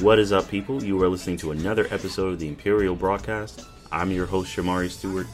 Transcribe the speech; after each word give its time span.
What 0.00 0.20
is 0.20 0.30
up, 0.30 0.48
people? 0.48 0.84
You 0.84 1.02
are 1.02 1.08
listening 1.08 1.38
to 1.38 1.50
another 1.50 1.88
episode 1.90 2.34
of 2.34 2.38
the 2.38 2.46
Imperial 2.46 2.94
Broadcast. 2.94 3.66
I'm 3.90 4.12
your 4.12 4.26
host, 4.26 4.56
Shamari 4.56 4.90
Stewart, 4.90 5.26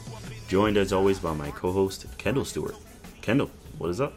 joined 0.47 0.75
as 0.77 0.91
always 0.91 1.19
by 1.19 1.35
my 1.35 1.51
co 1.51 1.71
host, 1.71 2.07
Kendall 2.17 2.45
Stewart. 2.45 2.75
Kendall, 3.21 3.51
what 3.77 3.91
is 3.91 4.01
up? 4.01 4.13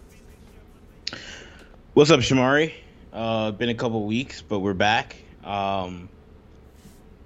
What's 1.93 2.11
up, 2.11 2.21
Shamari? 2.21 2.73
Uh, 3.13 3.51
been 3.51 3.69
a 3.69 3.75
couple 3.75 4.07
weeks, 4.07 4.41
but 4.41 4.61
we're 4.61 4.73
back. 4.73 5.17
Um, 5.45 6.09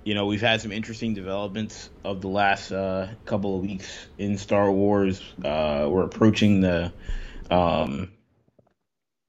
you 0.02 0.14
know, 0.14 0.26
we've 0.26 0.40
had 0.40 0.60
some 0.60 0.72
interesting 0.72 1.14
developments 1.14 1.90
of 2.04 2.22
the 2.22 2.28
last 2.28 2.72
uh, 2.72 3.06
couple 3.24 3.54
of 3.54 3.62
weeks 3.62 4.04
in 4.18 4.36
Star 4.36 4.68
Wars. 4.68 5.22
Uh, 5.44 5.86
we're 5.88 6.02
approaching 6.02 6.60
the 6.60 6.92
um, 7.52 8.10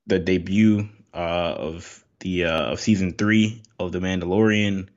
the 0.07 0.17
debut 0.17 0.89
uh, 1.13 1.17
of 1.57 2.02
the 2.23 2.45
uh, 2.45 2.71
of 2.71 2.79
season 2.79 3.13
three 3.13 3.61
of 3.77 3.91
The 3.91 3.99
Mandalorian. 3.99 4.87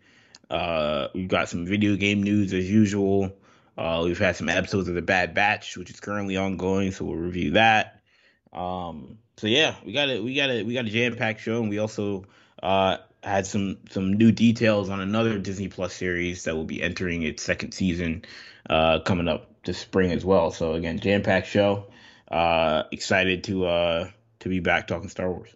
Uh, 0.48 1.08
we've 1.12 1.28
got 1.28 1.48
some 1.48 1.66
video 1.66 1.96
game 1.96 2.22
news 2.22 2.54
as 2.54 2.70
usual. 2.70 3.36
Uh, 3.76 4.02
we've 4.04 4.18
had 4.18 4.36
some 4.36 4.48
episodes 4.48 4.88
of 4.88 4.94
The 4.94 5.02
Bad 5.02 5.34
Batch, 5.34 5.76
which 5.76 5.90
is 5.90 6.00
currently 6.00 6.36
ongoing, 6.36 6.92
so 6.92 7.04
we'll 7.04 7.16
review 7.16 7.50
that. 7.52 8.00
Um, 8.52 9.18
so 9.36 9.48
yeah, 9.48 9.74
we 9.84 9.92
got 9.92 10.08
it. 10.08 10.22
We 10.22 10.34
got 10.34 10.50
it. 10.50 10.64
We 10.64 10.72
got 10.72 10.86
a 10.86 10.90
jam 10.90 11.16
packed 11.16 11.40
show, 11.40 11.60
and 11.60 11.68
we 11.68 11.78
also 11.78 12.26
uh, 12.62 12.98
had 13.22 13.44
some 13.44 13.78
some 13.90 14.14
new 14.14 14.30
details 14.30 14.88
on 14.88 15.00
another 15.00 15.38
Disney 15.38 15.68
Plus 15.68 15.92
series 15.92 16.44
that 16.44 16.54
will 16.54 16.64
be 16.64 16.80
entering 16.80 17.22
its 17.22 17.42
second 17.42 17.72
season 17.72 18.24
uh, 18.70 19.00
coming 19.00 19.26
up 19.26 19.50
this 19.64 19.78
spring 19.78 20.12
as 20.12 20.24
well. 20.24 20.52
So 20.52 20.74
again, 20.74 21.00
jam 21.00 21.22
packed 21.22 21.48
show. 21.48 21.86
Uh, 22.30 22.84
excited 22.92 23.44
to 23.44 23.66
uh, 23.66 24.10
to 24.40 24.48
be 24.48 24.60
back 24.60 24.86
talking 24.86 25.08
Star 25.08 25.28
Wars. 25.28 25.55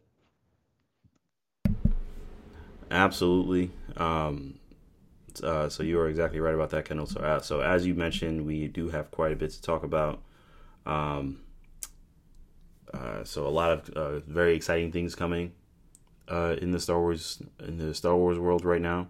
Absolutely. 2.90 3.70
Um, 3.96 4.58
uh, 5.42 5.68
so 5.68 5.82
you 5.82 5.98
are 6.00 6.08
exactly 6.08 6.40
right 6.40 6.54
about 6.54 6.70
that, 6.70 6.84
Kendall. 6.84 7.06
So, 7.06 7.20
uh, 7.20 7.40
so 7.40 7.60
as 7.60 7.86
you 7.86 7.94
mentioned, 7.94 8.44
we 8.44 8.66
do 8.68 8.88
have 8.90 9.10
quite 9.10 9.32
a 9.32 9.36
bit 9.36 9.50
to 9.50 9.62
talk 9.62 9.84
about. 9.84 10.20
Um, 10.86 11.40
uh, 12.92 13.22
so 13.24 13.46
a 13.46 13.48
lot 13.48 13.70
of 13.70 13.90
uh, 13.90 14.18
very 14.20 14.54
exciting 14.56 14.90
things 14.90 15.14
coming 15.14 15.52
uh, 16.28 16.56
in 16.60 16.72
the 16.72 16.80
Star 16.80 16.98
Wars 17.00 17.42
in 17.60 17.78
the 17.78 17.94
Star 17.94 18.16
Wars 18.16 18.38
world 18.38 18.64
right 18.64 18.80
now. 18.82 19.08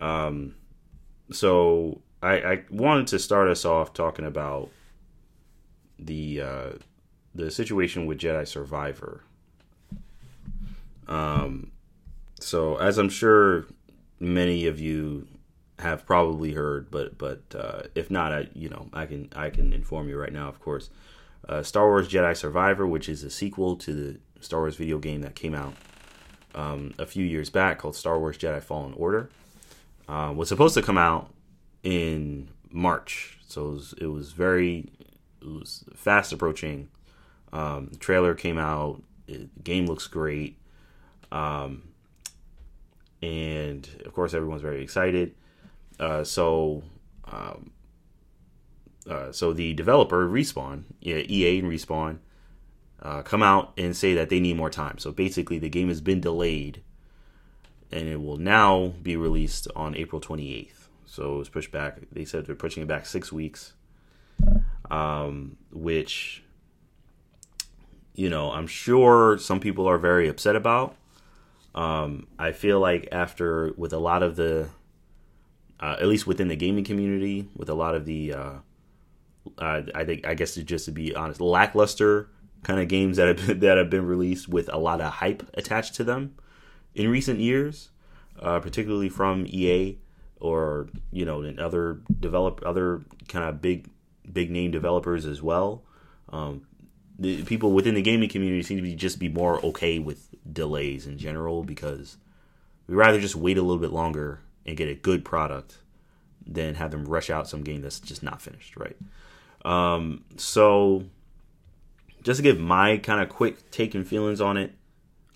Um, 0.00 0.54
so 1.30 2.00
I, 2.22 2.32
I, 2.34 2.64
wanted 2.70 3.06
to 3.08 3.18
start 3.18 3.48
us 3.48 3.64
off 3.64 3.92
talking 3.94 4.24
about 4.24 4.70
the 5.98 6.40
uh, 6.40 6.70
the 7.34 7.50
situation 7.50 8.06
with 8.06 8.18
Jedi 8.18 8.46
Survivor. 8.48 9.22
Um, 11.06 11.72
so 12.42 12.76
as 12.76 12.98
I'm 12.98 13.08
sure 13.08 13.66
many 14.20 14.66
of 14.66 14.80
you 14.80 15.26
have 15.78 16.06
probably 16.06 16.52
heard, 16.52 16.90
but 16.90 17.18
but 17.18 17.42
uh, 17.54 17.82
if 17.94 18.10
not, 18.10 18.32
I 18.32 18.48
you 18.54 18.68
know 18.68 18.88
I 18.92 19.06
can 19.06 19.28
I 19.34 19.50
can 19.50 19.72
inform 19.72 20.08
you 20.08 20.18
right 20.18 20.32
now. 20.32 20.48
Of 20.48 20.60
course, 20.60 20.90
uh, 21.48 21.62
Star 21.62 21.86
Wars 21.86 22.08
Jedi 22.08 22.36
Survivor, 22.36 22.86
which 22.86 23.08
is 23.08 23.22
a 23.22 23.30
sequel 23.30 23.76
to 23.76 23.92
the 23.92 24.20
Star 24.40 24.60
Wars 24.60 24.76
video 24.76 24.98
game 24.98 25.22
that 25.22 25.34
came 25.34 25.54
out 25.54 25.74
um, 26.54 26.94
a 26.98 27.06
few 27.06 27.24
years 27.24 27.50
back 27.50 27.78
called 27.78 27.96
Star 27.96 28.18
Wars 28.18 28.38
Jedi 28.38 28.62
Fallen 28.62 28.94
Order, 28.94 29.28
uh, 30.08 30.32
was 30.34 30.48
supposed 30.48 30.74
to 30.74 30.82
come 30.82 30.98
out 30.98 31.32
in 31.82 32.48
March. 32.70 33.38
So 33.46 33.68
it 33.68 33.72
was, 33.72 33.94
it 34.02 34.06
was 34.06 34.32
very 34.32 34.88
it 35.40 35.48
was 35.48 35.84
fast 35.94 36.32
approaching. 36.32 36.88
Um, 37.52 37.90
trailer 37.98 38.34
came 38.34 38.58
out. 38.58 39.02
It, 39.26 39.62
game 39.62 39.86
looks 39.86 40.06
great. 40.06 40.58
Um, 41.30 41.91
and 43.22 43.88
of 44.04 44.12
course, 44.12 44.34
everyone's 44.34 44.62
very 44.62 44.82
excited. 44.82 45.34
Uh, 45.98 46.24
so, 46.24 46.82
um, 47.30 47.70
uh, 49.08 49.30
so 49.30 49.52
the 49.52 49.72
developer 49.74 50.28
Respawn, 50.28 50.84
yeah, 51.00 51.16
EA 51.16 51.60
and 51.60 51.70
Respawn, 51.70 52.18
uh, 53.00 53.22
come 53.22 53.42
out 53.42 53.72
and 53.76 53.96
say 53.96 54.14
that 54.14 54.28
they 54.28 54.40
need 54.40 54.56
more 54.56 54.70
time. 54.70 54.98
So 54.98 55.12
basically, 55.12 55.58
the 55.58 55.68
game 55.68 55.88
has 55.88 56.00
been 56.00 56.20
delayed, 56.20 56.82
and 57.90 58.08
it 58.08 58.20
will 58.22 58.36
now 58.36 58.94
be 59.02 59.16
released 59.16 59.68
on 59.76 59.96
April 59.96 60.20
28th. 60.20 60.88
So 61.06 61.34
it 61.34 61.38
was 61.38 61.48
pushed 61.48 61.70
back. 61.70 61.98
They 62.10 62.24
said 62.24 62.46
they're 62.46 62.54
pushing 62.54 62.82
it 62.82 62.88
back 62.88 63.06
six 63.06 63.30
weeks, 63.30 63.74
um, 64.90 65.58
which 65.70 66.42
you 68.14 68.30
know 68.30 68.50
I'm 68.50 68.66
sure 68.66 69.36
some 69.36 69.60
people 69.60 69.86
are 69.86 69.98
very 69.98 70.28
upset 70.28 70.56
about. 70.56 70.96
Um, 71.74 72.26
I 72.38 72.52
feel 72.52 72.80
like 72.80 73.08
after 73.12 73.72
with 73.76 73.92
a 73.92 73.98
lot 73.98 74.22
of 74.22 74.36
the, 74.36 74.68
uh, 75.80 75.96
at 76.00 76.06
least 76.06 76.26
within 76.26 76.48
the 76.48 76.56
gaming 76.56 76.84
community, 76.84 77.48
with 77.56 77.68
a 77.68 77.74
lot 77.74 77.94
of 77.94 78.04
the, 78.04 78.34
uh, 78.34 78.52
uh, 79.58 79.82
I 79.94 80.04
think 80.04 80.26
I 80.26 80.34
guess 80.34 80.54
just 80.54 80.84
to 80.86 80.92
be 80.92 81.14
honest, 81.14 81.40
lackluster 81.40 82.28
kind 82.62 82.80
of 82.80 82.88
games 82.88 83.16
that 83.16 83.28
have 83.28 83.46
been, 83.46 83.60
that 83.60 83.78
have 83.78 83.90
been 83.90 84.06
released 84.06 84.48
with 84.48 84.72
a 84.72 84.78
lot 84.78 85.00
of 85.00 85.14
hype 85.14 85.48
attached 85.54 85.94
to 85.96 86.04
them 86.04 86.34
in 86.94 87.08
recent 87.08 87.40
years, 87.40 87.90
uh, 88.40 88.60
particularly 88.60 89.08
from 89.08 89.46
EA 89.46 89.98
or 90.40 90.88
you 91.12 91.24
know 91.24 91.42
and 91.42 91.60
other 91.60 92.00
develop 92.18 92.60
other 92.66 93.00
kind 93.28 93.48
of 93.48 93.62
big 93.62 93.88
big 94.30 94.50
name 94.50 94.70
developers 94.70 95.24
as 95.24 95.40
well. 95.40 95.82
Um, 96.30 96.66
the 97.18 97.42
people 97.44 97.72
within 97.72 97.94
the 97.94 98.02
gaming 98.02 98.28
community 98.28 98.62
seem 98.62 98.76
to 98.76 98.82
be 98.82 98.94
just 98.94 99.18
be 99.18 99.28
more 99.28 99.64
okay 99.64 99.98
with 99.98 100.28
delays 100.50 101.06
in 101.06 101.18
general 101.18 101.62
because 101.62 102.16
we'd 102.86 102.96
rather 102.96 103.20
just 103.20 103.36
wait 103.36 103.58
a 103.58 103.62
little 103.62 103.80
bit 103.80 103.92
longer 103.92 104.40
and 104.66 104.76
get 104.76 104.88
a 104.88 104.94
good 104.94 105.24
product 105.24 105.78
than 106.46 106.74
have 106.74 106.90
them 106.90 107.04
rush 107.04 107.30
out 107.30 107.48
some 107.48 107.62
game 107.62 107.82
that's 107.82 108.00
just 108.00 108.22
not 108.22 108.42
finished, 108.42 108.76
right? 108.76 108.96
Um, 109.64 110.24
so 110.36 111.04
just 112.22 112.38
to 112.38 112.42
give 112.42 112.58
my 112.58 112.96
kind 112.98 113.20
of 113.20 113.28
quick 113.28 113.70
take 113.70 113.94
and 113.94 114.06
feelings 114.06 114.40
on 114.40 114.56
it, 114.56 114.74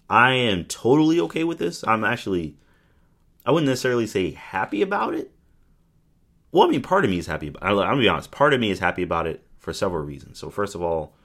I 0.09 0.33
am 0.33 0.65
totally 0.65 1.21
okay 1.21 1.45
with 1.45 1.59
this. 1.59 1.85
I'm 1.87 2.05
actually, 2.05 2.57
I 3.45 3.51
wouldn't 3.51 3.69
necessarily 3.69 4.07
say 4.07 4.31
happy 4.33 4.83
about 4.83 5.15
it. 5.15 5.33
Well, 6.53 6.67
I 6.67 6.71
mean, 6.71 6.83
part 6.83 7.05
of 7.05 7.11
me 7.11 7.19
is 7.19 7.27
happy. 7.27 7.49
About, 7.49 7.63
I'm 7.63 7.77
gonna 7.77 8.01
be 8.01 8.09
honest. 8.09 8.31
Part 8.31 8.55
of 8.55 8.61
me 8.61 8.71
is 8.71 8.79
happy 8.79 9.03
about 9.03 9.27
it 9.27 9.45
for 9.59 9.73
several 9.73 10.05
reasons. 10.05 10.39
So, 10.39 10.49
first 10.49 10.75
of 10.75 10.83
all, 10.83 11.16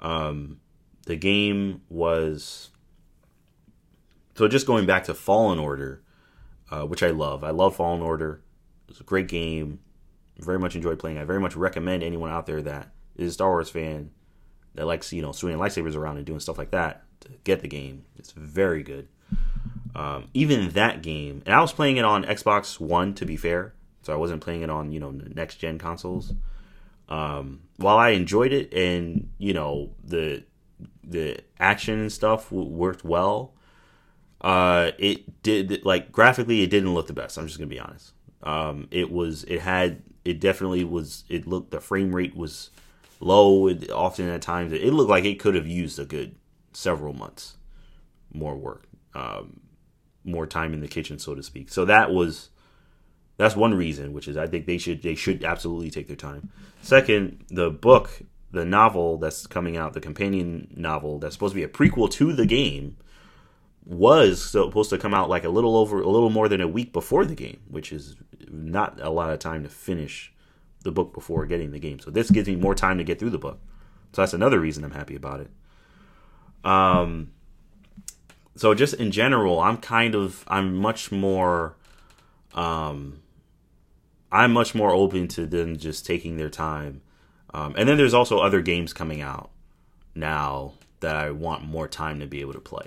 um, 0.00 0.60
the 1.06 1.16
game 1.16 1.82
was 1.88 2.70
so 4.36 4.48
just 4.48 4.66
going 4.66 4.86
back 4.86 5.04
to 5.04 5.14
Fallen 5.14 5.58
Order, 5.58 6.02
uh, 6.70 6.82
which 6.82 7.02
I 7.02 7.10
love. 7.10 7.44
I 7.44 7.50
love 7.50 7.76
Fallen 7.76 8.00
Order. 8.00 8.40
It's 8.88 9.00
a 9.00 9.04
great 9.04 9.28
game. 9.28 9.80
Very 10.38 10.58
much 10.58 10.74
enjoyed 10.74 10.98
playing. 10.98 11.18
I 11.18 11.24
very 11.24 11.40
much 11.40 11.56
recommend 11.56 12.02
anyone 12.02 12.30
out 12.30 12.46
there 12.46 12.62
that 12.62 12.92
is 13.16 13.30
a 13.30 13.32
Star 13.34 13.50
Wars 13.50 13.68
fan 13.68 14.10
that 14.74 14.86
likes 14.86 15.12
you 15.12 15.20
know 15.20 15.32
swinging 15.32 15.58
lightsabers 15.58 15.94
around 15.96 16.16
and 16.16 16.24
doing 16.24 16.40
stuff 16.40 16.58
like 16.58 16.70
that 16.70 17.02
to 17.20 17.28
get 17.44 17.60
the 17.60 17.68
game. 17.68 18.04
It's 18.16 18.32
very 18.32 18.82
good. 18.82 19.08
Um, 19.94 20.28
even 20.32 20.70
that 20.70 21.02
game, 21.02 21.42
and 21.44 21.54
I 21.54 21.60
was 21.60 21.72
playing 21.72 21.96
it 21.96 22.04
on 22.04 22.24
Xbox 22.24 22.80
One 22.80 23.12
to 23.14 23.26
be 23.26 23.36
fair, 23.36 23.74
so 24.02 24.12
I 24.12 24.16
wasn't 24.16 24.40
playing 24.40 24.62
it 24.62 24.70
on 24.70 24.92
you 24.92 25.00
know 25.00 25.10
next 25.10 25.56
gen 25.56 25.78
consoles. 25.78 26.32
Um, 27.10 27.62
while 27.76 27.98
I 27.98 28.10
enjoyed 28.10 28.52
it 28.52 28.72
and 28.72 29.30
you 29.38 29.52
know 29.52 29.90
the 30.04 30.44
the 31.02 31.38
action 31.58 31.98
and 31.98 32.12
stuff 32.12 32.52
worked 32.52 33.04
well, 33.04 33.54
uh, 34.40 34.92
it 34.98 35.42
did 35.42 35.84
like 35.84 36.12
graphically 36.12 36.62
it 36.62 36.70
didn't 36.70 36.94
look 36.94 37.06
the 37.06 37.12
best. 37.12 37.36
I'm 37.36 37.46
just 37.46 37.58
gonna 37.58 37.68
be 37.68 37.80
honest. 37.80 38.12
Um, 38.42 38.88
it 38.90 39.10
was 39.10 39.44
it 39.44 39.60
had 39.60 40.02
it 40.24 40.40
definitely 40.40 40.84
was 40.84 41.24
it 41.28 41.46
looked 41.46 41.70
the 41.70 41.80
frame 41.80 42.14
rate 42.14 42.36
was 42.36 42.70
low. 43.18 43.66
It, 43.66 43.90
often 43.90 44.28
at 44.28 44.42
times, 44.42 44.72
it 44.72 44.92
looked 44.92 45.10
like 45.10 45.24
it 45.24 45.38
could 45.40 45.54
have 45.54 45.66
used 45.66 45.98
a 45.98 46.04
good 46.04 46.36
several 46.72 47.12
months 47.12 47.56
more 48.32 48.56
work, 48.56 48.84
um, 49.14 49.60
more 50.24 50.46
time 50.46 50.72
in 50.72 50.80
the 50.80 50.88
kitchen, 50.88 51.18
so 51.18 51.34
to 51.34 51.42
speak. 51.42 51.70
So 51.70 51.84
that 51.84 52.12
was 52.12 52.50
that's 53.40 53.56
one 53.56 53.72
reason, 53.72 54.12
which 54.12 54.28
is 54.28 54.36
I 54.36 54.46
think 54.46 54.66
they 54.66 54.76
should 54.76 55.02
they 55.02 55.14
should 55.14 55.44
absolutely 55.44 55.90
take 55.90 56.08
their 56.08 56.16
time. 56.16 56.50
Second, 56.82 57.42
the 57.48 57.70
book, 57.70 58.20
the 58.50 58.66
novel 58.66 59.16
that's 59.16 59.46
coming 59.46 59.78
out, 59.78 59.94
the 59.94 60.00
companion 60.00 60.68
novel 60.76 61.18
that's 61.18 61.36
supposed 61.36 61.52
to 61.52 61.56
be 61.56 61.62
a 61.62 61.68
prequel 61.68 62.10
to 62.10 62.34
the 62.34 62.44
game, 62.44 62.98
was 63.86 64.44
supposed 64.44 64.90
to 64.90 64.98
come 64.98 65.14
out 65.14 65.30
like 65.30 65.44
a 65.44 65.48
little 65.48 65.74
over 65.74 66.02
a 66.02 66.08
little 66.08 66.28
more 66.28 66.50
than 66.50 66.60
a 66.60 66.68
week 66.68 66.92
before 66.92 67.24
the 67.24 67.34
game, 67.34 67.60
which 67.68 67.92
is 67.92 68.16
not 68.50 69.00
a 69.00 69.08
lot 69.08 69.30
of 69.30 69.38
time 69.38 69.62
to 69.62 69.70
finish 69.70 70.34
the 70.82 70.92
book 70.92 71.14
before 71.14 71.46
getting 71.46 71.70
the 71.70 71.78
game. 71.78 71.98
So 71.98 72.10
this 72.10 72.30
gives 72.30 72.46
me 72.46 72.56
more 72.56 72.74
time 72.74 72.98
to 72.98 73.04
get 73.04 73.18
through 73.18 73.30
the 73.30 73.38
book. 73.38 73.58
So 74.12 74.20
that's 74.20 74.34
another 74.34 74.60
reason 74.60 74.84
I'm 74.84 74.90
happy 74.90 75.16
about 75.16 75.40
it. 75.40 75.50
Um 76.62 77.30
so 78.54 78.74
just 78.74 78.92
in 78.92 79.10
general, 79.10 79.60
I'm 79.60 79.78
kind 79.78 80.14
of 80.14 80.44
I'm 80.46 80.74
much 80.74 81.10
more 81.10 81.76
um 82.52 83.22
I'm 84.32 84.52
much 84.52 84.74
more 84.74 84.90
open 84.92 85.28
to 85.28 85.46
them 85.46 85.76
just 85.76 86.06
taking 86.06 86.36
their 86.36 86.50
time. 86.50 87.02
Um 87.52 87.74
and 87.76 87.88
then 87.88 87.96
there's 87.96 88.14
also 88.14 88.38
other 88.38 88.60
games 88.60 88.92
coming 88.92 89.20
out 89.20 89.50
now 90.14 90.74
that 91.00 91.16
I 91.16 91.30
want 91.30 91.64
more 91.64 91.88
time 91.88 92.20
to 92.20 92.26
be 92.26 92.40
able 92.40 92.52
to 92.52 92.60
play. 92.60 92.86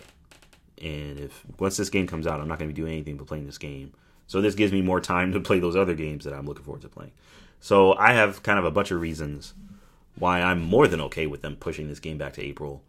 and 0.81 1.19
if 1.19 1.43
once 1.59 1.77
this 1.77 1.89
game 1.89 2.07
comes 2.07 2.27
out, 2.27 2.39
I'm 2.41 2.47
not 2.47 2.59
going 2.59 2.69
to 2.69 2.73
be 2.75 2.81
doing 2.81 2.93
anything 2.93 3.17
but 3.17 3.27
playing 3.27 3.45
this 3.45 3.57
game. 3.57 3.93
So 4.27 4.41
this 4.41 4.55
gives 4.55 4.73
me 4.73 4.81
more 4.81 4.99
time 4.99 5.31
to 5.33 5.39
play 5.39 5.59
those 5.59 5.75
other 5.75 5.93
games 5.95 6.25
that 6.25 6.33
I'm 6.33 6.45
looking 6.45 6.65
forward 6.65 6.81
to 6.81 6.89
playing. 6.89 7.11
So 7.59 7.93
I 7.95 8.13
have 8.13 8.43
kind 8.43 8.59
of 8.59 8.65
a 8.65 8.71
bunch 8.71 8.91
of 8.91 8.99
reasons 8.99 9.53
why 10.17 10.41
I'm 10.41 10.61
more 10.61 10.87
than 10.87 11.01
okay 11.01 11.27
with 11.27 11.41
them 11.41 11.55
pushing 11.55 11.87
this 11.87 11.99
game 11.99 12.17
back 12.17 12.33
to 12.33 12.41
April. 12.43 12.81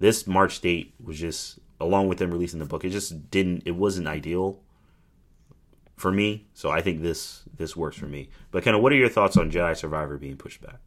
This 0.00 0.26
March 0.26 0.60
date 0.60 0.94
was 1.02 1.18
just 1.18 1.58
along 1.80 2.08
with 2.08 2.18
them 2.18 2.30
releasing 2.30 2.58
the 2.58 2.64
book, 2.64 2.84
it 2.84 2.90
just 2.90 3.30
didn't 3.30 3.62
it 3.66 3.72
wasn't 3.72 4.08
ideal 4.08 4.58
for 6.02 6.12
me. 6.12 6.44
So 6.52 6.68
I 6.68 6.82
think 6.82 7.00
this 7.00 7.44
this 7.56 7.76
works 7.76 7.96
for 7.96 8.06
me. 8.06 8.28
But 8.50 8.64
kind 8.64 8.76
of 8.76 8.82
what 8.82 8.92
are 8.92 8.96
your 8.96 9.08
thoughts 9.08 9.36
on 9.36 9.50
Jedi 9.50 9.74
Survivor 9.76 10.18
being 10.18 10.36
pushed 10.36 10.60
back? 10.60 10.80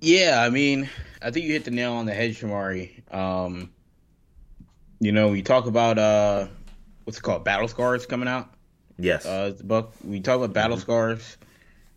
Yeah, 0.00 0.42
I 0.44 0.48
mean, 0.48 0.88
I 1.20 1.30
think 1.30 1.46
you 1.46 1.52
hit 1.52 1.64
the 1.64 1.70
nail 1.70 1.92
on 1.94 2.06
the 2.06 2.14
head, 2.14 2.30
Shamari. 2.30 3.12
Um, 3.12 3.70
you 5.00 5.12
know, 5.12 5.28
we 5.28 5.42
talk 5.42 5.66
about 5.66 5.98
uh, 5.98 6.46
what's 7.04 7.18
it 7.18 7.22
called, 7.22 7.44
Battle 7.44 7.68
Scars 7.68 8.06
coming 8.06 8.28
out. 8.28 8.48
Yes. 8.98 9.26
Uh, 9.26 9.52
the 9.56 9.64
book. 9.64 9.92
We 10.04 10.20
talk 10.20 10.36
about 10.36 10.52
Battle 10.52 10.76
mm-hmm. 10.76 10.82
Scars 10.82 11.36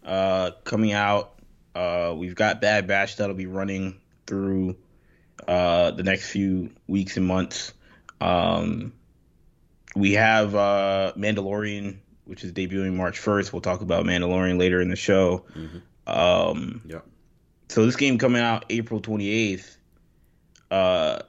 uh, 0.03 0.51
coming 0.63 0.93
out. 0.93 1.39
Uh, 1.75 2.15
we've 2.17 2.35
got 2.35 2.59
Bad 2.61 2.87
Batch 2.87 3.17
that'll 3.17 3.35
be 3.35 3.47
running 3.47 3.99
through 4.25 4.77
uh, 5.47 5.91
the 5.91 6.03
next 6.03 6.29
few 6.29 6.71
weeks 6.87 7.17
and 7.17 7.25
months. 7.25 7.73
Um, 8.19 8.93
we 9.95 10.13
have 10.13 10.55
uh, 10.55 11.13
Mandalorian, 11.17 11.97
which 12.25 12.43
is 12.43 12.51
debuting 12.51 12.93
March 12.93 13.19
1st. 13.19 13.53
We'll 13.53 13.61
talk 13.61 13.81
about 13.81 14.05
Mandalorian 14.05 14.59
later 14.59 14.81
in 14.81 14.89
the 14.89 14.95
show. 14.95 15.45
Mm-hmm. 15.55 15.77
Um, 16.07 16.81
yeah 16.85 16.99
so 17.69 17.85
this 17.85 17.95
game 17.95 18.17
coming 18.17 18.41
out 18.41 18.65
April 18.69 19.01
28th. 19.01 19.77
Uh, 20.71 21.19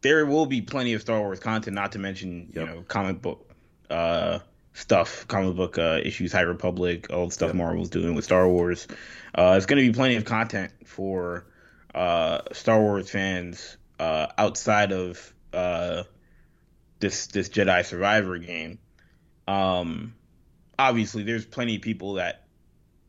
there 0.00 0.26
will 0.26 0.46
be 0.46 0.62
plenty 0.62 0.92
of 0.94 1.00
Star 1.00 1.20
Wars 1.20 1.40
content, 1.40 1.74
not 1.74 1.92
to 1.92 1.98
mention 1.98 2.50
yep. 2.52 2.54
you 2.54 2.66
know 2.66 2.82
comic 2.82 3.20
book 3.20 3.50
uh, 3.90 4.40
stuff, 4.74 5.26
comic 5.28 5.56
book 5.56 5.78
uh, 5.78 6.00
issues, 6.02 6.32
High 6.32 6.42
Republic, 6.42 7.10
all 7.10 7.26
the 7.26 7.32
stuff 7.32 7.48
yep. 7.48 7.56
Marvel's 7.56 7.90
doing 7.90 8.14
with 8.14 8.24
Star 8.24 8.48
Wars. 8.48 8.86
Uh, 9.34 9.54
it's 9.56 9.66
going 9.66 9.82
to 9.82 9.90
be 9.90 9.94
plenty 9.94 10.16
of 10.16 10.24
content 10.24 10.72
for 10.84 11.46
uh, 11.94 12.40
Star 12.52 12.80
Wars 12.80 13.10
fans 13.10 13.76
uh, 13.98 14.26
outside 14.38 14.92
of 14.92 15.32
uh, 15.52 16.04
this 17.00 17.26
this 17.28 17.48
Jedi 17.48 17.84
Survivor 17.84 18.38
game. 18.38 18.78
Um, 19.46 20.14
obviously, 20.78 21.22
there's 21.22 21.44
plenty 21.44 21.76
of 21.76 21.82
people 21.82 22.14
that 22.14 22.46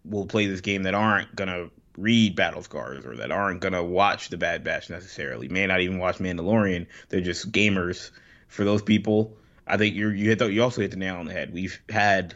will 0.06 0.26
play 0.26 0.48
this 0.48 0.62
game 0.62 0.84
that 0.84 0.94
aren't 0.94 1.36
gonna 1.36 1.70
read 1.98 2.36
Battle 2.36 2.62
Scars 2.62 3.06
or 3.06 3.18
that 3.18 3.32
aren't 3.32 3.60
gonna 3.62 3.84
watch 3.84 4.30
the 4.30 4.38
Bad 4.38 4.64
Batch 4.64 4.90
necessarily, 4.90 5.48
may 5.48 5.66
not 5.66 5.82
even 5.82 5.98
watch 5.98 6.18
Mandalorian. 6.18 6.88
They're 7.10 7.22
just 7.22 7.52
gamers. 7.52 8.12
For 8.48 8.64
those 8.64 8.82
people, 8.82 9.36
I 9.66 9.76
think 9.78 9.96
you 9.96 10.10
you 10.10 10.30
hit 10.30 10.40
the, 10.40 10.48
you 10.48 10.64
also 10.64 10.82
hit 10.82 10.92
the 10.92 10.98
nail 10.98 11.18
on 11.18 11.26
the 11.26 11.34
head. 11.34 11.54
We've 11.54 11.82
had 11.90 12.36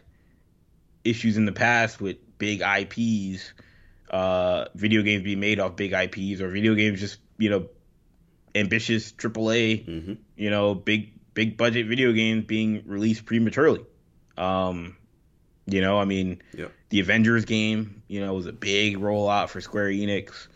issues 1.03 1.37
in 1.37 1.45
the 1.45 1.51
past 1.51 2.01
with 2.01 2.17
big 2.37 2.61
IPs, 2.61 3.53
uh, 4.09 4.65
video 4.75 5.03
games 5.03 5.23
being 5.23 5.39
made 5.39 5.59
off 5.59 5.75
big 5.75 5.93
IPs, 5.93 6.41
or 6.41 6.49
video 6.49 6.75
games 6.75 6.99
just 6.99 7.19
you 7.37 7.49
know 7.49 7.69
ambitious 8.53 9.11
AAA, 9.13 9.87
mm-hmm. 9.87 10.13
you 10.35 10.49
know 10.49 10.75
big 10.75 11.13
big 11.33 11.57
budget 11.57 11.87
video 11.87 12.11
games 12.11 12.45
being 12.45 12.83
released 12.85 13.25
prematurely. 13.25 13.85
Um, 14.37 14.97
you 15.65 15.81
know, 15.81 15.99
I 15.99 16.05
mean, 16.05 16.41
yep. 16.57 16.71
the 16.89 16.99
Avengers 16.99 17.45
game, 17.45 18.03
you 18.07 18.19
know, 18.19 18.33
was 18.33 18.47
a 18.47 18.53
big 18.53 18.97
rollout 18.97 19.49
for 19.49 19.61
Square 19.61 19.89
Enix. 19.89 20.47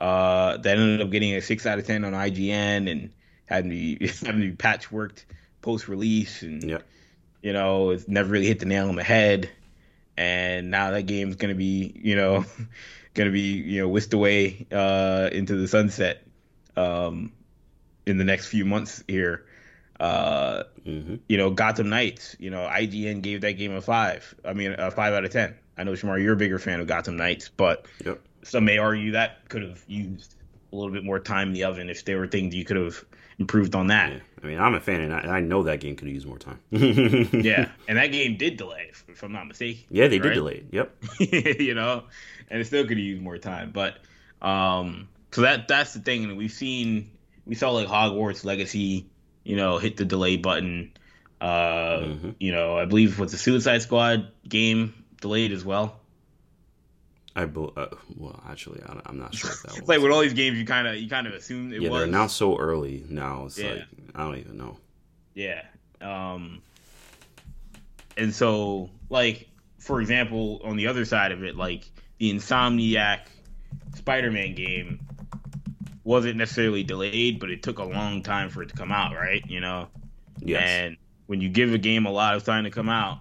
Uh, 0.00 0.56
that 0.58 0.76
ended 0.76 1.00
up 1.00 1.10
getting 1.10 1.34
a 1.34 1.40
six 1.40 1.66
out 1.66 1.78
of 1.78 1.86
ten 1.86 2.04
on 2.04 2.12
IGN 2.12 2.90
and 2.90 3.10
had 3.46 3.64
to 3.64 3.70
be 3.70 3.98
having 4.24 4.40
to 4.40 4.50
be 4.50 4.56
patchworked 4.56 5.24
post 5.62 5.88
release, 5.88 6.42
and 6.42 6.62
yep. 6.62 6.84
you 7.42 7.52
know, 7.52 7.90
it's 7.90 8.08
never 8.08 8.30
really 8.30 8.46
hit 8.46 8.60
the 8.60 8.66
nail 8.66 8.88
on 8.88 8.96
the 8.96 9.04
head. 9.04 9.50
And 10.18 10.70
now 10.70 10.92
that 10.92 11.02
game's 11.02 11.36
gonna 11.36 11.54
be, 11.54 11.92
you 11.94 12.16
know, 12.16 12.44
gonna 13.14 13.30
be, 13.30 13.52
you 13.52 13.82
know, 13.82 13.88
whisked 13.88 14.14
away 14.14 14.66
uh, 14.72 15.28
into 15.32 15.56
the 15.56 15.68
sunset 15.68 16.22
um, 16.76 17.32
in 18.06 18.18
the 18.18 18.24
next 18.24 18.46
few 18.46 18.64
months 18.64 19.02
here. 19.06 19.46
Uh, 19.98 20.64
mm-hmm. 20.84 21.16
You 21.28 21.36
know, 21.36 21.50
Gotham 21.50 21.88
Knights. 21.88 22.36
You 22.38 22.50
know, 22.50 22.68
IGN 22.70 23.22
gave 23.22 23.40
that 23.42 23.52
game 23.52 23.72
a 23.72 23.80
five. 23.80 24.34
I 24.44 24.52
mean, 24.52 24.72
a 24.72 24.90
five 24.90 25.14
out 25.14 25.24
of 25.24 25.30
ten. 25.30 25.54
I 25.78 25.84
know 25.84 25.92
Shamar, 25.92 26.22
you're 26.22 26.34
a 26.34 26.36
bigger 26.36 26.58
fan 26.58 26.80
of 26.80 26.86
Gotham 26.86 27.16
Knights, 27.16 27.48
but 27.48 27.86
yep. 28.04 28.20
some 28.42 28.64
may 28.64 28.78
argue 28.78 29.12
that 29.12 29.48
could 29.48 29.62
have 29.62 29.82
used 29.86 30.34
a 30.72 30.76
little 30.76 30.92
bit 30.92 31.04
more 31.04 31.18
time 31.18 31.48
in 31.48 31.54
the 31.54 31.64
oven 31.64 31.90
if 31.90 32.04
there 32.04 32.18
were 32.18 32.26
things 32.26 32.54
you 32.54 32.64
could 32.64 32.76
have 32.76 33.04
improved 33.38 33.74
on 33.74 33.88
that. 33.88 34.12
Yeah. 34.12 34.18
I 34.42 34.46
mean, 34.46 34.58
I'm 34.58 34.74
a 34.74 34.80
fan, 34.80 35.00
and 35.00 35.14
I, 35.14 35.36
I 35.36 35.40
know 35.40 35.64
that 35.64 35.80
game 35.80 35.96
could 35.96 36.08
have 36.08 36.14
used 36.14 36.26
more 36.26 36.38
time. 36.38 36.60
yeah, 36.70 37.70
and 37.88 37.98
that 37.98 38.08
game 38.12 38.36
did 38.36 38.56
delay, 38.56 38.90
if 39.08 39.22
I'm 39.22 39.32
not 39.32 39.46
mistaken. 39.46 39.84
Yeah, 39.90 40.08
they 40.08 40.18
right? 40.18 40.28
did 40.28 40.34
delay 40.34 40.54
it. 40.54 40.66
Yep. 40.72 41.58
you 41.60 41.74
know, 41.74 42.04
and 42.50 42.60
it 42.60 42.66
still 42.66 42.82
could 42.82 42.96
have 42.96 43.04
used 43.04 43.22
more 43.22 43.38
time, 43.38 43.70
but 43.72 43.98
um, 44.42 45.08
so 45.32 45.42
that 45.42 45.68
that's 45.68 45.94
the 45.94 46.00
thing, 46.00 46.24
and 46.24 46.36
we've 46.36 46.52
seen 46.52 47.10
we 47.46 47.54
saw 47.54 47.70
like 47.70 47.88
Hogwarts 47.88 48.44
Legacy 48.44 49.06
you 49.46 49.56
know, 49.56 49.78
hit 49.78 49.96
the 49.96 50.04
delay 50.04 50.36
button. 50.36 50.92
Uh, 51.40 51.98
mm-hmm. 51.98 52.30
You 52.40 52.50
know, 52.50 52.76
I 52.76 52.84
believe 52.84 53.18
with 53.18 53.30
the 53.30 53.36
Suicide 53.38 53.82
Squad 53.82 54.28
game 54.48 55.04
delayed 55.20 55.52
as 55.52 55.64
well. 55.64 56.00
I 57.36 57.44
be- 57.44 57.70
uh, 57.76 57.86
well, 58.16 58.42
actually, 58.48 58.82
I, 58.82 59.08
am 59.08 59.18
not 59.18 59.34
sure 59.34 59.50
if 59.50 59.62
that 59.62 59.72
was 59.80 59.88
like 59.88 60.00
with 60.00 60.10
all 60.10 60.20
these 60.20 60.32
games. 60.32 60.58
You 60.58 60.64
kind 60.64 60.88
of 60.88 60.96
you 60.96 61.08
kind 61.08 61.26
of 61.26 61.34
assume 61.34 61.72
it 61.72 61.82
yeah, 61.82 61.90
was. 61.90 62.00
they're 62.00 62.10
now 62.10 62.26
so 62.26 62.58
early. 62.58 63.04
Now 63.08 63.44
it's 63.46 63.58
yeah. 63.58 63.72
like 63.72 63.84
I 64.14 64.24
don't 64.24 64.38
even 64.38 64.56
know. 64.56 64.78
Yeah. 65.34 65.62
Um. 66.00 66.62
And 68.16 68.34
so, 68.34 68.90
like, 69.10 69.48
for 69.78 70.00
example, 70.00 70.60
on 70.64 70.76
the 70.76 70.86
other 70.86 71.04
side 71.04 71.32
of 71.32 71.44
it, 71.44 71.54
like 71.54 71.84
the 72.18 72.32
Insomniac 72.32 73.20
Spider-Man 73.94 74.54
game 74.54 75.06
wasn't 76.06 76.36
necessarily 76.36 76.84
delayed, 76.84 77.40
but 77.40 77.50
it 77.50 77.64
took 77.64 77.80
a 77.80 77.84
long 77.84 78.22
time 78.22 78.48
for 78.48 78.62
it 78.62 78.68
to 78.68 78.76
come 78.76 78.92
out, 78.92 79.14
right? 79.14 79.44
You 79.46 79.60
know. 79.60 79.88
Yes. 80.38 80.62
And 80.62 80.96
when 81.26 81.40
you 81.40 81.48
give 81.48 81.74
a 81.74 81.78
game 81.78 82.06
a 82.06 82.12
lot 82.12 82.36
of 82.36 82.44
time 82.44 82.64
to 82.64 82.70
come 82.70 82.88
out, 82.88 83.18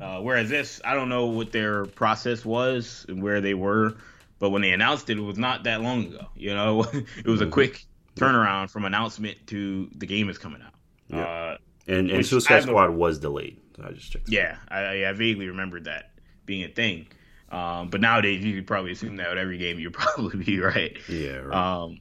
uh, 0.00 0.20
whereas 0.20 0.48
this, 0.48 0.80
I 0.84 0.94
don't 0.94 1.08
know 1.08 1.26
what 1.26 1.50
their 1.50 1.86
process 1.86 2.44
was 2.44 3.04
and 3.08 3.22
where 3.22 3.40
they 3.40 3.54
were, 3.54 3.96
but 4.38 4.50
when 4.50 4.62
they 4.62 4.70
announced 4.70 5.10
it, 5.10 5.18
it 5.18 5.22
was 5.22 5.36
not 5.36 5.64
that 5.64 5.80
long 5.80 6.06
ago. 6.06 6.26
You 6.36 6.54
know, 6.54 6.82
it 6.92 7.26
was 7.26 7.40
a 7.40 7.44
mm-hmm. 7.44 7.52
quick 7.52 7.84
turnaround 8.14 8.70
from 8.70 8.84
announcement 8.84 9.38
to 9.48 9.90
the 9.96 10.06
game 10.06 10.28
is 10.28 10.38
coming 10.38 10.62
out. 10.62 10.74
Yeah. 11.08 11.24
Uh, 11.24 11.56
and 11.88 12.08
and 12.08 12.24
Suicide 12.24 12.62
Squad 12.62 12.90
was 12.90 13.18
delayed. 13.18 13.58
So 13.76 13.84
I 13.84 13.92
just 13.92 14.12
checked. 14.12 14.28
Yeah, 14.28 14.58
I, 14.68 15.06
I 15.06 15.12
vaguely 15.12 15.48
remembered 15.48 15.84
that 15.84 16.10
being 16.46 16.62
a 16.62 16.68
thing. 16.68 17.08
Um, 17.50 17.90
but 17.90 18.00
nowadays, 18.00 18.44
you 18.44 18.54
could 18.54 18.66
probably 18.66 18.92
assume 18.92 19.16
that 19.16 19.28
with 19.28 19.38
every 19.38 19.58
game, 19.58 19.80
you'd 19.80 19.92
probably 19.92 20.44
be 20.44 20.60
right. 20.60 20.96
Yeah. 21.08 21.36
Right. 21.38 21.82
Um, 21.82 22.00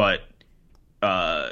but 0.00 0.22
uh, 1.02 1.50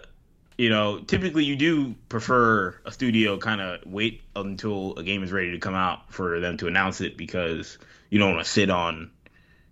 you 0.57 0.71
know, 0.71 1.01
typically 1.01 1.45
you 1.45 1.55
do 1.55 1.95
prefer 2.09 2.75
a 2.87 2.91
studio 2.91 3.37
kind 3.37 3.61
of 3.61 3.81
wait 3.85 4.23
until 4.35 4.97
a 4.97 5.03
game 5.03 5.23
is 5.23 5.31
ready 5.31 5.51
to 5.51 5.59
come 5.59 5.75
out 5.75 6.11
for 6.11 6.41
them 6.41 6.57
to 6.57 6.67
announce 6.67 7.03
it 7.03 7.19
because 7.19 7.77
you 8.09 8.19
don't 8.19 8.33
want 8.33 8.47
to 8.47 8.51
sit 8.51 8.71
on, 8.71 9.11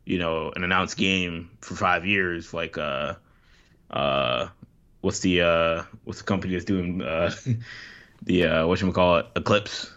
you 0.04 0.18
know, 0.18 0.52
an 0.54 0.62
announced 0.62 0.98
game 0.98 1.48
for 1.62 1.74
five 1.74 2.04
years 2.04 2.52
like 2.52 2.76
uh 2.76 3.14
uh 3.90 4.48
what's 5.00 5.20
the 5.20 5.40
uh 5.40 5.82
what's 6.04 6.18
the 6.18 6.26
company 6.26 6.52
that's 6.52 6.66
doing 6.66 7.00
uh 7.00 7.34
the 8.24 8.44
uh 8.44 8.66
what 8.66 8.78
you 8.78 8.92
call 8.92 9.16
it 9.16 9.26
Eclipse. 9.36 9.90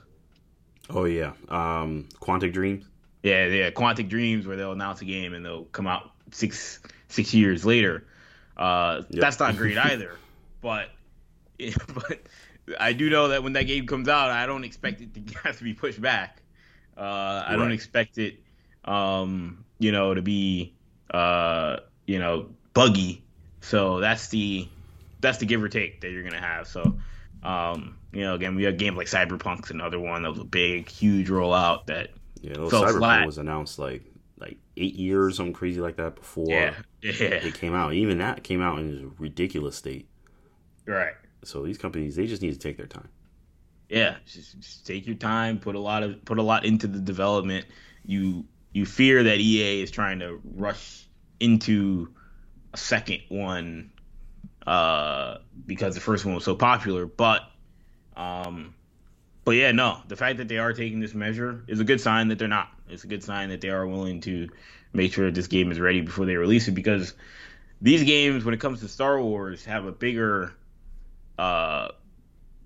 Oh 0.89 1.03
yeah, 1.03 1.33
um, 1.49 2.07
Quantic 2.21 2.53
Dreams. 2.53 2.85
Yeah, 3.23 3.45
yeah, 3.47 3.71
Quantic 3.71 4.07
Dreams, 4.07 4.47
where 4.47 4.55
they'll 4.55 4.71
announce 4.71 5.01
a 5.01 5.05
game 5.05 5.33
and 5.33 5.43
they'll 5.43 5.65
come 5.65 5.85
out 5.85 6.11
six 6.31 6.79
six 7.09 7.33
years 7.33 7.65
later. 7.65 8.05
Uh, 8.59 9.03
yep. 9.09 9.21
That's 9.21 9.39
not 9.39 9.55
great 9.55 9.77
either. 9.85 10.17
but 10.61 10.89
but 11.93 12.19
I 12.79 12.93
do 12.93 13.09
know 13.09 13.29
that 13.29 13.41
when 13.41 13.53
that 13.53 13.63
game 13.63 13.87
comes 13.87 14.09
out, 14.09 14.29
I 14.29 14.45
don't 14.45 14.63
expect 14.63 15.01
it 15.01 15.13
to 15.13 15.39
have 15.43 15.57
to 15.57 15.63
be 15.63 15.73
pushed 15.73 16.01
back. 16.01 16.41
Uh, 16.97 17.01
I 17.01 17.51
right. 17.51 17.57
don't 17.57 17.71
expect 17.71 18.17
it, 18.17 18.41
um, 18.83 19.63
you 19.79 19.93
know, 19.93 20.13
to 20.13 20.21
be 20.21 20.73
uh, 21.11 21.77
you 22.05 22.19
know 22.19 22.49
buggy. 22.73 23.23
So 23.61 23.99
that's 23.99 24.27
the 24.27 24.67
that's 25.21 25.37
the 25.37 25.45
give 25.45 25.63
or 25.63 25.69
take 25.69 26.01
that 26.01 26.11
you're 26.11 26.23
gonna 26.23 26.41
have. 26.41 26.67
So 26.67 26.97
um, 27.43 27.97
you 28.11 28.21
know, 28.21 28.35
again, 28.35 28.55
we 28.55 28.63
had 28.63 28.77
games 28.77 28.97
like 28.97 29.07
Cyberpunk's 29.07 29.71
another 29.71 29.99
one 29.99 30.23
that 30.23 30.31
was 30.31 30.39
a 30.39 30.45
big, 30.45 30.89
huge 30.89 31.29
rollout 31.29 31.85
that 31.85 32.09
yeah, 32.41 32.53
Cyberpunk 32.53 32.97
flat. 32.97 33.25
was 33.25 33.37
announced 33.37 33.79
like 33.79 34.03
like 34.39 34.57
eight 34.77 34.95
years, 34.95 35.37
something 35.37 35.53
crazy 35.53 35.81
like 35.81 35.97
that 35.97 36.15
before 36.15 36.47
yeah. 36.49 36.75
Yeah. 37.01 37.11
it 37.11 37.53
came 37.55 37.73
out. 37.73 37.93
Even 37.93 38.17
that 38.19 38.43
came 38.43 38.61
out 38.61 38.79
in 38.79 39.05
a 39.05 39.21
ridiculous 39.21 39.75
state. 39.75 40.07
Right. 40.85 41.13
So 41.43 41.63
these 41.63 41.77
companies, 41.77 42.15
they 42.15 42.27
just 42.27 42.41
need 42.41 42.53
to 42.53 42.59
take 42.59 42.77
their 42.77 42.87
time. 42.87 43.09
Yeah, 43.89 44.17
just, 44.25 44.59
just 44.59 44.85
take 44.85 45.07
your 45.07 45.15
time. 45.15 45.59
Put 45.59 45.75
a 45.75 45.79
lot 45.79 46.03
of 46.03 46.23
put 46.23 46.37
a 46.37 46.43
lot 46.43 46.65
into 46.65 46.85
the 46.85 46.99
development. 46.99 47.65
You 48.05 48.45
you 48.71 48.85
fear 48.85 49.23
that 49.23 49.39
EA 49.39 49.81
is 49.81 49.89
trying 49.89 50.19
to 50.19 50.39
rush 50.43 51.07
into 51.39 52.13
a 52.73 52.77
second 52.77 53.21
one 53.29 53.91
uh, 54.67 55.39
because 55.65 55.95
the 55.95 56.01
first 56.01 56.25
one 56.25 56.35
was 56.35 56.43
so 56.43 56.55
popular. 56.55 57.05
But, 57.05 57.41
um, 58.15 58.75
but 59.49 59.55
yeah, 59.55 59.71
no, 59.71 59.97
the 60.07 60.15
fact 60.15 60.37
that 60.37 60.47
they 60.47 60.59
are 60.59 60.73
taking 60.73 60.99
this 60.99 61.15
measure 61.15 61.63
is 61.67 61.79
a 61.79 61.83
good 61.83 61.99
sign 61.99 62.27
that 62.27 62.37
they're 62.37 62.47
not. 62.47 62.69
It's 62.87 63.03
a 63.03 63.07
good 63.07 63.23
sign 63.23 63.49
that 63.49 63.61
they 63.61 63.69
are 63.69 63.87
willing 63.87 64.21
to 64.21 64.47
make 64.93 65.11
sure 65.11 65.25
that 65.25 65.33
this 65.33 65.47
game 65.47 65.71
is 65.71 65.79
ready 65.79 66.01
before 66.01 66.27
they 66.27 66.35
release 66.35 66.67
it 66.67 66.73
because 66.73 67.15
these 67.81 68.03
games, 68.03 68.45
when 68.45 68.53
it 68.53 68.59
comes 68.59 68.81
to 68.81 68.87
Star 68.87 69.19
Wars, 69.19 69.65
have 69.65 69.85
a 69.85 69.91
bigger, 69.91 70.53
uh, 71.39 71.87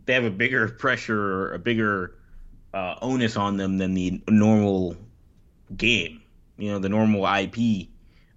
they 0.04 0.14
have 0.14 0.26
a 0.26 0.30
bigger 0.30 0.68
pressure, 0.68 1.54
a 1.54 1.58
bigger 1.58 2.16
uh, 2.74 2.96
onus 3.02 3.38
on 3.38 3.56
them 3.56 3.78
than 3.78 3.94
the 3.94 4.22
normal 4.28 4.98
game. 5.78 6.22
You 6.58 6.72
know, 6.72 6.80
the 6.80 6.90
normal 6.90 7.26
IP, 7.26 7.88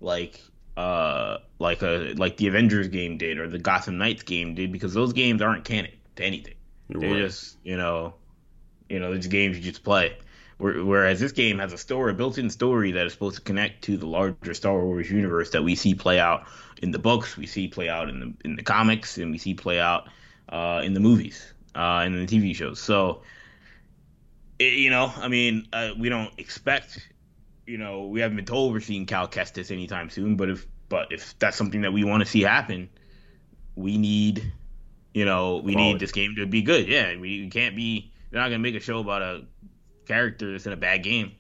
like 0.01 0.41
uh, 0.77 1.39
like 1.59 1.83
a 1.83 2.15
like 2.17 2.37
the 2.37 2.47
Avengers 2.47 2.87
game 2.87 3.19
did 3.19 3.39
or 3.39 3.49
the 3.49 3.59
Gotham 3.59 3.99
Knights 3.99 4.23
game 4.23 4.55
did, 4.55 4.71
because 4.71 4.95
those 4.95 5.13
games 5.13 5.43
aren't 5.43 5.65
canon 5.65 5.91
to 6.15 6.25
anything. 6.25 6.55
Right. 6.89 7.01
They're 7.01 7.27
just 7.27 7.57
you 7.65 7.77
know, 7.77 8.15
you 8.89 8.99
know, 9.01 9.15
these 9.15 9.27
games 9.27 9.57
you 9.57 9.63
just 9.63 9.85
play. 9.85 10.17
Whereas 10.59 11.21
this 11.21 11.33
game 11.33 11.59
has 11.59 11.75
a 11.75 11.79
story, 11.79 12.13
a 12.13 12.15
built-in 12.15 12.49
story 12.49 12.93
that 12.93 13.07
is 13.07 13.13
supposed 13.13 13.37
to 13.37 13.43
connect 13.43 13.85
to 13.85 13.99
the 13.99 14.07
larger 14.07 14.55
Star 14.55 14.83
Wars 14.83 15.11
universe 15.11 15.51
that 15.51 15.63
we 15.63 15.75
see 15.75 15.95
play 15.95 16.19
out 16.19 16.47
in 16.81 16.93
the 16.93 16.99
books, 16.99 17.37
we 17.37 17.47
see 17.47 17.69
play 17.69 17.91
out 17.91 18.09
in 18.09 18.21
the 18.21 18.35
in 18.43 18.57
the 18.57 18.63
comics, 18.63 19.19
and 19.19 19.31
we 19.31 19.37
see 19.37 19.53
play 19.53 19.79
out 19.79 20.09
uh, 20.49 20.81
in 20.83 20.95
the 20.95 21.01
movies 21.01 21.53
uh, 21.75 22.03
and 22.05 22.15
in 22.15 22.25
the 22.25 22.27
TV 22.27 22.55
shows. 22.55 22.81
So, 22.81 23.23
it, 24.59 24.73
you 24.75 24.89
know, 24.89 25.13
I 25.15 25.29
mean, 25.29 25.69
uh, 25.75 25.91
we 25.99 26.09
don't 26.09 26.33
expect, 26.39 27.07
you 27.67 27.77
know, 27.77 28.07
we 28.07 28.21
haven't 28.21 28.37
been 28.37 28.47
told 28.47 28.73
we're 28.73 28.81
seeing 28.81 29.05
Cal 29.05 29.29
Kestis 29.29 29.71
anytime 29.71 30.09
soon. 30.09 30.37
But 30.37 30.49
if 30.49 30.67
but 30.89 31.13
if 31.13 31.39
that's 31.39 31.57
something 31.57 31.83
that 31.83 31.93
we 31.93 32.05
want 32.05 32.23
to 32.23 32.27
see 32.27 32.43
happen, 32.43 32.89
we 33.75 33.99
need, 33.99 34.53
you 35.13 35.25
know, 35.25 35.57
we 35.57 35.73
Quality. 35.73 35.93
need 35.93 36.01
this 36.01 36.13
game 36.13 36.35
to 36.37 36.47
be 36.47 36.63
good. 36.63 36.89
Yeah, 36.89 37.13
we, 37.13 37.43
we 37.43 37.51
can't 37.51 37.77
be. 37.77 38.13
They're 38.37 38.43
not 38.43 38.51
gonna 38.51 38.59
make 38.59 38.75
a 38.75 38.81
show 38.81 38.99
about 38.99 39.23
a 39.23 39.45
character 40.07 40.53
that's 40.53 40.67
in 40.67 40.75
a 40.75 40.77
bad 40.77 41.03
game. 41.03 41.33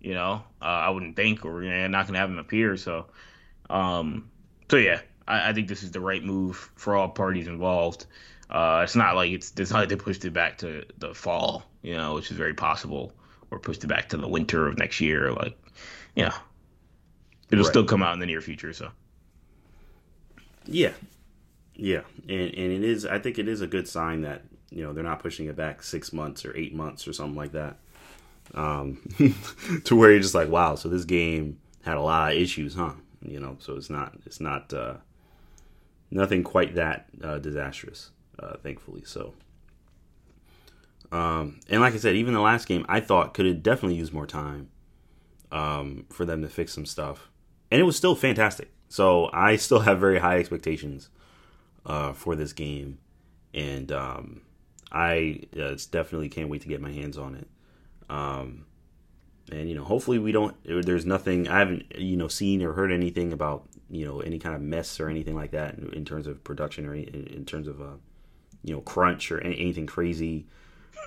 You 0.00 0.14
know, 0.14 0.42
uh, 0.62 0.64
I 0.64 0.88
wouldn't 0.88 1.14
think, 1.14 1.44
or 1.44 1.62
you 1.62 1.68
know, 1.68 1.86
not 1.88 2.06
gonna 2.06 2.20
have 2.20 2.30
him 2.30 2.38
appear. 2.38 2.78
So, 2.78 3.04
um, 3.68 4.30
so 4.70 4.78
yeah, 4.78 5.02
I, 5.26 5.50
I, 5.50 5.52
think 5.52 5.68
this 5.68 5.82
is 5.82 5.90
the 5.90 6.00
right 6.00 6.24
move 6.24 6.70
for 6.74 6.96
all 6.96 7.10
parties 7.10 7.48
involved. 7.48 8.06
Uh, 8.48 8.80
it's 8.82 8.96
not 8.96 9.14
like 9.14 9.30
it's 9.30 9.52
it's 9.58 9.70
not 9.70 9.80
like 9.80 9.90
they 9.90 9.96
pushed 9.96 10.24
it 10.24 10.30
back 10.30 10.56
to 10.58 10.86
the 10.96 11.14
fall, 11.14 11.64
you 11.82 11.94
know, 11.94 12.14
which 12.14 12.30
is 12.30 12.38
very 12.38 12.54
possible, 12.54 13.12
or 13.50 13.58
pushed 13.58 13.84
it 13.84 13.88
back 13.88 14.08
to 14.08 14.16
the 14.16 14.26
winter 14.26 14.66
of 14.66 14.78
next 14.78 15.02
year. 15.02 15.30
Like, 15.30 15.54
yeah, 16.14 16.32
it'll 17.50 17.62
right. 17.62 17.70
still 17.70 17.84
come 17.84 18.02
out 18.02 18.14
in 18.14 18.20
the 18.20 18.26
near 18.26 18.40
future. 18.40 18.72
So, 18.72 18.90
yeah, 20.64 20.92
yeah, 21.74 22.04
and 22.22 22.40
and 22.40 22.72
it 22.72 22.84
is. 22.84 23.04
I 23.04 23.18
think 23.18 23.38
it 23.38 23.48
is 23.48 23.60
a 23.60 23.66
good 23.66 23.86
sign 23.86 24.22
that 24.22 24.44
you 24.70 24.82
know 24.82 24.92
they're 24.92 25.04
not 25.04 25.20
pushing 25.20 25.46
it 25.46 25.56
back 25.56 25.82
six 25.82 26.12
months 26.12 26.44
or 26.44 26.56
eight 26.56 26.74
months 26.74 27.08
or 27.08 27.12
something 27.12 27.36
like 27.36 27.52
that 27.52 27.78
um, 28.54 29.00
to 29.84 29.96
where 29.96 30.10
you're 30.10 30.20
just 30.20 30.34
like, 30.34 30.48
wow, 30.48 30.74
so 30.74 30.88
this 30.88 31.04
game 31.04 31.58
had 31.82 31.96
a 31.96 32.00
lot 32.00 32.32
of 32.32 32.38
issues, 32.38 32.74
huh? 32.74 32.92
You 33.22 33.40
know, 33.40 33.56
so 33.58 33.76
it's 33.76 33.90
not 33.90 34.14
it's 34.26 34.40
not 34.40 34.72
uh, 34.72 34.94
nothing 36.10 36.44
quite 36.44 36.76
that 36.76 37.06
uh, 37.22 37.38
disastrous, 37.38 38.10
uh, 38.38 38.56
thankfully. 38.62 39.02
So, 39.04 39.34
um, 41.10 41.60
and 41.68 41.80
like 41.80 41.94
I 41.94 41.98
said, 41.98 42.14
even 42.14 42.34
the 42.34 42.40
last 42.40 42.68
game 42.68 42.86
I 42.88 43.00
thought 43.00 43.34
could 43.34 43.46
have 43.46 43.62
definitely 43.62 43.96
used 43.96 44.12
more 44.12 44.26
time 44.26 44.68
um, 45.50 46.06
for 46.10 46.24
them 46.24 46.42
to 46.42 46.48
fix 46.48 46.72
some 46.72 46.86
stuff, 46.86 47.28
and 47.70 47.80
it 47.80 47.84
was 47.84 47.96
still 47.96 48.14
fantastic. 48.14 48.70
So 48.88 49.28
I 49.32 49.56
still 49.56 49.80
have 49.80 49.98
very 49.98 50.20
high 50.20 50.38
expectations 50.38 51.10
uh, 51.84 52.12
for 52.12 52.36
this 52.36 52.52
game, 52.52 52.98
and 53.52 53.90
um, 53.90 54.42
I 54.90 55.42
uh, 55.58 55.76
definitely 55.90 56.28
can't 56.28 56.48
wait 56.48 56.62
to 56.62 56.68
get 56.68 56.80
my 56.80 56.92
hands 56.92 57.18
on 57.18 57.34
it. 57.34 57.48
Um, 58.08 58.64
and 59.50 59.68
you 59.68 59.74
know, 59.74 59.84
hopefully 59.84 60.18
we 60.18 60.32
don't. 60.32 60.56
There's 60.64 61.06
nothing 61.06 61.48
I 61.48 61.58
haven't 61.58 61.96
you 61.96 62.16
know 62.16 62.28
seen 62.28 62.62
or 62.62 62.72
heard 62.72 62.92
anything 62.92 63.32
about 63.32 63.66
you 63.90 64.04
know 64.04 64.20
any 64.20 64.38
kind 64.38 64.54
of 64.54 64.60
mess 64.60 65.00
or 65.00 65.08
anything 65.08 65.34
like 65.34 65.52
that 65.52 65.74
in, 65.74 65.92
in 65.92 66.04
terms 66.04 66.26
of 66.26 66.42
production 66.44 66.86
or 66.86 66.94
in, 66.94 67.26
in 67.26 67.44
terms 67.44 67.66
of 67.68 67.80
uh, 67.80 67.96
you 68.62 68.74
know 68.74 68.80
crunch 68.80 69.30
or 69.30 69.40
any, 69.40 69.58
anything 69.58 69.86
crazy. 69.86 70.46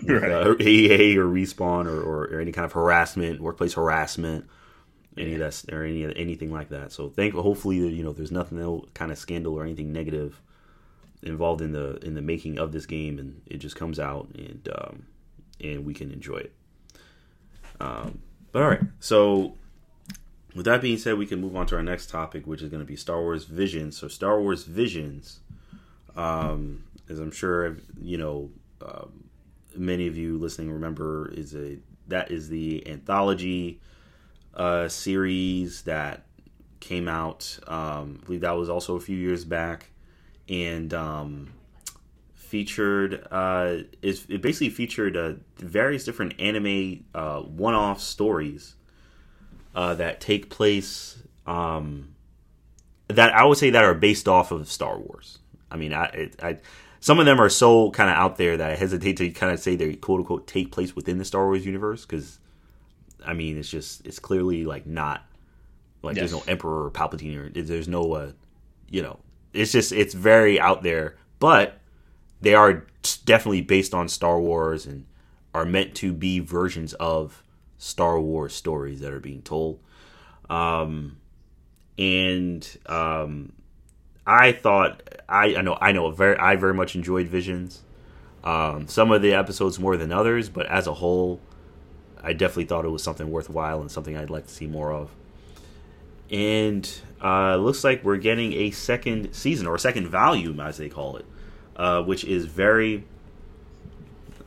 With, 0.08 0.24
right. 0.24 0.32
uh, 0.32 0.56
EA 0.62 1.18
or 1.18 1.26
respawn 1.26 1.86
or, 1.86 2.02
or, 2.02 2.24
or, 2.34 2.40
any 2.40 2.54
kind 2.54 2.64
of 2.64 2.72
harassment, 2.72 3.42
workplace 3.42 3.74
harassment, 3.74 4.48
any 5.18 5.34
of 5.34 5.40
that 5.40 5.74
or 5.74 5.84
any 5.84 6.06
anything 6.16 6.50
like 6.50 6.70
that. 6.70 6.94
So 6.94 7.10
thank 7.10 7.34
hopefully 7.34 7.76
you 7.76 8.04
know 8.04 8.14
there's 8.14 8.32
nothing 8.32 8.58
no 8.58 8.86
kind 8.94 9.12
of 9.12 9.18
scandal 9.18 9.54
or 9.54 9.64
anything 9.64 9.92
negative 9.92 10.42
involved 11.24 11.62
in 11.62 11.72
the 11.72 11.98
in 12.06 12.14
the 12.14 12.22
making 12.22 12.58
of 12.58 12.72
this 12.72 12.86
game, 12.86 13.20
and 13.20 13.42
it 13.46 13.58
just 13.58 13.76
comes 13.76 14.00
out 14.00 14.28
and 14.36 14.68
um, 14.76 15.06
and 15.64 15.86
we 15.86 15.94
can 15.94 16.12
enjoy 16.12 16.38
it. 16.38 16.54
Um, 17.80 18.22
but 18.52 18.62
all 18.62 18.70
right, 18.70 18.82
so 19.00 19.56
with 20.56 20.66
that 20.66 20.82
being 20.82 20.98
said, 20.98 21.18
we 21.18 21.26
can 21.26 21.40
move 21.40 21.56
on 21.56 21.66
to 21.68 21.76
our 21.76 21.84
next 21.84 22.10
topic, 22.10 22.46
which 22.46 22.62
is 22.62 22.70
going 22.70 22.82
to 22.82 22.88
be 22.88 22.96
Star 22.96 23.22
Wars 23.22 23.46
Visions. 23.46 23.98
So 23.98 24.08
Star 24.08 24.40
Wars 24.42 24.64
Visions, 24.64 25.40
um, 26.16 26.84
as 27.10 27.20
I'm 27.20 27.32
sure 27.32 27.78
you 28.02 28.18
know, 28.18 28.50
uh, 28.86 29.06
many 29.76 30.08
of 30.08 30.18
you 30.18 30.38
listening 30.38 30.72
remember, 30.72 31.32
is 31.34 31.56
a 31.56 31.78
that 32.08 32.32
is 32.32 32.50
the 32.50 32.88
anthology 32.88 33.80
uh, 34.54 34.88
series 34.88 35.84
that 35.84 36.26
came 36.80 37.08
out. 37.08 37.58
Um, 37.68 38.20
I 38.22 38.26
believe 38.26 38.42
that 38.42 38.52
was 38.52 38.70
also 38.70 38.96
a 38.96 39.00
few 39.00 39.16
years 39.16 39.46
back, 39.46 39.91
and 40.52 40.94
um, 40.94 41.54
featured 42.34 43.26
uh, 43.32 43.78
is 44.02 44.26
it 44.30 44.42
basically 44.42 44.70
featured 44.70 45.16
uh, 45.16 45.34
various 45.58 46.04
different 46.04 46.40
anime 46.40 47.06
uh, 47.16 47.40
one-off 47.40 48.02
stories 48.02 48.76
uh, 49.74 49.96
that 49.96 50.20
take 50.20 50.50
place 50.50 51.24
um, 51.48 52.14
that 53.08 53.34
I 53.34 53.46
would 53.46 53.58
say 53.58 53.70
that 53.70 53.84
are 53.84 53.94
based 53.94 54.28
off 54.28 54.52
of 54.52 54.68
Star 54.70 55.00
Wars. 55.00 55.40
I 55.72 55.78
mean, 55.78 55.94
I, 55.94 56.06
it, 56.08 56.44
I 56.44 56.58
some 57.00 57.20
of 57.20 57.26
them 57.26 57.40
are 57.40 57.50
so 57.50 57.90
kind 57.92 58.10
of 58.10 58.18
out 58.18 58.36
there 58.36 58.58
that 58.58 58.72
I 58.72 58.76
hesitate 58.76 59.18
to 59.18 59.30
kind 59.32 59.54
of 59.54 59.60
say 59.60 59.78
they 59.78 59.94
quote 59.96 60.20
unquote 60.20 60.46
take 60.46 60.72
place 60.72 60.96
within 60.96 61.18
the 61.18 61.26
Star 61.26 61.46
Wars 61.46 61.66
universe 61.66 62.06
because 62.06 62.40
I 63.26 63.34
mean 63.34 63.58
it's 63.58 63.70
just 63.70 64.06
it's 64.06 64.20
clearly 64.20 64.66
like 64.66 64.86
not 64.86 65.26
like 66.04 66.18
yes. 66.18 66.32
there's 66.32 66.46
no 66.46 66.52
Emperor 66.52 66.86
or 66.86 66.92
Palpatine 66.92 67.38
or 67.38 67.50
there's 67.50 67.88
no 67.88 68.14
uh, 68.14 68.32
you 68.90 69.02
know 69.02 69.20
it's 69.54 69.72
just 69.72 69.92
it's 69.92 70.14
very 70.14 70.60
out 70.60 70.84
there, 70.84 71.18
but 71.40 71.80
they 72.42 72.54
are 72.54 72.86
definitely 73.26 73.62
based 73.62 73.94
on 73.94 74.08
Star 74.08 74.40
Wars 74.40 74.86
and 74.86 75.06
are 75.54 75.66
meant 75.66 75.96
to 75.96 76.14
be 76.14 76.40
versions 76.40 76.94
of 76.94 77.44
Star 77.78 78.20
Wars 78.20 78.54
stories 78.54 79.02
that 79.02 79.12
are 79.12 79.20
being 79.20 79.42
told. 79.42 79.80
Um, 80.50 81.18
and 81.98 82.68
um, 82.86 83.54
I 84.26 84.52
thought 84.52 85.02
I, 85.28 85.56
I 85.56 85.62
know 85.62 85.78
I 85.80 85.92
know 85.92 86.10
very 86.12 86.38
I 86.38 86.56
very 86.56 86.74
much 86.74 86.96
enjoyed 86.96 87.28
Visions. 87.28 87.82
Um, 88.44 88.88
some 88.88 89.12
of 89.12 89.22
the 89.22 89.34
episodes 89.34 89.80
more 89.80 89.98
than 89.98 90.12
others, 90.12 90.50
but 90.50 90.66
as 90.66 90.88
a 90.88 90.94
whole, 90.96 91.40
I 92.24 92.34
definitely 92.34 92.66
thought 92.66 92.86
it 92.86 92.90
was 92.90 93.04
something 93.04 93.30
worthwhile 93.30 93.82
and 93.82 93.92
something 93.92 94.18
I'd 94.18 94.32
like 94.32 94.48
to 94.48 94.54
see 94.54 94.66
more 94.66 94.92
of. 94.92 95.12
And 96.32 96.90
uh, 97.24 97.56
looks 97.58 97.84
like 97.84 98.04
we're 98.04 98.18
getting 98.18 98.54
a 98.54 98.72
second 98.72 99.34
season 99.34 99.68
or 99.68 99.76
a 99.76 99.80
second 99.80 100.08
volume, 100.08 100.60
as 100.60 100.78
they 100.78 100.90
call 100.90 101.18
it 101.18 101.26
uh, 101.82 102.02
which 102.04 102.24
is 102.24 102.46
very, 102.46 103.04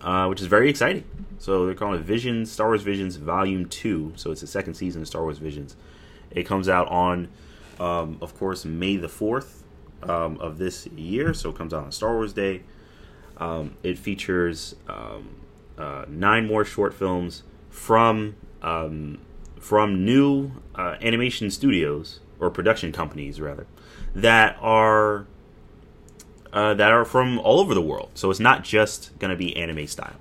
uh, 0.01 0.27
which 0.27 0.41
is 0.41 0.47
very 0.47 0.71
exciting. 0.71 1.05
So 1.39 1.67
they're 1.67 1.75
calling 1.75 1.99
it 1.99 2.05
Visions, 2.05 2.51
Star 2.51 2.69
Wars 2.69 2.83
Visions 2.83 3.17
Volume 3.17 3.67
Two. 3.69 4.13
So 4.17 4.31
it's 4.31 4.41
the 4.41 4.47
second 4.47 4.75
season 4.75 5.03
of 5.03 5.09
Star 5.09 5.23
Wars 5.23 5.39
Visions. 5.39 5.77
It 6.31 6.45
comes 6.45 6.69
out 6.69 6.89
on, 6.89 7.29
um, 7.81 8.19
of 8.23 8.39
course, 8.39 8.65
May 8.65 8.97
the 8.97 9.09
fourth 9.09 9.65
um, 10.03 10.39
of 10.39 10.59
this 10.59 10.87
year. 10.87 11.35
So 11.35 11.51
it 11.51 11.57
comes 11.57 11.75
out 11.75 11.85
on 11.85 11.93
Star 11.93 12.15
Wars 12.15 12.33
Day. 12.33 12.63
Um, 13.37 13.77
it 13.83 13.99
features 13.99 14.77
um, 14.89 15.41
uh, 15.77 16.05
nine 16.09 16.47
more 16.47 16.65
short 16.65 16.95
films 16.95 17.43
from 17.69 18.37
um, 18.63 19.19
from 19.65 20.05
new 20.05 20.51
uh, 20.75 20.95
animation 21.01 21.51
studios 21.51 22.21
or 22.39 22.51
production 22.51 22.93
companies 22.93 23.41
rather 23.41 23.67
that 24.15 24.59
are 24.61 25.27
uh, 26.53 26.75
that 26.75 26.93
are 26.93 27.07
from 27.07 27.39
all 27.39 27.59
over 27.61 27.73
the 27.73 27.81
world. 27.81 28.11
So 28.13 28.31
it's 28.31 28.39
not 28.39 28.63
just 28.63 29.19
going 29.19 29.31
to 29.31 29.37
be 29.37 29.57
anime 29.57 29.87
style. 29.87 30.17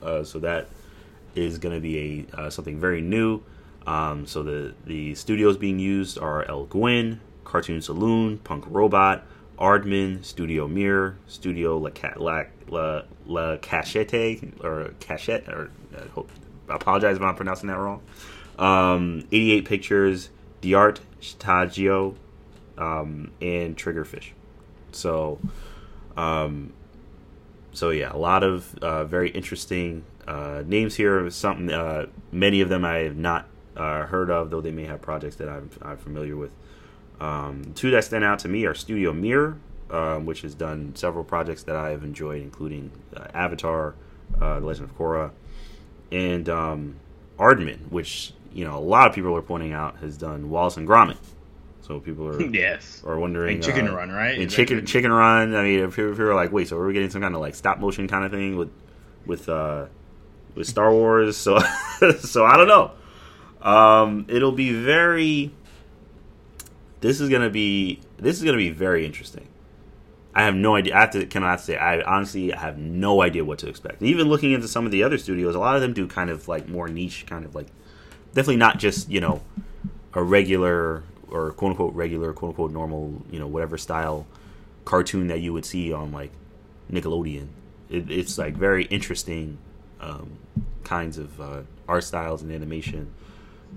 Uh, 0.00 0.22
so 0.22 0.38
that 0.38 0.68
is 1.34 1.58
going 1.58 1.74
to 1.74 1.80
be 1.80 2.28
a 2.32 2.42
uh, 2.42 2.50
something 2.50 2.78
very 2.78 3.00
new. 3.00 3.42
Um, 3.88 4.24
so 4.24 4.44
the 4.44 4.72
the 4.86 5.16
studios 5.16 5.56
being 5.56 5.80
used 5.80 6.16
are 6.16 6.44
El 6.44 6.68
Guiri, 6.68 7.18
Cartoon 7.42 7.82
Saloon, 7.82 8.38
Punk 8.38 8.66
Robot, 8.68 9.24
Aardman, 9.58 10.24
Studio 10.24 10.68
Mirror, 10.68 11.18
Studio 11.26 11.76
La, 11.76 11.90
La, 12.18 12.44
La, 12.68 13.02
La 13.26 13.56
Cachette 13.56 14.62
or 14.62 14.94
Cachette 15.00 15.48
or 15.48 15.70
I 16.68 16.76
apologize 16.76 17.16
if 17.16 17.22
I'm 17.22 17.34
pronouncing 17.34 17.66
that 17.66 17.78
wrong. 17.78 18.00
Um, 18.58 19.26
88 19.32 19.64
Pictures, 19.64 20.30
D'ART 20.60 21.00
Shtajio, 21.20 22.16
um, 22.78 23.32
and 23.40 23.76
Triggerfish. 23.76 24.30
So, 24.92 25.38
um, 26.16 26.72
so 27.72 27.90
yeah, 27.90 28.12
a 28.12 28.16
lot 28.16 28.42
of 28.42 28.76
uh, 28.78 29.04
very 29.04 29.30
interesting 29.30 30.04
uh, 30.26 30.62
names 30.66 30.96
here. 30.96 31.28
Something 31.30 31.70
uh, 31.70 32.06
many 32.32 32.60
of 32.60 32.68
them 32.68 32.84
I 32.84 32.98
have 32.98 33.16
not 33.16 33.46
uh, 33.76 34.06
heard 34.06 34.30
of, 34.30 34.50
though 34.50 34.60
they 34.60 34.70
may 34.70 34.84
have 34.84 35.02
projects 35.02 35.36
that 35.36 35.48
I'm, 35.48 35.70
I'm 35.82 35.98
familiar 35.98 36.36
with. 36.36 36.50
Um, 37.20 37.72
two 37.74 37.90
that 37.92 38.04
stand 38.04 38.24
out 38.24 38.38
to 38.40 38.48
me 38.48 38.66
are 38.66 38.74
Studio 38.74 39.12
Mir, 39.12 39.58
um, 39.90 40.26
which 40.26 40.42
has 40.42 40.54
done 40.54 40.94
several 40.96 41.24
projects 41.24 41.62
that 41.64 41.76
I 41.76 41.90
have 41.90 42.02
enjoyed, 42.02 42.42
including 42.42 42.90
uh, 43.14 43.26
Avatar, 43.34 43.94
uh, 44.40 44.60
The 44.60 44.66
Legend 44.66 44.90
of 44.90 44.98
Korra, 44.98 45.30
and 46.10 46.48
um, 46.48 46.96
which 47.90 48.32
you 48.56 48.64
know 48.64 48.78
a 48.78 48.80
lot 48.80 49.06
of 49.06 49.14
people 49.14 49.36
are 49.36 49.42
pointing 49.42 49.74
out 49.74 49.98
has 49.98 50.16
done 50.16 50.48
Wallace 50.48 50.78
and 50.78 50.88
Gromit. 50.88 51.18
So 51.82 52.00
people 52.00 52.26
are 52.26 52.40
yes 52.62 53.02
are 53.06 53.18
wondering 53.18 53.56
and 53.56 53.64
Chicken 53.64 53.88
uh, 53.88 53.94
Run, 53.94 54.10
right? 54.10 54.38
And 54.38 54.50
Chicken 54.50 54.78
that- 54.78 54.86
Chicken 54.86 55.12
Run. 55.12 55.54
I 55.54 55.62
mean, 55.62 55.80
if 55.80 55.94
people 55.94 56.10
if 56.12 56.16
people 56.16 56.30
are 56.30 56.34
like, 56.34 56.52
wait, 56.52 56.68
so 56.68 56.78
are 56.78 56.86
we 56.86 56.94
getting 56.94 57.10
some 57.10 57.20
kind 57.20 57.34
of 57.34 57.40
like 57.42 57.54
stop 57.54 57.78
motion 57.78 58.08
kind 58.08 58.24
of 58.24 58.32
thing 58.32 58.56
with 58.56 58.70
with 59.26 59.48
uh 59.48 59.86
with 60.54 60.66
Star 60.66 60.90
Wars? 60.90 61.36
So 61.46 61.58
so 62.18 62.44
I 62.46 62.56
don't 62.56 62.68
know. 62.68 62.92
Um, 63.60 64.26
it'll 64.28 64.52
be 64.52 64.72
very. 64.72 65.52
This 67.00 67.20
is 67.20 67.28
gonna 67.28 67.50
be 67.50 68.00
this 68.18 68.38
is 68.38 68.42
gonna 68.44 68.56
be 68.56 68.70
very 68.70 69.04
interesting. 69.04 69.48
I 70.34 70.42
have 70.44 70.54
no 70.54 70.76
idea. 70.76 70.94
I 70.96 71.00
have 71.00 71.10
to 71.12 71.26
cannot 71.26 71.60
say. 71.60 71.76
I 71.76 72.00
honestly 72.02 72.52
I 72.52 72.58
have 72.58 72.78
no 72.78 73.22
idea 73.22 73.44
what 73.44 73.58
to 73.60 73.68
expect. 73.68 74.02
Even 74.02 74.28
looking 74.28 74.52
into 74.52 74.66
some 74.66 74.86
of 74.86 74.92
the 74.92 75.02
other 75.02 75.18
studios, 75.18 75.54
a 75.54 75.58
lot 75.58 75.76
of 75.76 75.82
them 75.82 75.92
do 75.92 76.06
kind 76.06 76.30
of 76.30 76.48
like 76.48 76.68
more 76.68 76.88
niche, 76.88 77.26
kind 77.26 77.44
of 77.44 77.54
like 77.54 77.68
definitely 78.36 78.56
not 78.56 78.78
just 78.78 79.10
you 79.10 79.18
know 79.18 79.40
a 80.12 80.22
regular 80.22 81.02
or 81.28 81.50
quote 81.52 81.70
unquote 81.70 81.94
regular, 81.94 82.32
quote 82.32 82.50
unquote 82.50 82.70
normal, 82.70 83.22
you 83.30 83.38
know 83.38 83.46
whatever 83.46 83.76
style 83.76 84.26
cartoon 84.84 85.26
that 85.26 85.40
you 85.40 85.52
would 85.52 85.64
see 85.64 85.92
on 85.92 86.12
like 86.12 86.30
Nickelodeon. 86.92 87.48
It, 87.88 88.10
it's 88.10 88.38
like 88.38 88.54
very 88.54 88.84
interesting 88.84 89.58
um, 90.00 90.38
kinds 90.84 91.18
of 91.18 91.40
uh, 91.40 91.62
art 91.88 92.04
styles 92.04 92.42
and 92.42 92.52
animation 92.52 93.12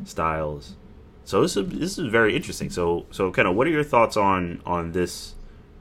styles. 0.04 0.76
So 1.24 1.42
this 1.42 1.56
is 1.56 1.70
this 1.70 1.98
is 1.98 2.08
very 2.08 2.36
interesting. 2.36 2.70
So 2.70 3.06
so 3.12 3.32
kind 3.32 3.48
of 3.48 3.56
what 3.56 3.66
are 3.66 3.72
your 3.72 3.84
thoughts 3.84 4.18
on 4.18 4.62
on 4.66 4.92
this 4.92 5.36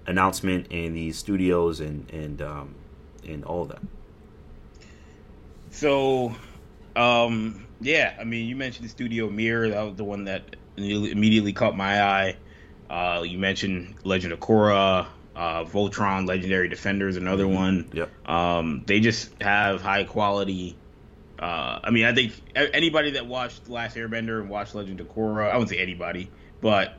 announcement 0.06 0.68
and 0.70 0.96
these 0.96 1.18
studios 1.18 1.80
and 1.80 2.08
and 2.10 2.40
um, 2.40 2.74
and 3.26 3.44
all 3.44 3.64
that? 3.66 3.82
So, 5.70 6.34
um, 6.96 7.66
yeah, 7.80 8.16
I 8.18 8.24
mean, 8.24 8.48
you 8.48 8.56
mentioned 8.56 8.86
the 8.86 8.90
Studio 8.90 9.28
Mirror. 9.30 9.70
That 9.70 9.82
was 9.82 9.96
the 9.96 10.04
one 10.04 10.24
that 10.24 10.56
immediately 10.76 11.52
caught 11.52 11.76
my 11.76 12.02
eye. 12.02 12.36
Uh, 12.90 13.22
you 13.22 13.38
mentioned 13.38 13.96
Legend 14.04 14.32
of 14.32 14.40
Korra, 14.40 15.06
uh, 15.36 15.64
Voltron, 15.64 16.26
Legendary 16.26 16.68
Defenders, 16.68 17.16
another 17.16 17.46
one. 17.46 17.90
Yep. 17.92 18.28
Um, 18.28 18.82
they 18.86 19.00
just 19.00 19.30
have 19.42 19.82
high 19.82 20.04
quality. 20.04 20.76
Uh, 21.38 21.78
I 21.84 21.90
mean, 21.90 22.04
I 22.04 22.14
think 22.14 22.32
anybody 22.56 23.12
that 23.12 23.26
watched 23.26 23.68
Last 23.68 23.96
Airbender 23.96 24.40
and 24.40 24.48
watched 24.48 24.74
Legend 24.74 25.00
of 25.00 25.08
Korra, 25.08 25.50
I 25.50 25.54
wouldn't 25.54 25.70
say 25.70 25.78
anybody, 25.78 26.30
but 26.60 26.94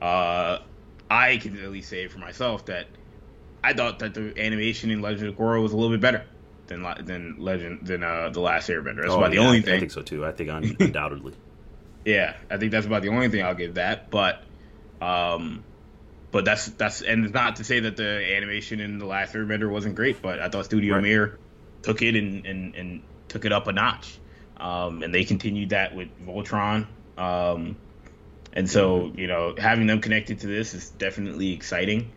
uh, 0.00 0.58
I 1.10 1.38
can 1.38 1.58
at 1.60 1.70
least 1.70 1.88
say 1.88 2.06
for 2.06 2.18
myself 2.18 2.66
that 2.66 2.86
I 3.64 3.72
thought 3.72 3.98
that 4.00 4.14
the 4.14 4.32
animation 4.38 4.90
in 4.90 5.00
Legend 5.00 5.28
of 5.28 5.34
Korra 5.36 5.60
was 5.60 5.72
a 5.72 5.76
little 5.76 5.90
bit 5.90 6.00
better 6.00 6.24
than 6.66 6.82
than 7.04 7.36
Legend 7.38 7.86
than 7.86 8.02
uh, 8.02 8.30
The 8.30 8.40
Last 8.40 8.68
Airbender. 8.68 9.02
That's 9.02 9.12
Oh, 9.12 9.18
about 9.18 9.30
the 9.32 9.38
only 9.38 9.58
I, 9.58 9.62
thing. 9.62 9.74
I 9.74 9.78
think 9.80 9.90
so 9.92 10.02
too. 10.02 10.24
I 10.24 10.32
think 10.32 10.50
un- 10.50 10.76
undoubtedly. 10.80 11.34
Yeah, 12.06 12.36
I 12.50 12.58
think 12.58 12.70
that's 12.70 12.84
about 12.84 13.00
the 13.00 13.08
only 13.08 13.30
thing 13.30 13.42
I'll 13.42 13.54
give 13.54 13.76
that. 13.76 14.10
But, 14.10 14.42
um, 15.00 15.64
but 16.32 16.44
that's 16.44 16.66
that's 16.66 17.00
and 17.00 17.24
it's 17.24 17.32
not 17.32 17.56
to 17.56 17.64
say 17.64 17.80
that 17.80 17.96
the 17.96 18.34
animation 18.36 18.80
in 18.80 18.98
the 18.98 19.06
last 19.06 19.32
Airbender 19.32 19.70
wasn't 19.70 19.94
great, 19.94 20.20
but 20.20 20.38
I 20.38 20.50
thought 20.50 20.66
Studio 20.66 20.96
Right. 20.96 21.02
Mirror 21.02 21.38
took 21.80 22.02
it 22.02 22.14
and, 22.14 22.44
and 22.44 22.74
and 22.74 23.02
took 23.28 23.46
it 23.46 23.52
up 23.52 23.68
a 23.68 23.72
notch. 23.72 24.18
Um, 24.58 25.02
and 25.02 25.14
they 25.14 25.24
continued 25.24 25.70
that 25.70 25.94
with 25.96 26.08
Voltron. 26.22 26.86
Um, 27.16 27.76
and 28.52 28.68
so 28.68 29.10
you 29.16 29.26
know 29.26 29.54
having 29.56 29.86
them 29.86 30.02
connected 30.02 30.40
to 30.40 30.46
this 30.46 30.74
is 30.74 30.90
definitely 30.90 31.52
exciting. 31.54 32.12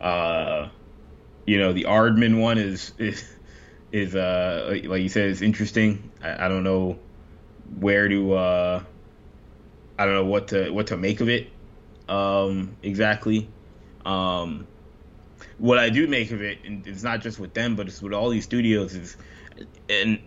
Uh, 0.00 0.68
you 1.46 1.58
know 1.58 1.72
the 1.72 1.86
Aardman 1.88 2.40
one 2.40 2.58
is 2.58 2.92
is 2.98 3.24
is 3.92 4.16
uh 4.16 4.78
like- 4.86 5.02
you 5.02 5.08
said 5.08 5.28
is 5.28 5.42
interesting. 5.42 6.10
I, 6.22 6.46
I 6.46 6.48
don't 6.48 6.64
know 6.64 6.98
where 7.78 8.08
to 8.08 8.32
uh 8.32 8.82
I 9.98 10.04
don't 10.06 10.14
know 10.14 10.24
what 10.24 10.48
to 10.48 10.70
what 10.70 10.88
to 10.88 10.96
make 10.96 11.20
of 11.20 11.28
it 11.28 11.50
um 12.08 12.76
exactly. 12.82 13.48
Um 14.04 14.66
what 15.58 15.78
I 15.78 15.90
do 15.90 16.06
make 16.08 16.30
of 16.30 16.42
it 16.42 16.58
and 16.64 16.86
it's 16.86 17.02
not 17.02 17.20
just 17.20 17.38
with 17.38 17.54
them 17.54 17.76
but 17.76 17.86
it's 17.86 18.02
with 18.02 18.12
all 18.12 18.30
these 18.30 18.44
studios 18.44 18.94
is 18.94 19.16
and 19.88 20.18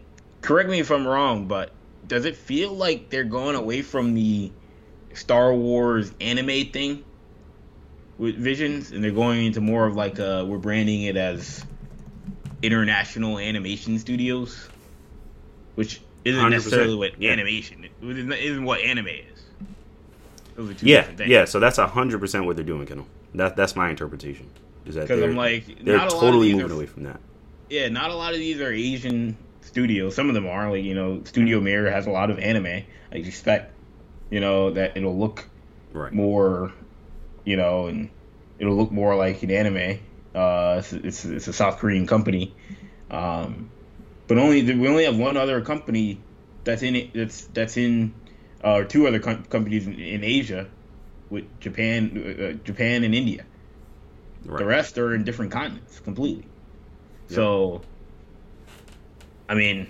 correct 0.42 0.70
me 0.70 0.80
if 0.80 0.92
I'm 0.92 1.08
wrong 1.08 1.48
but 1.48 1.72
does 2.08 2.26
it 2.26 2.36
feel 2.36 2.72
like 2.72 3.10
they're 3.10 3.24
going 3.24 3.56
away 3.56 3.82
from 3.82 4.14
the 4.14 4.52
Star 5.14 5.54
Wars 5.54 6.12
anime 6.22 6.72
thing 6.72 7.04
with 8.18 8.36
Visions 8.38 8.92
and 8.92 9.04
they're 9.04 9.12
going 9.12 9.46
into 9.46 9.62
more 9.62 9.86
of 9.88 9.96
like 9.96 10.20
uh 10.20 10.46
we're 10.48 10.60
branding 10.60 11.04
it 11.04 11.18
as 11.18 11.66
international 12.66 13.38
animation 13.40 14.00
studios 14.00 14.68
which 15.76 16.02
isn't 16.24 16.42
100%, 16.42 16.50
necessarily 16.52 16.96
what 16.96 17.22
yeah. 17.22 17.32
animation 17.32 17.88
isn't 18.02 18.32
isn't 18.32 18.64
what 18.64 18.80
anime 18.82 19.08
is. 19.08 19.44
Those 20.56 20.70
are 20.72 20.74
two 20.74 20.86
yeah, 20.88 20.98
different 21.02 21.18
things. 21.20 21.30
yeah. 21.30 21.46
So 21.46 21.60
that's 21.60 21.78
hundred 21.78 22.20
percent 22.20 22.46
what 22.46 22.56
they're 22.56 22.66
doing, 22.66 22.88
Kendall. 22.88 23.08
That 23.36 23.56
that's 23.58 23.76
my 23.76 23.90
interpretation. 23.90 24.50
Is 24.86 24.96
that 24.96 25.02
Because 25.08 25.22
I'm 25.22 25.36
like, 25.36 25.84
they're 25.84 25.98
not 25.98 26.08
a 26.08 26.16
totally 26.16 26.54
moving 26.54 26.72
are- 26.72 26.74
away 26.74 26.86
from 26.86 27.04
that. 27.04 27.20
Yeah, 27.70 27.90
not 27.90 28.10
a 28.12 28.16
lot 28.16 28.34
of 28.34 28.40
these 28.40 28.62
are 28.62 28.72
Asian 28.72 29.36
studios. 29.62 30.16
Some 30.16 30.30
of 30.30 30.36
them 30.36 30.48
are 30.48 30.70
like 30.72 30.84
you 30.84 30.94
know, 30.96 31.22
Studio 31.26 31.60
Mirror 31.60 31.90
has 31.92 32.06
a 32.08 32.12
lot 32.12 32.30
of 32.32 32.40
anime. 32.40 32.68
I 32.68 32.84
expect 33.12 33.74
you 34.30 34.40
know 34.40 34.72
that 34.72 34.96
it'll 34.96 35.18
look 35.18 35.48
Right. 35.94 36.12
more, 36.14 36.72
you 37.44 37.56
know, 37.58 37.88
and 37.88 38.10
it'll 38.60 38.76
look 38.76 38.92
more 38.92 39.16
like 39.16 39.44
an 39.44 39.52
anime. 39.52 40.00
Uh, 40.36 40.76
it's, 40.80 40.92
it's, 40.92 41.26
it's 41.26 41.48
a 41.48 41.54
South 41.54 41.78
Korean 41.80 42.06
company, 42.08 42.54
um, 43.10 43.70
but 44.28 44.38
only 44.38 44.64
we 44.64 44.88
only 44.88 45.06
have 45.06 45.18
one 45.18 45.38
other 45.38 45.62
company 45.62 46.20
that's 46.66 46.84
in 46.84 46.96
it. 46.96 47.14
That's 47.14 47.46
that's 47.46 47.78
in, 47.78 48.14
uh, 48.62 48.74
or 48.74 48.84
two 48.84 49.08
other 49.08 49.20
com- 49.20 49.46
companies 49.46 49.88
in, 49.88 49.98
in 49.98 50.26
Asia, 50.26 50.68
with 51.30 51.46
Japan, 51.60 52.58
uh, 52.60 52.64
Japan 52.66 53.04
and 53.04 53.16
India. 53.16 53.46
Right. 54.46 54.60
The 54.60 54.66
rest 54.66 54.98
are 54.98 55.16
in 55.16 55.24
different 55.24 55.52
continents 55.52 56.00
completely. 56.00 56.48
So, 57.28 57.82
I 59.50 59.56
mean, 59.56 59.90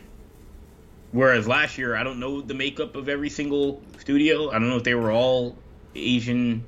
whereas 1.12 1.48
last 1.48 1.78
year 1.78 1.96
I 1.96 2.04
don't 2.04 2.20
know 2.20 2.42
the 2.42 2.54
makeup 2.54 2.96
of 2.96 3.10
every 3.10 3.30
single 3.30 3.82
studio. 4.00 4.50
I 4.50 4.54
don't 4.54 4.70
know 4.70 4.78
if 4.78 4.84
they 4.84 4.96
were 4.96 5.12
all 5.12 5.58
Asian, 5.96 6.66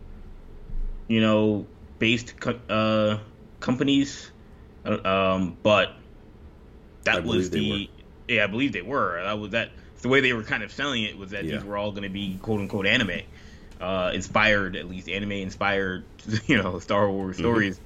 you 1.07 1.21
know, 1.21 1.65
based 1.99 2.33
uh, 2.69 3.19
companies. 3.67 4.31
Um, 4.85 5.57
but 5.61 5.91
that 7.03 7.17
I 7.17 7.19
was 7.19 7.49
the 7.49 7.89
yeah, 8.27 8.43
I 8.43 8.47
believe 8.47 8.71
they 8.73 8.81
were. 8.81 9.21
That 9.23 9.39
was 9.39 9.51
that. 9.51 9.71
The 10.01 10.09
way 10.09 10.21
they 10.21 10.31
were 10.33 10.43
kind 10.43 10.63
of 10.63 10.71
selling 10.71 11.03
it 11.03 11.17
was 11.17 11.31
that 11.31 11.43
Yeah. 11.43 11.55
these 11.57 11.63
were 11.65 11.75
all 11.75 11.91
going 11.91 12.03
to 12.03 12.09
be 12.09 12.37
quote 12.41 12.61
unquote 12.61 12.85
anime, 12.85 13.21
uh, 13.81 14.11
inspired 14.13 14.75
at 14.75 14.87
least 14.87 15.09
anime 15.09 15.31
inspired, 15.33 16.05
you 16.45 16.61
know, 16.61 16.79
Star 16.79 17.09
Wars 17.09 17.35
Mm-hmm. 17.35 17.43
stories. 17.43 17.79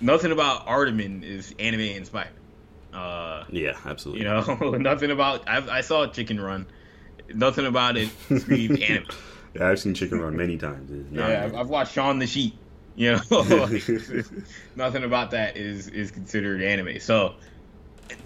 Nothing 0.00 0.32
about 0.32 0.66
Aardman 0.66 1.22
is 1.24 1.54
anime 1.58 1.80
inspired. 1.80 2.32
Uh, 2.92 3.44
Yeah, 3.50 3.76
absolutely. 3.84 4.22
you 4.22 4.28
know, 4.28 4.70
nothing 4.78 5.10
about 5.10 5.48
I, 5.48 5.78
I 5.78 5.80
saw 5.82 6.06
Chicken 6.06 6.40
Run. 6.40 6.66
Nothing 7.34 7.66
about 7.66 7.96
it 7.96 8.08
screamed 8.38 8.80
anime. 8.82 9.06
Yeah, 9.54 9.68
I've 9.68 9.80
seen 9.80 9.94
Chicken 9.94 10.20
Run 10.20 10.36
many 10.36 10.56
times. 10.56 10.90
Yeah, 11.12 11.44
I've, 11.44 11.54
I've 11.54 11.68
watched 11.68 11.92
Shaun 11.94 12.18
the 12.20 12.26
Sheep. 12.26 12.54
You 12.96 13.12
know, 13.12 13.20
nothing 14.76 15.04
about 15.04 15.30
that 15.32 15.56
is 15.56 15.88
is 15.88 16.10
considered 16.10 16.62
anime. 16.62 16.98
So 16.98 17.34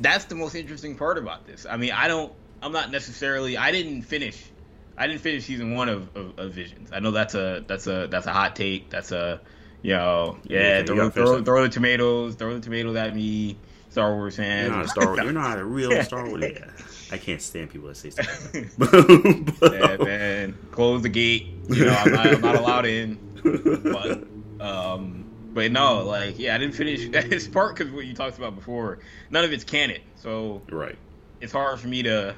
that's 0.01 0.27
the 0.27 0.37
most 0.37 0.55
interesting 0.55 0.97
part 0.97 1.19
about 1.19 1.47
this. 1.47 1.67
I 1.69 1.77
mean, 1.77 1.93
I 1.93 2.09
don't. 2.09 2.33
I'm 2.63 2.73
not 2.73 2.91
necessarily. 2.91 3.57
I 3.57 3.73
didn't 3.73 4.03
finish. 4.03 4.43
I 4.97 5.07
didn't 5.07 5.23
finish 5.23 5.45
season 5.45 5.75
one 5.75 5.89
of, 5.89 6.15
of, 6.17 6.39
of 6.39 6.53
Visions. 6.53 6.91
I 6.93 7.01
know 7.01 7.11
that's 7.11 7.35
a 7.35 7.65
that's 7.67 7.87
a 7.87 8.07
that's 8.07 8.27
a 8.27 8.33
hot 8.33 8.55
take. 8.55 8.91
That's 8.91 9.11
a 9.13 9.41
you 9.83 9.95
know 9.95 10.39
yeah. 10.45 10.85
throw, 10.85 11.11
throw, 11.11 11.43
throw 11.43 11.63
the 11.63 11.69
tomatoes. 11.69 12.37
Throw 12.37 12.55
the 12.55 12.61
tomatoes 12.61 12.97
at 12.97 13.15
me, 13.15 13.57
Star 13.89 14.15
Wars 14.15 14.37
fans. 14.37 14.69
You're 14.69 14.77
not 14.77 14.85
a 14.85 14.89
Star 14.89 15.07
Wars. 15.07 15.21
You're 15.23 15.33
not 15.33 15.59
a 15.59 15.65
real 15.65 16.03
Star 16.05 16.29
Wars. 16.29 16.43
Yeah. 16.43 16.71
I 17.13 17.19
can't 17.19 17.43
stand 17.43 17.71
people 17.71 17.89
that 17.89 17.97
say 17.97 18.11
stuff 18.11 18.55
like 18.55 18.77
that. 18.77 19.97
Yeah, 19.99 20.05
man, 20.05 20.59
close 20.71 21.03
the 21.03 21.09
gate. 21.09 21.49
You 21.69 21.87
know, 21.87 21.97
I'm 21.99 22.13
not, 22.13 22.27
I'm 22.29 22.41
not 22.41 22.57
allowed 22.57 22.87
in. 22.87 23.19
But, 23.43 24.29
um, 24.61 25.27
but 25.53 25.73
no, 25.73 26.05
like, 26.05 26.39
yeah, 26.39 26.55
I 26.55 26.59
didn't 26.59 26.75
finish 26.75 27.09
this 27.11 27.49
part 27.49 27.77
because 27.77 27.93
what 27.93 28.07
you 28.07 28.15
talked 28.15 28.39
about 28.39 28.55
before, 28.55 29.01
none 29.31 29.45
of 29.45 29.53
it's 29.53 29.65
canon. 29.65 30.03
So 30.17 30.69
right. 30.71 30.99
it's 31.41 31.53
hard 31.53 31.81
for 31.81 31.89
me 31.89 32.03
to 32.05 32.37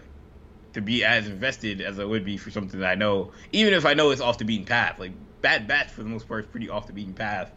to 0.75 0.81
be 0.81 1.05
as 1.05 1.29
invested 1.29 1.83
as 1.83 1.99
I 1.99 2.05
would 2.05 2.25
be 2.25 2.39
for 2.39 2.51
something 2.51 2.81
that 2.81 2.91
I 2.91 2.95
know, 2.95 3.33
even 3.53 3.75
if 3.75 3.85
I 3.85 3.95
know 3.95 4.11
it's 4.11 4.23
off 4.23 4.39
the 4.39 4.45
beaten 4.47 4.67
path. 4.67 4.99
Like 4.99 5.13
Bad 5.43 5.69
Batch, 5.69 5.91
for 5.93 6.03
the 6.03 6.09
most 6.09 6.29
part, 6.29 6.45
is 6.47 6.51
pretty 6.51 6.71
off 6.71 6.87
the 6.87 6.95
beaten 6.95 7.15
path. 7.15 7.53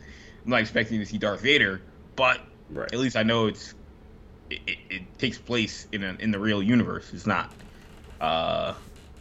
I'm 0.46 0.52
not 0.52 0.62
expecting 0.62 1.00
to 1.00 1.06
see 1.06 1.18
Darth 1.18 1.42
Vader, 1.42 1.84
but 2.16 2.42
Right. 2.70 2.92
at 2.94 3.00
least 3.00 3.16
I 3.16 3.24
know 3.24 3.48
it's 3.48 3.76
it, 4.50 4.62
it, 4.68 4.78
it 4.90 5.18
takes 5.20 5.40
place 5.40 5.88
in 5.92 6.04
a, 6.04 6.16
in 6.20 6.32
the 6.32 6.40
real 6.40 6.62
universe. 6.64 7.14
It's 7.14 7.28
not 7.28 7.56
uh 8.22 8.76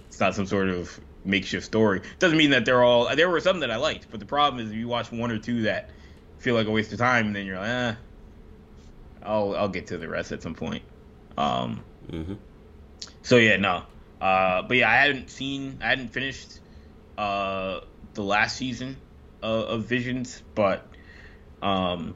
it's 0.08 0.20
not 0.20 0.34
some 0.34 0.46
sort 0.46 0.68
of 0.70 0.98
makeshift 1.24 1.64
story. 1.64 2.02
Doesn't 2.18 2.38
mean 2.38 2.50
that 2.50 2.64
they're 2.64 2.82
all 2.82 3.14
there 3.16 3.30
were 3.30 3.40
some 3.40 3.60
that 3.60 3.70
I 3.70 3.76
liked, 3.76 4.08
but 4.10 4.20
the 4.20 4.26
problem 4.26 4.64
is 4.64 4.70
if 4.70 4.76
you 4.76 4.88
watch 4.88 5.10
one 5.10 5.30
or 5.30 5.38
two 5.38 5.62
that 5.62 5.90
feel 6.38 6.54
like 6.54 6.66
a 6.66 6.70
waste 6.70 6.92
of 6.92 6.98
time 6.98 7.28
and 7.28 7.36
then 7.36 7.46
you're 7.46 7.58
like, 7.58 7.68
eh, 7.68 7.94
I'll 9.22 9.56
I'll 9.56 9.68
get 9.68 9.88
to 9.88 9.98
the 9.98 10.08
rest 10.08 10.32
at 10.32 10.42
some 10.42 10.54
point. 10.54 10.82
Um 11.36 11.82
hmm 12.10 12.34
so 13.24 13.36
yeah, 13.36 13.56
no. 13.56 13.82
Uh, 14.20 14.62
but 14.62 14.76
yeah, 14.76 14.90
I 14.90 14.96
hadn't 14.96 15.30
seen, 15.30 15.78
I 15.82 15.88
hadn't 15.88 16.08
finished 16.08 16.60
uh, 17.18 17.80
the 18.12 18.22
last 18.22 18.56
season 18.56 18.96
of, 19.42 19.64
of 19.64 19.84
Visions, 19.84 20.42
but 20.54 20.86
um, 21.62 22.14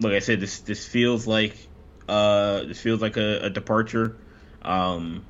like 0.00 0.12
I 0.12 0.18
said, 0.18 0.40
this 0.40 0.60
this 0.60 0.86
feels 0.86 1.26
like 1.26 1.56
uh, 2.08 2.64
this 2.64 2.80
feels 2.80 3.00
like 3.00 3.16
a, 3.16 3.44
a 3.44 3.50
departure 3.50 4.16
um, 4.62 5.24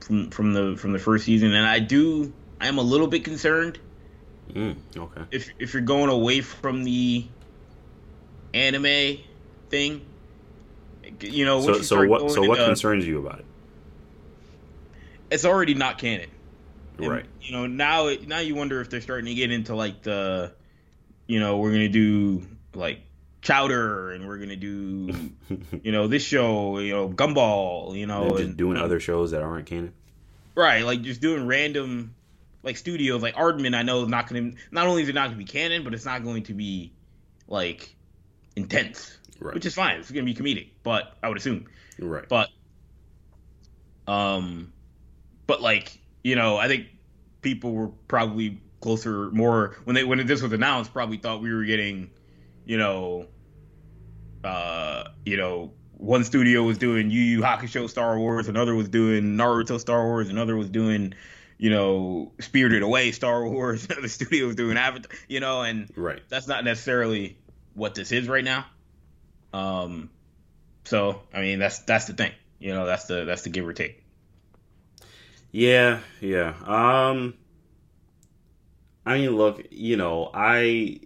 from 0.00 0.30
from 0.30 0.52
the 0.52 0.76
from 0.76 0.92
the 0.92 0.98
first 0.98 1.24
season, 1.24 1.54
and 1.54 1.66
I 1.66 1.78
do 1.78 2.32
I 2.64 2.68
am 2.68 2.78
a 2.78 2.82
little 2.82 3.06
bit 3.06 3.24
concerned 3.24 3.78
Mm, 4.52 4.76
okay. 4.96 5.22
if 5.30 5.48
if 5.58 5.72
you're 5.74 5.82
going 5.82 6.10
away 6.10 6.40
from 6.40 6.84
the 6.84 7.26
anime 8.52 9.18
thing. 9.70 10.02
You 11.20 11.44
know, 11.44 11.60
So 11.60 11.76
you 11.76 11.82
so 11.82 12.06
what 12.06 12.30
so 12.30 12.40
what 12.42 12.58
into- 12.58 12.64
concerns 12.66 13.06
you 13.06 13.18
about 13.18 13.40
it? 13.40 13.44
it's 15.30 15.44
already 15.44 15.74
not 15.74 15.98
canon. 15.98 16.28
And, 16.98 17.08
Right. 17.08 17.24
You 17.42 17.52
know, 17.52 17.66
now 17.66 18.06
it, 18.06 18.28
now 18.28 18.38
you 18.38 18.54
wonder 18.54 18.80
if 18.80 18.88
they're 18.90 19.00
starting 19.00 19.26
to 19.26 19.34
get 19.34 19.50
into 19.50 19.74
like 19.74 20.02
the, 20.02 20.52
you 21.26 21.40
know, 21.40 21.58
we're 21.58 21.72
gonna 21.72 21.88
do 21.88 22.46
like 22.74 23.00
Chowder 23.42 24.12
and 24.12 24.26
we're 24.28 24.38
gonna 24.38 24.56
do, 24.56 25.30
you 25.82 25.92
know, 25.92 26.06
this 26.06 26.22
show, 26.24 26.78
you 26.78 26.92
know, 26.92 27.08
Gumball, 27.08 27.96
you 27.98 28.06
know, 28.06 28.22
They're 28.22 28.30
just 28.30 28.42
and, 28.44 28.56
doing 28.56 28.76
other 28.76 29.00
shows 29.00 29.32
that 29.32 29.42
aren't 29.42 29.66
canon. 29.66 29.92
right, 30.54 30.84
like 30.84 31.02
just 31.02 31.20
doing 31.20 31.46
random, 31.46 32.14
like 32.64 32.76
studios, 32.76 33.22
like 33.22 33.34
Aardman. 33.36 33.74
I 33.76 33.82
know 33.82 34.02
is 34.02 34.08
not 34.08 34.28
gonna, 34.28 34.52
not 34.72 34.86
only 34.86 35.02
is 35.02 35.08
it 35.08 35.14
not 35.14 35.26
gonna 35.26 35.36
be 35.38 35.44
canon, 35.44 35.84
but 35.84 35.94
it's 35.94 36.04
not 36.04 36.24
going 36.24 36.42
to 36.44 36.54
be 36.54 36.92
like 37.46 37.94
intense, 38.56 39.16
Right. 39.38 39.54
which 39.54 39.66
is 39.66 39.74
fine. 39.74 40.00
It's 40.00 40.10
gonna 40.10 40.24
be 40.24 40.34
comedic, 40.34 40.70
but 40.82 41.16
I 41.22 41.28
would 41.28 41.36
assume. 41.38 41.66
right. 41.98 42.28
But 42.28 42.48
um 44.06 44.72
but 45.46 45.60
like, 45.60 45.98
you 46.22 46.36
know, 46.36 46.56
I 46.56 46.68
think 46.68 46.86
people 47.42 47.72
were 47.72 47.88
probably 48.08 48.60
closer 48.80 49.30
more 49.30 49.76
when 49.84 49.94
they 49.94 50.04
when 50.04 50.26
this 50.26 50.42
was 50.42 50.52
announced, 50.52 50.92
probably 50.92 51.18
thought 51.18 51.42
we 51.42 51.52
were 51.52 51.64
getting, 51.64 52.10
you 52.64 52.78
know, 52.78 53.26
uh, 54.42 55.04
you 55.24 55.36
know, 55.36 55.72
one 55.96 56.24
studio 56.24 56.62
was 56.62 56.76
doing 56.78 57.10
Yu 57.10 57.20
Yu 57.20 57.40
Hakusho 57.40 57.88
Star 57.88 58.18
Wars, 58.18 58.48
another 58.48 58.74
was 58.74 58.88
doing 58.88 59.36
Naruto 59.36 59.80
Star 59.80 60.04
Wars, 60.04 60.28
another 60.28 60.56
was 60.56 60.68
doing, 60.68 61.14
you 61.58 61.70
know, 61.70 62.32
Spirited 62.40 62.82
Away 62.82 63.12
Star 63.12 63.46
Wars, 63.48 63.86
the 64.02 64.08
studio 64.08 64.46
was 64.46 64.56
doing 64.56 64.76
Avatar, 64.76 65.10
you 65.28 65.40
know, 65.40 65.62
and 65.62 65.90
right. 65.96 66.22
that's 66.28 66.46
not 66.46 66.64
necessarily 66.64 67.36
what 67.74 67.94
this 67.94 68.12
is 68.12 68.28
right 68.28 68.44
now. 68.44 68.66
Um, 69.52 70.10
so 70.84 71.22
I 71.32 71.40
mean 71.40 71.58
that's 71.58 71.80
that's 71.80 72.06
the 72.06 72.12
thing, 72.12 72.32
you 72.58 72.74
know, 72.74 72.86
that's 72.86 73.06
the 73.06 73.24
that's 73.24 73.42
the 73.42 73.50
give 73.50 73.66
or 73.66 73.72
take. 73.72 74.02
Yeah, 75.52 76.00
yeah. 76.20 76.54
Um 76.66 77.34
I 79.06 79.18
mean, 79.18 79.36
look, 79.36 79.62
you 79.70 79.96
know, 79.96 80.30
I 80.34 81.00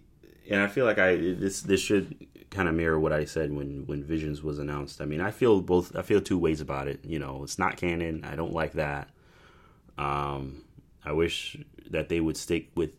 and 0.50 0.60
I 0.60 0.68
feel 0.68 0.84
like 0.84 0.98
I 0.98 1.16
this 1.16 1.60
this 1.60 1.80
should 1.80 2.26
kind 2.50 2.68
of 2.68 2.74
mirror 2.74 2.98
what 2.98 3.12
I 3.12 3.24
said 3.24 3.52
when 3.52 3.86
when 3.86 4.02
Visions 4.02 4.42
was 4.42 4.58
announced. 4.58 5.00
I 5.00 5.04
mean, 5.04 5.20
I 5.20 5.30
feel 5.30 5.60
both 5.60 5.94
I 5.94 6.02
feel 6.02 6.20
two 6.20 6.38
ways 6.38 6.60
about 6.60 6.88
it, 6.88 7.04
you 7.04 7.18
know. 7.18 7.42
It's 7.42 7.58
not 7.58 7.76
canon. 7.76 8.24
I 8.24 8.36
don't 8.36 8.52
like 8.52 8.72
that. 8.74 9.10
Um 9.98 10.64
I 11.04 11.12
wish 11.12 11.56
that 11.90 12.08
they 12.08 12.20
would 12.20 12.36
stick 12.36 12.70
with 12.74 12.90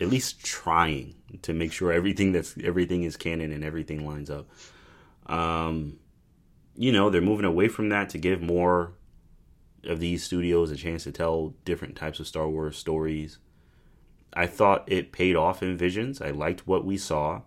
at 0.00 0.08
least 0.08 0.44
trying 0.44 1.14
to 1.42 1.52
make 1.52 1.72
sure 1.72 1.92
everything 1.92 2.32
that's 2.32 2.54
everything 2.62 3.04
is 3.04 3.16
canon 3.16 3.52
and 3.52 3.64
everything 3.64 4.06
lines 4.06 4.30
up. 4.30 4.48
Um 5.26 5.98
you 6.76 6.90
know, 6.90 7.10
they're 7.10 7.20
moving 7.20 7.44
away 7.44 7.68
from 7.68 7.88
that 7.90 8.08
to 8.10 8.18
give 8.18 8.42
more 8.42 8.94
of 9.84 10.00
these 10.00 10.24
studios 10.24 10.70
a 10.70 10.76
chance 10.76 11.04
to 11.04 11.12
tell 11.12 11.54
different 11.64 11.96
types 11.96 12.18
of 12.18 12.26
Star 12.26 12.48
Wars 12.48 12.76
stories. 12.76 13.38
I 14.32 14.46
thought 14.46 14.90
it 14.90 15.12
paid 15.12 15.36
off 15.36 15.62
in 15.62 15.76
Visions. 15.76 16.20
I 16.20 16.30
liked 16.30 16.66
what 16.66 16.84
we 16.84 16.96
saw. 16.96 17.42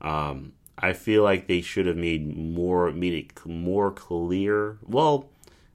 Um, 0.00 0.54
I 0.76 0.92
feel 0.92 1.22
like 1.22 1.46
they 1.46 1.60
should 1.60 1.86
have 1.86 1.96
made 1.96 2.36
more 2.36 2.90
made 2.90 3.12
it 3.14 3.46
more 3.46 3.90
clear. 3.92 4.78
Well, 4.82 5.30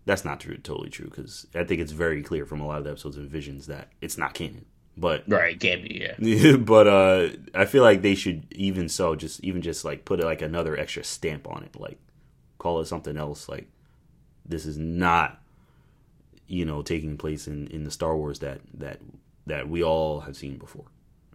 that's 0.05 0.23
not 0.23 0.39
true, 0.39 0.57
totally 0.57 0.89
true 0.89 1.07
because 1.07 1.47
I 1.55 1.63
think 1.63 1.81
it's 1.81 1.91
very 1.91 2.21
clear 2.21 2.45
from 2.45 2.61
a 2.61 2.67
lot 2.67 2.77
of 2.77 2.83
the 2.83 2.91
episodes 2.91 3.17
of 3.17 3.25
Visions 3.25 3.67
that 3.67 3.89
it's 4.01 4.17
not 4.17 4.33
canon. 4.33 4.65
But 4.97 5.23
Right, 5.27 5.59
can 5.59 5.81
be, 5.83 6.07
yeah. 6.19 6.55
but 6.57 6.87
uh, 6.87 7.29
I 7.53 7.65
feel 7.65 7.83
like 7.83 8.01
they 8.01 8.15
should 8.15 8.45
even 8.51 8.87
so 8.87 9.15
just 9.15 9.43
even 9.43 9.61
just 9.61 9.83
like 9.83 10.05
put 10.05 10.23
like 10.23 10.41
another 10.41 10.77
extra 10.77 11.03
stamp 11.03 11.49
on 11.49 11.63
it, 11.63 11.77
like 11.77 11.97
call 12.59 12.79
it 12.79 12.85
something 12.85 13.17
else. 13.17 13.49
Like 13.49 13.67
this 14.45 14.65
is 14.65 14.77
not 14.77 15.41
you 16.47 16.63
know 16.65 16.81
taking 16.81 17.17
place 17.17 17.47
in 17.47 17.67
in 17.67 17.83
the 17.83 17.91
Star 17.91 18.15
Wars 18.15 18.39
that 18.39 18.61
that 18.75 18.99
that 19.47 19.67
we 19.67 19.83
all 19.83 20.21
have 20.21 20.37
seen 20.37 20.57
before, 20.57 20.85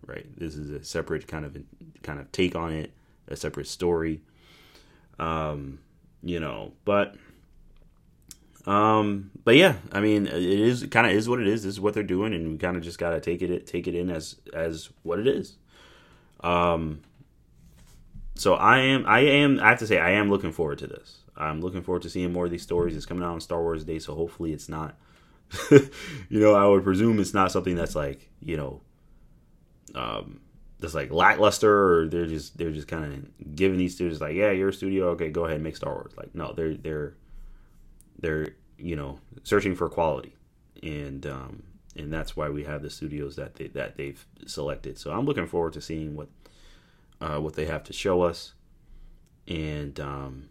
right? 0.06 0.26
This 0.38 0.56
is 0.56 0.70
a 0.70 0.82
separate 0.82 1.26
kind 1.26 1.44
of 1.44 1.56
kind 2.02 2.18
of 2.18 2.32
take 2.32 2.56
on 2.56 2.72
it, 2.72 2.92
a 3.28 3.36
separate 3.36 3.66
story. 3.66 4.22
Um, 5.18 5.80
you 6.22 6.40
know, 6.40 6.72
but 6.86 7.14
um, 8.66 9.30
but 9.44 9.56
yeah, 9.56 9.76
I 9.92 10.00
mean, 10.00 10.26
it 10.26 10.34
is 10.34 10.86
kind 10.90 11.06
of 11.06 11.12
is 11.12 11.28
what 11.28 11.40
it 11.40 11.46
is. 11.46 11.62
This 11.62 11.74
is 11.74 11.80
what 11.80 11.94
they're 11.94 12.02
doing, 12.02 12.34
and 12.34 12.52
we 12.52 12.58
kind 12.58 12.76
of 12.76 12.82
just 12.82 12.98
gotta 12.98 13.20
take 13.20 13.42
it 13.42 13.66
take 13.66 13.86
it 13.86 13.94
in 13.94 14.10
as 14.10 14.36
as 14.52 14.90
what 15.02 15.18
it 15.18 15.26
is. 15.26 15.56
Um, 16.40 17.00
so 18.34 18.54
I 18.54 18.78
am 18.78 19.06
I 19.06 19.20
am 19.20 19.60
I 19.60 19.70
have 19.70 19.78
to 19.78 19.86
say 19.86 19.98
I 19.98 20.10
am 20.12 20.28
looking 20.30 20.52
forward 20.52 20.78
to 20.78 20.86
this. 20.86 21.18
I'm 21.36 21.62
looking 21.62 21.82
forward 21.82 22.02
to 22.02 22.10
seeing 22.10 22.32
more 22.32 22.44
of 22.44 22.50
these 22.50 22.62
stories. 22.62 22.94
It's 22.94 23.06
coming 23.06 23.24
out 23.24 23.32
on 23.32 23.40
Star 23.40 23.60
Wars 23.62 23.84
Day, 23.84 23.98
so 23.98 24.14
hopefully 24.14 24.52
it's 24.52 24.68
not. 24.68 24.96
you 25.70 25.90
know, 26.28 26.54
I 26.54 26.66
would 26.66 26.84
presume 26.84 27.18
it's 27.18 27.34
not 27.34 27.50
something 27.50 27.74
that's 27.74 27.96
like 27.96 28.28
you 28.40 28.56
know, 28.58 28.80
um, 29.94 30.40
that's 30.78 30.94
like 30.94 31.10
lackluster, 31.10 32.02
or 32.02 32.08
they're 32.08 32.26
just 32.26 32.58
they're 32.58 32.70
just 32.70 32.88
kind 32.88 33.04
of 33.04 33.56
giving 33.56 33.78
these 33.78 33.94
studios 33.94 34.20
like, 34.20 34.34
yeah, 34.34 34.50
you're 34.50 34.68
a 34.68 34.72
studio, 34.72 35.08
okay, 35.10 35.30
go 35.30 35.46
ahead 35.46 35.62
make 35.62 35.76
Star 35.76 35.94
Wars. 35.94 36.12
Like, 36.16 36.34
no, 36.34 36.52
they're 36.52 36.74
they're 36.74 37.14
they're 38.20 38.54
you 38.78 38.96
know 38.96 39.18
searching 39.42 39.74
for 39.74 39.88
quality, 39.88 40.34
and 40.82 41.26
um, 41.26 41.62
and 41.96 42.12
that's 42.12 42.36
why 42.36 42.48
we 42.48 42.64
have 42.64 42.82
the 42.82 42.90
studios 42.90 43.36
that 43.36 43.56
they 43.56 43.68
that 43.68 43.96
they've 43.96 44.24
selected. 44.46 44.98
So 44.98 45.12
I'm 45.12 45.26
looking 45.26 45.46
forward 45.46 45.72
to 45.74 45.80
seeing 45.80 46.16
what 46.16 46.28
uh, 47.20 47.38
what 47.38 47.54
they 47.54 47.66
have 47.66 47.84
to 47.84 47.92
show 47.92 48.22
us, 48.22 48.54
and 49.46 49.98
um, 50.00 50.50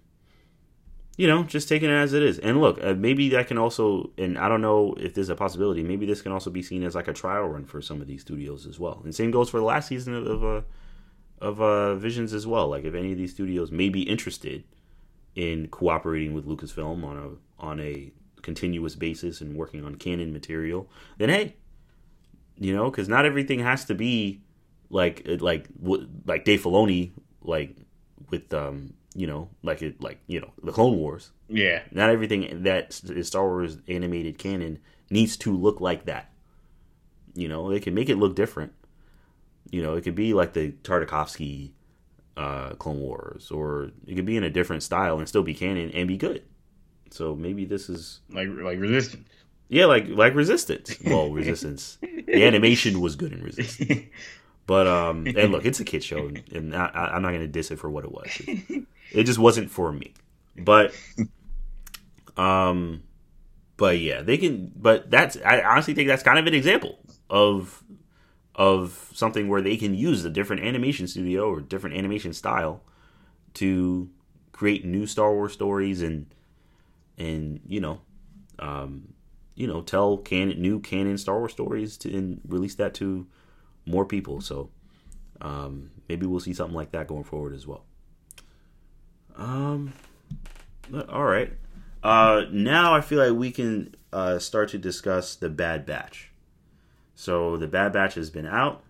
you 1.20 1.28
know, 1.28 1.44
just 1.44 1.68
taking 1.68 1.90
it 1.90 1.94
as 1.94 2.14
it 2.14 2.24
is. 2.24 2.40
And 2.40 2.62
look, 2.62 2.82
uh, 2.82 2.94
maybe 2.94 3.28
that 3.30 3.48
can 3.48 3.58
also, 3.58 4.12
and 4.18 4.38
I 4.38 4.48
don't 4.48 4.62
know 4.62 4.94
if 4.98 5.14
there's 5.14 5.28
a 5.28 5.36
possibility. 5.36 5.84
Maybe 5.84 6.06
this 6.06 6.22
can 6.22 6.32
also 6.32 6.50
be 6.50 6.64
seen 6.64 6.82
as 6.84 6.96
like 6.96 7.10
a 7.10 7.14
trial 7.14 7.44
run 7.44 7.66
for 7.66 7.82
some 7.82 8.00
of 8.00 8.08
these 8.08 8.22
studios 8.22 8.66
as 8.66 8.80
well. 8.80 9.02
And 9.04 9.14
same 9.14 9.30
goes 9.30 9.50
for 9.50 9.58
the 9.58 9.66
last 9.66 9.90
season 9.90 10.16
of 10.16 10.26
of, 10.26 10.44
uh, 10.46 10.62
of 11.42 11.62
uh, 11.62 11.96
Visions 11.96 12.34
as 12.34 12.48
well. 12.48 12.70
Like 12.70 12.86
if 12.86 12.96
any 12.96 13.12
of 13.12 13.18
these 13.18 13.32
studios 13.32 13.70
may 13.70 13.90
be 13.90 14.04
interested 14.04 14.64
in 15.36 15.68
cooperating 15.68 16.34
with 16.34 16.46
Lucasfilm 16.46 17.04
on 17.04 17.18
a 17.18 17.49
on 17.60 17.80
a 17.80 18.12
continuous 18.42 18.96
basis 18.96 19.42
and 19.42 19.56
working 19.56 19.84
on 19.84 19.96
canon 19.96 20.34
material, 20.34 20.90
then 21.18 21.30
hey, 21.30 21.56
you 22.58 22.76
know, 22.76 22.90
because 22.90 23.08
not 23.08 23.26
everything 23.26 23.60
has 23.60 23.86
to 23.86 23.96
be 23.96 24.42
like 24.90 25.28
like 25.40 25.68
like 26.26 26.46
Dave 26.46 26.64
Filoni 26.64 27.12
like 27.42 27.76
with 28.30 28.54
um 28.54 28.94
you 29.16 29.28
know 29.28 29.50
like 29.64 29.82
it 29.82 30.02
like 30.02 30.20
you 30.28 30.40
know 30.42 30.52
the 30.64 30.72
Clone 30.72 30.98
Wars. 30.98 31.32
Yeah. 31.48 31.82
Not 31.92 32.10
everything 32.10 32.64
that 32.64 33.02
is 33.10 33.28
Star 33.28 33.44
Wars 33.44 33.78
animated 33.88 34.38
canon 34.38 34.80
needs 35.10 35.38
to 35.38 35.56
look 35.56 35.82
like 35.82 36.06
that. 36.06 36.32
You 37.34 37.48
know, 37.48 37.70
they 37.70 37.80
can 37.80 37.94
make 37.94 38.10
it 38.10 38.18
look 38.18 38.36
different. 38.36 38.74
You 39.72 39.84
know, 39.84 39.96
it 39.96 40.04
could 40.04 40.16
be 40.16 40.34
like 40.34 40.54
the 40.54 40.72
Tartakovsky 40.84 41.72
uh, 42.38 42.70
Clone 42.76 43.00
Wars, 43.00 43.52
or 43.52 43.92
it 44.08 44.16
could 44.16 44.26
be 44.26 44.38
in 44.38 44.44
a 44.44 44.50
different 44.50 44.84
style 44.84 45.20
and 45.20 45.28
still 45.28 45.44
be 45.44 45.54
canon 45.54 45.92
and 45.92 46.08
be 46.08 46.18
good. 46.18 46.44
So 47.12 47.36
maybe 47.36 47.66
this 47.66 47.90
is 47.90 48.20
Like 48.30 48.48
like 48.50 48.80
resistance. 48.80 49.28
yeah, 49.68 49.86
like 49.86 50.08
like 50.10 50.36
Resistance. 50.36 50.98
Well, 51.06 51.30
Resistance. 51.34 51.98
the 52.02 52.44
animation 52.46 53.02
was 53.02 53.16
good 53.16 53.32
in 53.34 53.42
Resistance, 53.44 54.06
but 54.66 54.88
um, 54.88 55.26
and 55.28 55.52
look, 55.52 55.66
it's 55.66 55.80
a 55.80 55.86
kid 55.86 56.04
show, 56.04 56.30
and 56.54 56.76
I, 56.76 56.86
I, 56.88 57.16
I'm 57.16 57.22
not 57.22 57.32
gonna 57.32 57.48
diss 57.48 57.72
it 57.72 57.80
for 57.80 57.90
what 57.90 58.04
it 58.06 58.12
was. 58.12 58.28
It, 58.48 58.84
it 59.12 59.24
just 59.24 59.40
wasn't 59.40 59.70
for 59.72 59.92
me. 59.92 60.14
But 60.58 60.94
um, 62.38 63.04
but 63.78 64.00
yeah, 64.00 64.22
they 64.22 64.38
can. 64.38 64.72
But 64.76 65.10
that's 65.10 65.38
I 65.46 65.62
honestly 65.62 65.94
think 65.94 66.08
that's 66.08 66.24
kind 66.24 66.40
of 66.40 66.48
an 66.48 66.54
example 66.54 67.00
of 67.30 67.84
of 68.56 69.10
something 69.14 69.48
where 69.48 69.62
they 69.62 69.78
can 69.78 69.94
use 69.96 70.26
a 70.26 70.30
different 70.30 70.64
animation 70.64 71.08
studio 71.08 71.50
or 71.50 71.62
different 71.62 71.96
animation 71.96 72.34
style 72.34 72.82
to 73.54 74.10
create 74.52 74.84
new 74.86 75.06
Star 75.08 75.34
Wars 75.34 75.54
stories 75.54 76.02
and 76.02 76.26
and 77.20 77.60
you 77.68 77.80
know 77.80 78.02
um, 78.58 79.14
you 79.56 79.68
know 79.68 79.82
tell 79.82 80.18
canon 80.18 80.62
new 80.62 80.80
canon 80.80 81.18
Star 81.18 81.38
Wars 81.38 81.52
stories 81.52 81.98
to 81.98 82.16
and 82.16 82.42
release 82.48 82.76
that 82.76 82.94
to 82.96 83.28
more 83.86 84.06
people. 84.06 84.42
So 84.42 84.70
um, 85.42 85.92
maybe 86.08 86.26
we'll 86.26 86.40
see 86.40 86.54
something 86.54 86.76
like 86.76 86.92
that 86.92 87.08
going 87.08 87.24
forward 87.24 87.54
as 87.54 87.68
well. 87.68 87.84
Um, 89.36 89.94
all 91.10 91.24
right. 91.24 91.52
Uh, 92.04 92.44
now 92.52 92.94
I 92.94 93.02
feel 93.02 93.20
like 93.20 93.38
we 93.38 93.52
can 93.52 93.96
uh, 94.14 94.40
start 94.40 94.70
to 94.70 94.78
discuss 94.78 95.36
the 95.36 95.50
Bad 95.50 95.86
Batch. 95.86 96.32
So 97.16 97.58
the 97.58 97.68
Bad 97.68 97.94
Batch 97.94 98.16
has 98.16 98.30
been 98.30 98.46
out. 98.46 98.84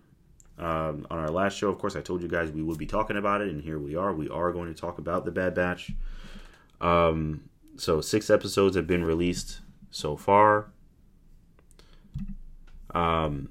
Um, 0.58 1.06
on 1.10 1.18
our 1.18 1.30
last 1.30 1.56
show, 1.56 1.70
of 1.70 1.78
course, 1.78 1.96
I 1.96 2.02
told 2.02 2.20
you 2.20 2.28
guys 2.28 2.50
we 2.50 2.62
would 2.62 2.76
be 2.76 2.86
talking 2.86 3.16
about 3.16 3.40
it, 3.40 3.48
and 3.48 3.62
here 3.62 3.78
we 3.78 3.96
are. 3.96 4.12
We 4.12 4.28
are 4.28 4.52
going 4.52 4.72
to 4.72 4.78
talk 4.78 4.98
about 4.98 5.24
the 5.24 5.30
Bad 5.30 5.54
Batch. 5.54 5.90
Um, 6.82 7.48
so 7.80 8.00
six 8.00 8.28
episodes 8.28 8.76
have 8.76 8.86
been 8.86 9.04
released 9.04 9.60
so 9.90 10.16
far. 10.16 10.66
Um, 12.94 13.50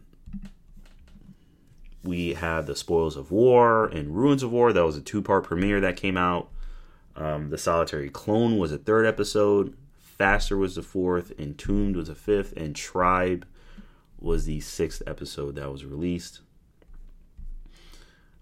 we 2.04 2.36
had 2.36 2.68
the 2.68 2.76
Spoils 2.76 3.18
of 3.18 3.32
War 3.32 3.86
and 3.86 4.16
Ruins 4.16 4.44
of 4.44 4.52
War. 4.52 4.72
That 4.72 4.86
was 4.86 4.98
a 4.98 5.02
two-part 5.02 5.46
premiere 5.46 5.82
that 5.82 5.96
came 5.96 6.18
out. 6.18 6.50
Um, 7.16 7.50
the 7.50 7.58
Solitary 7.58 8.10
Clone 8.10 8.58
was 8.58 8.72
a 8.72 8.78
third 8.78 9.06
episode. 9.06 9.76
Faster 9.98 10.58
was 10.58 10.76
the 10.76 10.84
fourth. 10.84 11.32
Entombed 11.40 11.96
was 11.96 12.08
the 12.08 12.16
fifth, 12.16 12.54
and 12.56 12.76
Tribe 12.76 13.48
was 14.20 14.46
the 14.46 14.60
sixth 14.60 15.02
episode 15.08 15.56
that 15.56 15.72
was 15.72 15.86
released. 15.86 16.42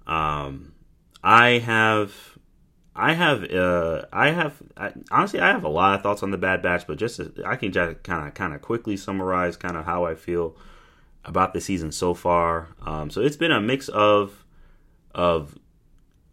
Um, 0.05 0.73
I 1.23 1.59
have, 1.59 2.36
I 2.97 3.13
have, 3.13 3.43
uh, 3.43 4.05
I 4.11 4.31
have. 4.31 4.55
I, 4.75 4.91
honestly, 5.11 5.39
I 5.39 5.49
have 5.49 5.63
a 5.63 5.69
lot 5.69 5.93
of 5.93 6.01
thoughts 6.01 6.23
on 6.23 6.31
the 6.31 6.37
Bad 6.37 6.63
Batch, 6.63 6.87
but 6.87 6.97
just 6.97 7.21
I 7.45 7.55
can 7.55 7.71
just 7.71 8.01
kind 8.01 8.27
of, 8.27 8.33
kind 8.33 8.55
of 8.55 8.61
quickly 8.61 8.97
summarize 8.97 9.55
kind 9.55 9.77
of 9.77 9.85
how 9.85 10.05
I 10.05 10.15
feel 10.15 10.57
about 11.23 11.53
the 11.53 11.61
season 11.61 11.91
so 11.91 12.15
far. 12.15 12.69
Um, 12.83 13.11
so 13.11 13.21
it's 13.21 13.37
been 13.37 13.51
a 13.51 13.61
mix 13.61 13.87
of, 13.87 14.43
of 15.13 15.59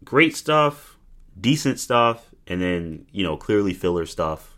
great 0.03 0.35
stuff, 0.35 0.97
decent 1.39 1.79
stuff, 1.79 2.33
and 2.47 2.59
then 2.59 3.05
you 3.11 3.23
know 3.23 3.37
clearly 3.37 3.73
filler 3.73 4.07
stuff 4.07 4.57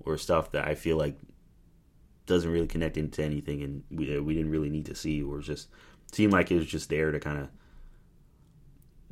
or 0.00 0.18
stuff 0.18 0.50
that 0.52 0.66
I 0.66 0.74
feel 0.74 0.96
like 0.96 1.16
doesn't 2.26 2.50
really 2.50 2.66
connect 2.66 2.96
into 2.96 3.22
anything, 3.22 3.62
and 3.62 3.84
we 3.90 4.18
we 4.18 4.34
didn't 4.34 4.50
really 4.50 4.70
need 4.70 4.86
to 4.86 4.94
see, 4.96 5.22
or 5.22 5.38
just 5.38 5.68
seemed 6.10 6.32
like 6.32 6.50
it 6.50 6.56
was 6.56 6.66
just 6.66 6.88
there 6.90 7.12
to 7.12 7.20
kind 7.20 7.38
of 7.38 7.48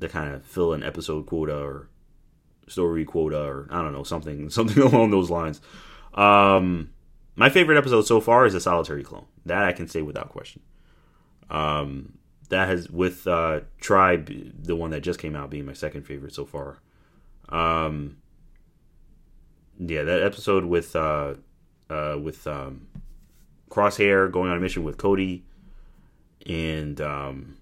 to 0.01 0.09
kind 0.09 0.35
of 0.35 0.45
fill 0.45 0.73
an 0.73 0.83
episode 0.83 1.27
quota 1.27 1.57
or 1.57 1.89
story 2.69 3.05
quota 3.05 3.43
or 3.43 3.69
I 3.71 3.83
don't 3.83 3.93
know 3.93 4.05
something 4.05 4.51
something 4.51 4.83
along 4.83 5.11
those 5.11 5.31
lines. 5.31 5.61
Um, 6.15 6.91
my 7.35 7.49
favorite 7.49 7.79
episode 7.79 8.03
so 8.03 8.21
far 8.21 8.45
is 8.47 8.53
the 8.53 8.61
solitary 8.61 9.03
clone. 9.03 9.27
That 9.47 9.65
I 9.65 9.73
can 9.73 9.89
say 9.89 10.03
without 10.03 10.29
question. 10.29 10.63
Um, 11.51 12.19
that 12.49 12.69
has 12.69 12.89
with 12.91 13.27
uh, 13.27 13.61
Tribe, 13.81 14.31
the 14.63 14.77
one 14.77 14.91
that 14.91 15.01
just 15.01 15.19
came 15.19 15.35
out, 15.35 15.51
being 15.51 15.65
my 15.65 15.73
second 15.73 16.03
favorite 16.03 16.35
so 16.35 16.45
far. 16.45 16.79
Um, 17.49 18.19
yeah, 19.79 20.03
that 20.03 20.23
episode 20.23 20.65
with 20.65 20.95
uh, 20.95 21.35
uh, 21.89 22.19
with 22.23 22.47
um, 22.47 22.89
Crosshair 23.71 24.31
going 24.31 24.51
on 24.51 24.59
a 24.59 24.61
mission 24.61 24.85
with 24.85 24.99
Cody, 24.99 25.45
and 26.47 27.01
um, 27.01 27.57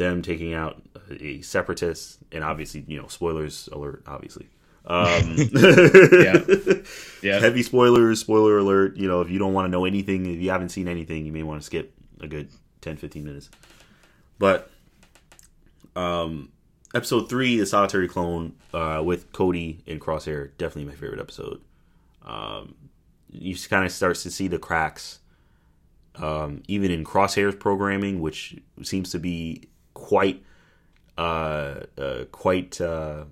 them 0.00 0.22
taking 0.22 0.54
out 0.54 0.82
a 1.10 1.40
separatist, 1.42 2.18
and 2.32 2.42
obviously, 2.42 2.84
you 2.88 3.00
know, 3.00 3.06
spoilers 3.06 3.68
alert, 3.70 4.02
obviously. 4.06 4.48
Um, 4.86 5.36
yeah. 5.52 6.40
yeah, 7.22 7.38
heavy 7.38 7.62
spoilers, 7.62 8.18
spoiler 8.18 8.58
alert. 8.58 8.96
You 8.96 9.06
know, 9.06 9.20
if 9.20 9.30
you 9.30 9.38
don't 9.38 9.52
want 9.52 9.66
to 9.66 9.70
know 9.70 9.84
anything, 9.84 10.26
if 10.26 10.40
you 10.40 10.50
haven't 10.50 10.70
seen 10.70 10.88
anything, 10.88 11.26
you 11.26 11.32
may 11.32 11.42
want 11.42 11.60
to 11.60 11.66
skip 11.66 11.92
a 12.20 12.26
good 12.26 12.48
10, 12.80 12.96
15 12.96 13.24
minutes. 13.24 13.50
But 14.38 14.70
um, 15.94 16.50
episode 16.94 17.28
three, 17.28 17.58
the 17.58 17.66
solitary 17.66 18.08
clone 18.08 18.54
uh, 18.72 19.02
with 19.04 19.32
Cody 19.32 19.84
and 19.86 20.00
Crosshair, 20.00 20.50
definitely 20.56 20.90
my 20.90 20.96
favorite 20.96 21.20
episode. 21.20 21.60
Um, 22.24 22.74
you 23.30 23.54
kind 23.68 23.84
of 23.84 23.92
starts 23.92 24.22
to 24.22 24.30
see 24.30 24.48
the 24.48 24.58
cracks, 24.58 25.20
um, 26.16 26.62
even 26.68 26.90
in 26.90 27.04
Crosshair's 27.04 27.54
programming, 27.54 28.20
which 28.20 28.56
seems 28.82 29.10
to 29.10 29.18
be 29.18 29.68
quite, 30.00 30.42
uh, 31.16 31.80
uh, 31.98 32.24
quite, 32.32 32.80
uh, 32.80 33.24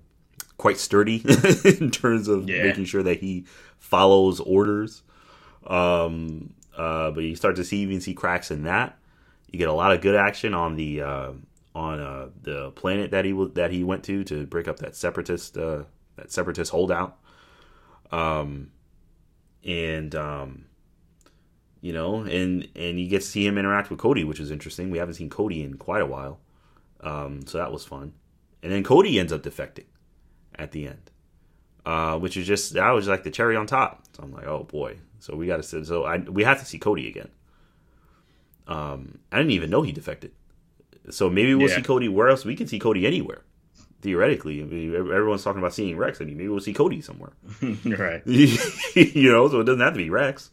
quite 0.57 0.77
sturdy 0.77 1.23
in 1.79 1.91
terms 1.91 2.27
of 2.27 2.47
yeah. 2.47 2.63
making 2.63 2.85
sure 2.85 3.03
that 3.03 3.19
he 3.19 3.45
follows 3.77 4.39
orders. 4.39 5.01
Um, 5.65 6.53
uh, 6.77 7.11
but 7.11 7.21
you 7.21 7.35
start 7.35 7.55
to 7.57 7.63
see 7.63 7.79
even 7.79 7.99
see 7.99 8.13
cracks 8.13 8.51
in 8.51 8.63
that. 8.63 8.97
You 9.51 9.59
get 9.59 9.67
a 9.67 9.73
lot 9.73 9.91
of 9.91 10.01
good 10.01 10.15
action 10.15 10.53
on 10.53 10.75
the 10.75 11.01
uh, 11.01 11.31
on 11.75 11.99
uh, 11.99 12.29
the 12.41 12.71
planet 12.71 13.11
that 13.11 13.25
he 13.25 13.31
w- 13.31 13.51
that 13.53 13.71
he 13.71 13.83
went 13.83 14.03
to 14.05 14.23
to 14.25 14.45
break 14.45 14.67
up 14.67 14.77
that 14.79 14.95
separatist 14.95 15.57
uh, 15.57 15.83
that 16.15 16.31
separatist 16.31 16.71
holdout. 16.71 17.17
Um, 18.11 18.71
and 19.65 20.13
um, 20.15 20.65
you 21.81 21.93
know, 21.93 22.21
and 22.21 22.67
and 22.75 22.99
you 22.99 23.07
get 23.07 23.21
to 23.21 23.27
see 23.27 23.45
him 23.45 23.57
interact 23.57 23.89
with 23.89 23.99
Cody, 23.99 24.23
which 24.23 24.39
is 24.39 24.51
interesting. 24.51 24.89
We 24.91 24.99
haven't 24.99 25.15
seen 25.15 25.29
Cody 25.29 25.63
in 25.63 25.77
quite 25.77 26.01
a 26.01 26.05
while, 26.05 26.39
um, 27.01 27.45
so 27.45 27.57
that 27.57 27.71
was 27.71 27.85
fun. 27.85 28.13
And 28.61 28.71
then 28.71 28.83
Cody 28.83 29.19
ends 29.19 29.31
up 29.31 29.41
defecting 29.41 29.85
at 30.55 30.71
the 30.71 30.87
end, 30.87 31.11
uh, 31.85 32.19
which 32.19 32.35
is 32.37 32.45
just 32.45 32.73
that 32.73 32.91
was 32.91 33.07
like 33.07 33.23
the 33.23 33.31
cherry 33.31 33.55
on 33.55 33.67
top. 33.67 34.03
So 34.15 34.23
I'm 34.23 34.33
like, 34.33 34.45
oh 34.45 34.63
boy. 34.63 34.97
So 35.19 35.35
we 35.35 35.47
got 35.47 35.61
to 35.61 35.85
so 35.85 36.03
I 36.03 36.17
we 36.17 36.43
have 36.43 36.59
to 36.59 36.65
see 36.65 36.79
Cody 36.79 37.07
again. 37.07 37.29
Um, 38.67 39.19
I 39.31 39.37
didn't 39.37 39.51
even 39.51 39.69
know 39.69 39.81
he 39.81 39.91
defected. 39.91 40.31
So 41.09 41.29
maybe 41.29 41.55
we'll 41.55 41.69
yeah. 41.69 41.77
see 41.77 41.81
Cody 41.81 42.07
where 42.07 42.29
else 42.29 42.45
we 42.45 42.55
can 42.55 42.67
see 42.67 42.79
Cody 42.79 43.05
anywhere. 43.05 43.43
Theoretically, 44.01 44.61
I 44.61 44.65
mean, 44.65 44.95
everyone's 44.95 45.43
talking 45.43 45.59
about 45.59 45.73
seeing 45.73 45.97
Rex. 45.97 46.21
I 46.21 46.23
mean, 46.23 46.37
maybe 46.37 46.47
we'll 46.47 46.61
see 46.61 46.73
Cody 46.73 47.01
somewhere, 47.01 47.33
right? 47.85 48.21
you 48.25 49.29
know, 49.29 49.49
so 49.49 49.59
it 49.59 49.65
doesn't 49.65 49.81
have 49.81 49.93
to 49.93 49.97
be 49.97 50.09
Rex. 50.09 50.51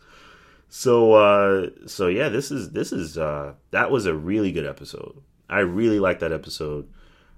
So, 0.69 1.13
uh, 1.13 1.71
so 1.87 2.09
yeah, 2.09 2.29
this 2.29 2.51
is 2.51 2.71
this 2.71 2.93
is 2.93 3.17
uh, 3.17 3.55
that 3.71 3.93
was 3.93 4.07
a 4.07 4.15
really 4.15 4.51
good 4.51 4.67
episode. 4.67 5.23
I 5.49 5.61
really 5.61 6.01
like 6.01 6.21
that 6.21 6.33
episode. 6.33 6.89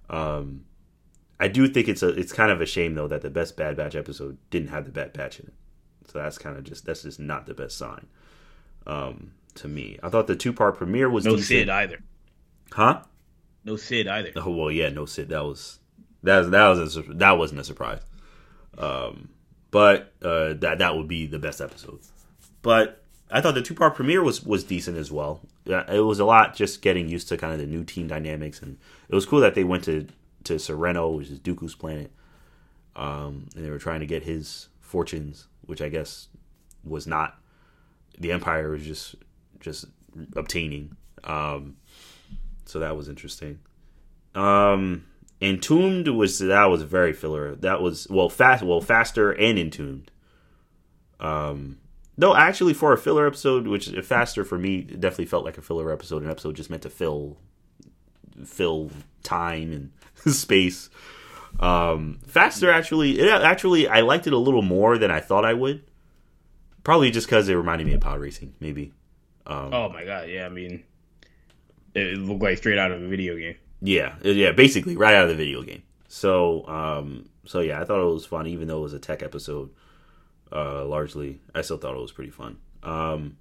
Um, 0.09 0.65
I 1.41 1.49
do 1.49 1.69
think 1.69 1.89
it's 1.89 2.03
a 2.03 2.09
it's 2.09 2.33
kind 2.33 2.51
of 2.51 2.61
a 2.61 2.67
shame 2.67 2.95
though 2.95 3.09
that 3.09 3.23
the 3.23 3.31
best 3.31 3.57
Bad 3.57 3.77
Batch 3.77 3.95
episode 3.95 4.39
didn't 4.51 4.69
have 4.69 4.85
the 4.85 4.91
Bad 4.91 5.13
Batch 5.13 5.41
in 5.41 5.47
it. 5.47 5.55
So 6.11 6.19
that's 6.19 6.39
kind 6.39 6.57
of 6.57 6.65
just 6.65 6.85
that's 6.85 7.03
just 7.03 7.21
not 7.21 7.47
the 7.47 7.55
best 7.55 7.77
sign. 7.77 8.07
Um, 8.87 9.33
to 9.57 9.69
me, 9.69 9.99
I 10.03 10.09
thought 10.09 10.27
the 10.27 10.37
two 10.37 10.53
part 10.53 10.79
premiere 10.79 11.11
was 11.11 11.25
no 11.25 11.33
decent. 11.33 11.47
Sid 11.47 11.69
either. 11.69 11.99
Huh? 12.73 13.03
No 13.65 13.77
Sid 13.77 14.09
either. 14.09 14.33
Oh 14.37 14.51
well, 14.51 14.71
yeah, 14.71 14.89
no 14.89 15.05
Sid. 15.05 15.29
That 15.29 15.45
was 15.45 15.79
that 16.23 16.39
was 16.39 16.51
that 16.51 16.69
was 16.69 16.97
a, 16.97 17.03
that 17.03 17.33
wasn't 17.33 17.61
a 17.61 17.65
surprise. 17.65 18.01
Um, 18.77 19.29
but 19.71 20.15
uh, 20.23 20.55
that 20.55 20.79
that 20.79 20.97
would 20.97 21.09
be 21.09 21.27
the 21.27 21.39
best 21.39 21.61
episode. 21.61 22.01
But 22.63 23.05
I 23.31 23.41
thought 23.41 23.55
the 23.55 23.63
two 23.63 23.75
part 23.75 23.95
premiere 23.95 24.23
was 24.23 24.45
was 24.45 24.65
decent 24.65 24.97
as 24.97 25.13
well. 25.13 25.41
It 25.67 26.05
was 26.05 26.19
a 26.19 26.25
lot 26.25 26.57
just 26.57 26.83
getting 26.83 27.09
used 27.09 27.29
to 27.29 27.37
kind 27.37 27.53
of 27.53 27.59
the 27.59 27.67
new 27.67 27.85
team 27.85 28.09
dynamics, 28.09 28.63
and 28.63 28.79
it 29.09 29.15
was 29.15 29.27
cool 29.27 29.41
that 29.41 29.55
they 29.55 29.65
went 29.65 29.85
to 29.85 30.07
to 30.45 30.55
Serenno, 30.55 31.17
which 31.17 31.29
is 31.29 31.39
Dooku's 31.39 31.75
planet, 31.75 32.11
um, 32.97 33.49
and 33.55 33.65
they 33.65 33.71
were 33.71 33.79
trying 33.79 34.01
to 34.01 34.07
get 34.07 34.23
his 34.23 34.69
fortunes, 34.81 35.47
which 35.67 35.83
I 35.83 35.89
guess 35.89 36.29
was 36.85 37.07
not 37.07 37.39
the 38.19 38.33
Empire 38.33 38.71
was 38.71 38.83
just 38.83 39.15
just 39.61 39.87
obtaining. 40.37 40.97
Um, 41.25 41.77
so 42.65 42.79
that 42.79 42.97
was 42.97 43.09
interesting. 43.09 43.59
Um, 44.35 45.05
Entombed 45.41 46.09
was 46.09 46.39
that 46.41 46.65
was 46.65 46.83
very 46.83 47.13
filler. 47.13 47.55
That 47.57 47.81
was 47.81 48.09
well 48.11 48.29
fast, 48.29 48.65
well 48.65 48.81
faster 48.81 49.31
and 49.31 49.59
entombed. 49.59 50.11
Um, 51.21 51.79
no, 52.19 52.35
actually, 52.35 52.75
for 52.75 52.93
a 52.93 52.99
filler 52.99 53.29
episode, 53.29 53.69
which 53.69 53.91
faster 54.03 54.45
for 54.45 54.59
me, 54.59 54.83
definitely 54.83 55.27
felt 55.27 55.45
like 55.45 55.57
a 55.57 55.63
filler 55.63 55.93
episode. 55.93 56.25
An 56.25 56.31
episode 56.31 56.57
just 56.57 56.69
meant 56.69 56.83
to 56.83 56.91
fill, 56.91 57.39
fill 58.45 58.91
time 59.23 59.73
and 59.73 60.35
space. 60.35 60.91
Um, 61.61 62.19
faster 62.27 62.71
actually, 62.71 63.21
it 63.21 63.29
actually 63.29 63.87
I 63.87 64.01
liked 64.01 64.27
it 64.27 64.33
a 64.33 64.39
little 64.39 64.63
more 64.63 64.99
than 64.99 65.13
I 65.13 65.21
thought 65.21 65.45
I 65.45 65.55
would. 65.55 65.85
Probably 66.83 67.13
just 67.13 67.29
because 67.29 67.49
it 67.49 67.55
reminded 67.55 67.87
me 67.87 67.95
of 67.95 68.01
pod 68.01 68.19
racing, 68.19 68.53
maybe. 68.59 68.93
Um, 69.47 69.73
oh 69.73 69.89
my 69.89 70.05
god, 70.05 70.29
yeah. 70.29 70.47
I 70.47 70.49
mean, 70.49 70.83
it 71.95 72.19
looked 72.19 72.43
like 72.43 72.59
straight 72.59 72.79
out 72.79 72.91
of 72.91 73.01
a 73.01 73.07
video 73.07 73.37
game. 73.37 73.55
Yeah, 73.81 74.17
yeah, 74.23 74.51
basically 74.51 74.97
right 74.97 75.15
out 75.15 75.25
of 75.25 75.29
the 75.29 75.37
video 75.37 75.63
game. 75.63 75.85
So, 76.09 76.67
um, 76.67 77.29
so 77.45 77.61
yeah, 77.61 77.81
I 77.81 77.85
thought 77.85 78.01
it 78.01 78.13
was 78.13 78.27
fun, 78.27 78.49
even 78.49 78.67
though 78.67 78.79
it 78.79 78.83
was 78.83 78.93
a 78.93 78.99
tech 78.99 79.23
episode. 79.23 79.71
Uh, 80.51 80.85
largely, 80.85 81.41
I 81.55 81.61
still 81.63 81.79
thought 81.79 81.95
it 81.95 82.01
was 82.01 82.13
pretty 82.13 82.31
fun. 82.31 82.59
Um, 82.83 83.37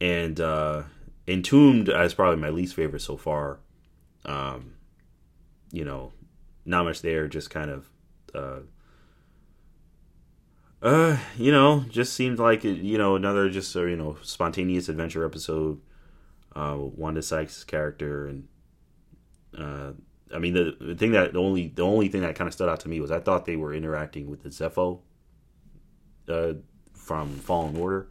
and 0.00 0.40
uh, 0.40 0.84
Entombed 1.28 1.88
is 1.88 2.14
probably 2.14 2.40
my 2.40 2.50
least 2.50 2.74
favorite 2.74 3.00
so 3.00 3.16
far. 3.16 3.60
Um, 4.24 4.74
you 5.70 5.84
know, 5.84 6.12
not 6.64 6.84
much 6.84 7.02
there. 7.02 7.28
Just 7.28 7.50
kind 7.50 7.70
of, 7.70 7.88
uh, 8.34 8.60
uh, 10.82 11.18
you 11.36 11.52
know, 11.52 11.84
just 11.88 12.14
seemed 12.14 12.38
like 12.38 12.64
you 12.64 12.98
know 12.98 13.16
another 13.16 13.50
just 13.50 13.74
uh, 13.76 13.84
you 13.84 13.96
know 13.96 14.16
spontaneous 14.22 14.88
adventure 14.88 15.24
episode. 15.24 15.80
Uh, 16.54 16.76
Wanda 16.78 17.22
Sykes' 17.22 17.64
character 17.64 18.26
and 18.26 18.46
uh, 19.56 19.92
I 20.34 20.38
mean 20.38 20.54
the, 20.54 20.76
the 20.80 20.94
thing 20.94 21.12
that 21.12 21.32
the 21.32 21.38
only 21.38 21.68
the 21.68 21.82
only 21.82 22.08
thing 22.08 22.22
that 22.22 22.34
kind 22.34 22.48
of 22.48 22.54
stood 22.54 22.68
out 22.68 22.80
to 22.80 22.88
me 22.88 23.00
was 23.00 23.10
I 23.10 23.20
thought 23.20 23.44
they 23.44 23.56
were 23.56 23.74
interacting 23.74 24.30
with 24.30 24.42
the 24.42 24.48
Zeffo 24.50 25.00
uh, 26.28 26.54
from 26.94 27.30
Fallen 27.36 27.76
Order. 27.76 28.06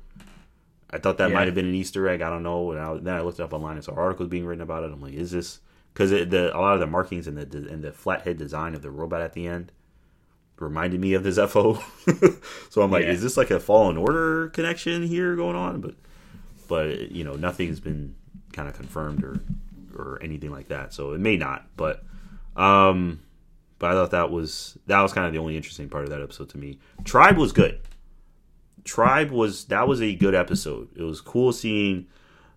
I 0.89 0.97
thought 0.97 1.17
that 1.19 1.29
Yeah. 1.29 1.35
might 1.35 1.45
have 1.47 1.55
been 1.55 1.65
an 1.67 1.75
Easter 1.75 2.07
egg. 2.09 2.21
I 2.21 2.29
don't 2.29 2.43
know. 2.43 2.71
And 2.71 2.79
I, 2.79 2.93
then 2.97 3.13
I 3.15 3.21
looked 3.21 3.39
it 3.39 3.43
up 3.43 3.53
online 3.53 3.75
and 3.75 3.83
saw 3.83 3.93
articles 3.93 4.27
being 4.29 4.45
written 4.45 4.61
about 4.61 4.83
it. 4.83 4.91
I'm 4.91 5.01
like, 5.01 5.13
is 5.13 5.31
this 5.31 5.59
because 5.93 6.09
the 6.11 6.51
a 6.55 6.59
lot 6.59 6.73
of 6.73 6.79
the 6.79 6.87
markings 6.87 7.27
and 7.27 7.37
the 7.37 7.57
and 7.71 7.83
the 7.83 7.91
flathead 7.91 8.37
design 8.37 8.75
of 8.75 8.81
the 8.81 8.91
robot 8.91 9.21
at 9.21 9.33
the 9.33 9.47
end 9.47 9.71
reminded 10.59 10.99
me 10.99 11.13
of 11.13 11.23
the 11.23 11.29
Zeffo. 11.29 11.81
so 12.69 12.81
I'm 12.81 12.91
like, 12.91 13.03
Yeah. 13.05 13.11
is 13.11 13.21
this 13.23 13.37
like 13.37 13.51
a 13.51 13.59
Fallen 13.59 13.97
Order 13.97 14.49
connection 14.49 15.03
here 15.07 15.35
going 15.35 15.55
on? 15.55 15.81
But 15.81 15.95
but 16.67 17.11
you 17.11 17.23
know, 17.23 17.33
nothing's 17.33 17.79
been 17.79 18.15
kind 18.53 18.67
of 18.67 18.75
confirmed 18.75 19.23
or 19.23 19.39
or 19.97 20.19
anything 20.21 20.51
like 20.51 20.67
that. 20.67 20.93
So 20.93 21.13
it 21.13 21.19
may 21.21 21.37
not. 21.37 21.65
But 21.77 22.03
um, 22.57 23.21
but 23.79 23.91
I 23.91 23.93
thought 23.93 24.11
that 24.11 24.29
was 24.29 24.77
that 24.87 25.01
was 25.01 25.13
kind 25.13 25.25
of 25.25 25.31
the 25.33 25.39
only 25.39 25.55
interesting 25.55 25.87
part 25.89 26.03
of 26.03 26.09
that 26.09 26.21
episode 26.21 26.49
to 26.49 26.57
me. 26.57 26.79
Tribe 27.05 27.37
was 27.37 27.53
good. 27.53 27.79
Tribe 28.83 29.31
was 29.31 29.65
that 29.65 29.87
was 29.87 30.01
a 30.01 30.13
good 30.15 30.35
episode. 30.35 30.89
It 30.95 31.03
was 31.03 31.21
cool 31.21 31.53
seeing 31.53 32.07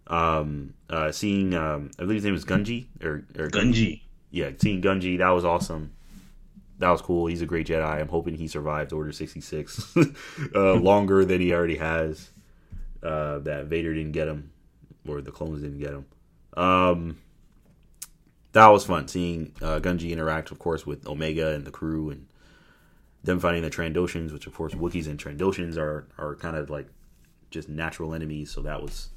um 0.06 0.74
uh 0.90 1.10
seeing 1.12 1.54
um 1.54 1.90
I 1.98 2.02
believe 2.02 2.16
his 2.16 2.24
name 2.24 2.34
was 2.34 2.44
Gungi 2.44 2.87
or 3.02 3.24
or 3.38 3.48
Gungi. 3.48 4.02
yeah, 4.30 4.50
seeing 4.58 4.82
Gungi, 4.82 5.18
that 5.18 5.30
was 5.30 5.44
awesome. 5.44 5.92
That 6.78 6.90
was 6.90 7.00
cool. 7.00 7.26
He's 7.26 7.40
a 7.40 7.46
great 7.46 7.66
Jedi. 7.66 7.87
I'm 7.87 8.08
hoping 8.08 8.34
he 8.34 8.48
survived 8.48 8.92
Order 8.92 9.12
66 9.12 9.96
uh, 10.54 10.74
longer 10.74 11.24
than 11.24 11.40
he 11.40 11.52
already 11.52 11.76
has. 11.76 12.30
Uh, 13.02 13.38
that 13.40 13.66
Vader 13.66 13.92
didn't 13.94 14.12
get 14.12 14.26
him, 14.26 14.50
or 15.06 15.20
the 15.20 15.30
clones 15.30 15.60
didn't 15.60 15.78
get 15.78 15.90
him. 15.90 16.06
Um, 16.56 17.18
that 18.52 18.68
was 18.68 18.84
fun 18.84 19.08
seeing 19.08 19.52
uh, 19.60 19.78
Gungi 19.80 20.10
interact, 20.10 20.50
of 20.50 20.58
course, 20.58 20.87
with 20.87 21.06
Omega 21.06 21.54
and 21.54 21.64
the 21.66 21.70
crew, 21.70 22.08
and 22.10 22.26
them 23.24 23.40
fighting 23.40 23.62
the 23.62 23.70
Trandoshans, 23.70 24.32
which, 24.32 24.46
of 24.46 24.54
course, 24.54 24.74
Wookiees 24.74 25.06
and 25.06 25.18
Trandoshans 25.18 25.76
are 25.76 26.06
are 26.18 26.37
kind 26.37 26.56
of 26.56 26.70
like 26.70 26.87
just 27.50 27.68
natural 27.68 28.14
enemies. 28.14 28.50
So 28.50 28.62
that 28.62 28.82
was 28.82 29.10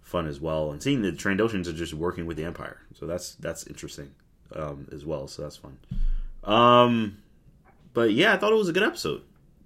fun 0.00 0.26
as 0.26 0.40
well. 0.40 0.70
And 0.70 0.82
seeing 0.82 1.02
the 1.02 1.12
Trandoshans 1.12 1.66
are 1.66 1.72
just 1.72 1.94
working 1.94 2.26
with 2.26 2.36
the 2.36 2.44
Empire, 2.44 2.80
so 2.94 3.06
that's 3.06 3.34
that's 3.34 3.66
interesting 3.66 4.12
um, 4.54 4.88
as 4.92 5.04
well. 5.04 5.28
So 5.28 5.42
that's 5.42 5.56
fun. 5.56 5.78
Um, 6.44 7.18
but 7.92 8.12
yeah, 8.12 8.32
I 8.32 8.36
thought 8.36 8.52
it 8.52 8.56
was 8.56 8.68
a 8.68 8.72
good 8.72 8.82
episode. 8.82 9.22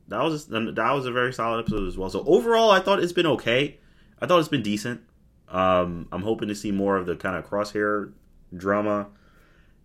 That 0.09 0.23
was 0.23 0.47
that 0.47 0.77
was 0.77 1.07
a 1.07 1.13
very 1.13 1.33
solid 1.33 1.61
episode 1.61 1.87
as 1.87 1.97
well. 1.97 2.11
So 2.11 2.25
overall, 2.27 2.71
I 2.71 2.81
thought 2.81 3.03
it's 3.03 3.13
been 3.13 3.27
okay. 3.27 3.79
I 4.21 4.27
thought 4.27 4.41
it's 4.41 4.49
been 4.49 4.63
decent. 4.63 5.03
Um, 5.49 6.09
I'm 6.11 6.23
hoping 6.23 6.49
to 6.49 6.55
see 6.55 6.73
more 6.73 6.97
of 6.97 7.07
the 7.07 7.17
kind 7.17 7.37
of 7.37 7.49
crosshair 7.49 8.13
drama, 8.57 9.09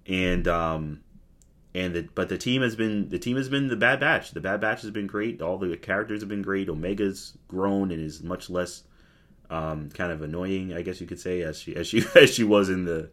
and 0.06 0.47
um, 0.47 1.01
and 1.78 1.94
the 1.96 2.08
but 2.16 2.28
the 2.30 2.38
team 2.38 2.62
has 2.62 2.76
been 2.76 3.10
the 3.10 3.20
team 3.20 3.38
has 3.38 3.50
been 3.50 3.68
the 3.68 3.76
Bad 3.76 4.00
Batch. 4.00 4.32
The 4.32 4.42
Bad 4.42 4.60
Batch 4.62 4.82
has 4.82 4.92
been 4.92 5.08
great. 5.08 5.42
All 5.42 5.58
the 5.58 5.76
characters 5.78 6.22
have 6.22 6.30
been 6.30 6.42
great. 6.42 6.70
Omega's 6.70 7.34
grown 7.48 7.92
and 7.92 8.02
is 8.02 8.22
much 8.24 8.50
less 8.50 8.84
um, 9.50 9.90
kind 9.92 10.12
of 10.12 10.22
annoying, 10.22 10.74
I 10.74 10.82
guess 10.82 11.00
you 11.00 11.08
could 11.08 11.20
say, 11.20 11.42
as 11.42 11.60
she 11.60 11.76
as 11.76 11.88
she 11.88 12.04
as 12.16 12.34
she 12.34 12.44
was 12.44 12.70
in 12.70 12.86
the 12.86 13.10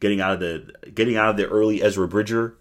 getting 0.00 0.20
out 0.20 0.34
of 0.34 0.40
the 0.40 0.72
getting 0.94 1.16
out 1.16 1.30
of 1.30 1.36
the 1.36 1.46
early 1.48 1.82
Ezra 1.82 2.06
Bridger 2.06 2.56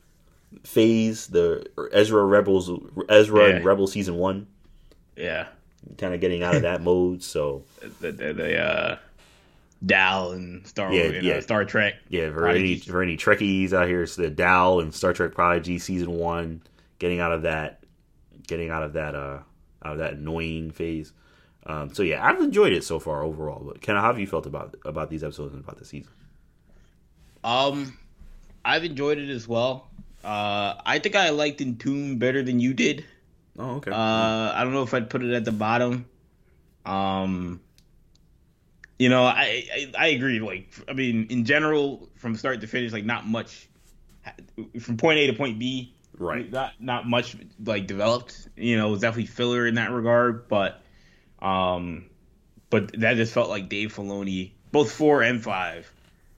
phase, 0.64 1.28
the 1.28 1.66
Ezra 1.92 2.24
Rebels, 2.24 2.70
Ezra 3.10 3.50
Yeah. 3.50 3.56
and 3.58 3.66
Rebel 3.66 3.88
season 3.88 4.16
one, 4.16 4.48
Yeah. 5.18 5.48
kind 5.98 6.14
of 6.14 6.22
getting 6.22 6.44
out 6.44 6.56
of 6.56 6.62
that 6.62 6.82
mode. 6.82 7.22
So 7.24 7.64
The, 8.00 8.12
the, 8.12 8.34
the 8.34 8.58
uh, 8.60 8.98
Dal 9.86 10.32
and 10.32 10.66
Star 10.68 10.92
Yeah, 10.94 11.10
know, 11.12 11.20
yeah. 11.20 11.40
Star 11.42 11.66
Trek. 11.66 11.96
yeah, 12.10 12.32
for 12.32 12.48
any 12.48 12.60
Prodigies. 12.78 12.86
for 12.86 13.02
any 13.04 13.18
Trekkies 13.18 13.74
out 13.74 13.88
here, 13.88 14.04
it's 14.04 14.16
the 14.16 14.30
Dal 14.30 14.80
and 14.80 14.94
Star 14.94 15.14
Trek 15.14 15.34
Prodigy 15.34 15.80
season 15.80 16.12
one, 16.12 16.62
getting 17.00 17.20
out 17.20 17.32
of 17.32 17.44
that, 17.44 17.84
getting 18.48 18.70
out 18.70 18.84
of 18.84 18.94
that 18.94 19.16
uh 19.16 19.40
out 19.84 19.94
of 19.94 19.98
that 20.00 20.14
annoying 20.14 20.72
phase. 20.72 21.14
Um, 21.68 21.94
so 21.94 22.04
yeah, 22.04 22.26
I've 22.26 22.40
enjoyed 22.42 22.74
it 22.74 22.84
so 22.84 23.00
far 23.00 23.24
overall. 23.24 23.64
But 23.66 23.82
Ken, 23.82 23.96
how 23.96 24.04
have 24.04 24.20
you 24.20 24.28
felt 24.28 24.46
about 24.46 24.76
about 24.86 25.10
these 25.10 25.24
episodes 25.24 25.54
and 25.54 25.64
about 25.64 25.78
the 25.78 25.86
season? 25.86 26.12
Um, 27.44 27.98
I've 28.64 28.84
enjoyed 28.84 29.18
it 29.20 29.30
as 29.30 29.48
well. 29.48 29.90
Uh, 30.24 30.74
I 30.86 30.98
think 31.00 31.16
I 31.16 31.30
liked 31.30 31.62
Entomb 31.62 32.18
better 32.18 32.42
than 32.42 32.60
you 32.60 32.74
did. 32.74 33.06
Oh, 33.60 33.76
okay. 33.76 33.92
Uh, 33.92 33.96
I 33.96 34.62
don't 34.64 34.74
know 34.74 34.82
if 34.82 34.94
I'd 34.94 35.10
put 35.10 35.24
it 35.24 35.32
at 35.34 35.46
the 35.46 35.52
bottom. 35.52 36.08
Um, 36.86 37.62
you 39.00 39.10
know, 39.10 39.24
I, 39.24 39.66
I 39.74 39.92
I 39.98 40.08
agree. 40.08 40.40
Like, 40.40 40.70
I 40.88 40.94
mean, 40.94 41.28
in 41.30 41.46
general, 41.46 42.10
from 42.16 42.36
start 42.36 42.62
to 42.62 42.68
finish, 42.68 42.92
like 42.92 43.06
not 43.06 43.28
much 43.28 43.68
from 44.80 44.98
point 44.98 45.20
A 45.20 45.28
to 45.28 45.34
point 45.34 45.60
B. 45.60 45.94
right. 46.18 46.50
Not 46.50 46.74
not 46.80 47.08
much 47.08 47.36
like 47.64 47.88
developed. 47.88 48.48
You 48.56 48.78
know, 48.78 48.88
it 48.88 48.92
was 48.92 49.02
definitely 49.02 49.28
filler 49.28 49.68
in 49.68 49.76
that 49.76 49.92
regard, 49.92 50.48
but 50.48 50.82
um, 51.40 52.10
but 52.70 53.00
that 53.00 53.16
just 53.18 53.34
felt 53.34 53.50
like 53.50 53.70
Dave 53.70 53.94
Filoni, 53.94 54.52
both 54.72 54.92
four 54.92 55.22
and 55.22 55.44
five, 55.44 55.92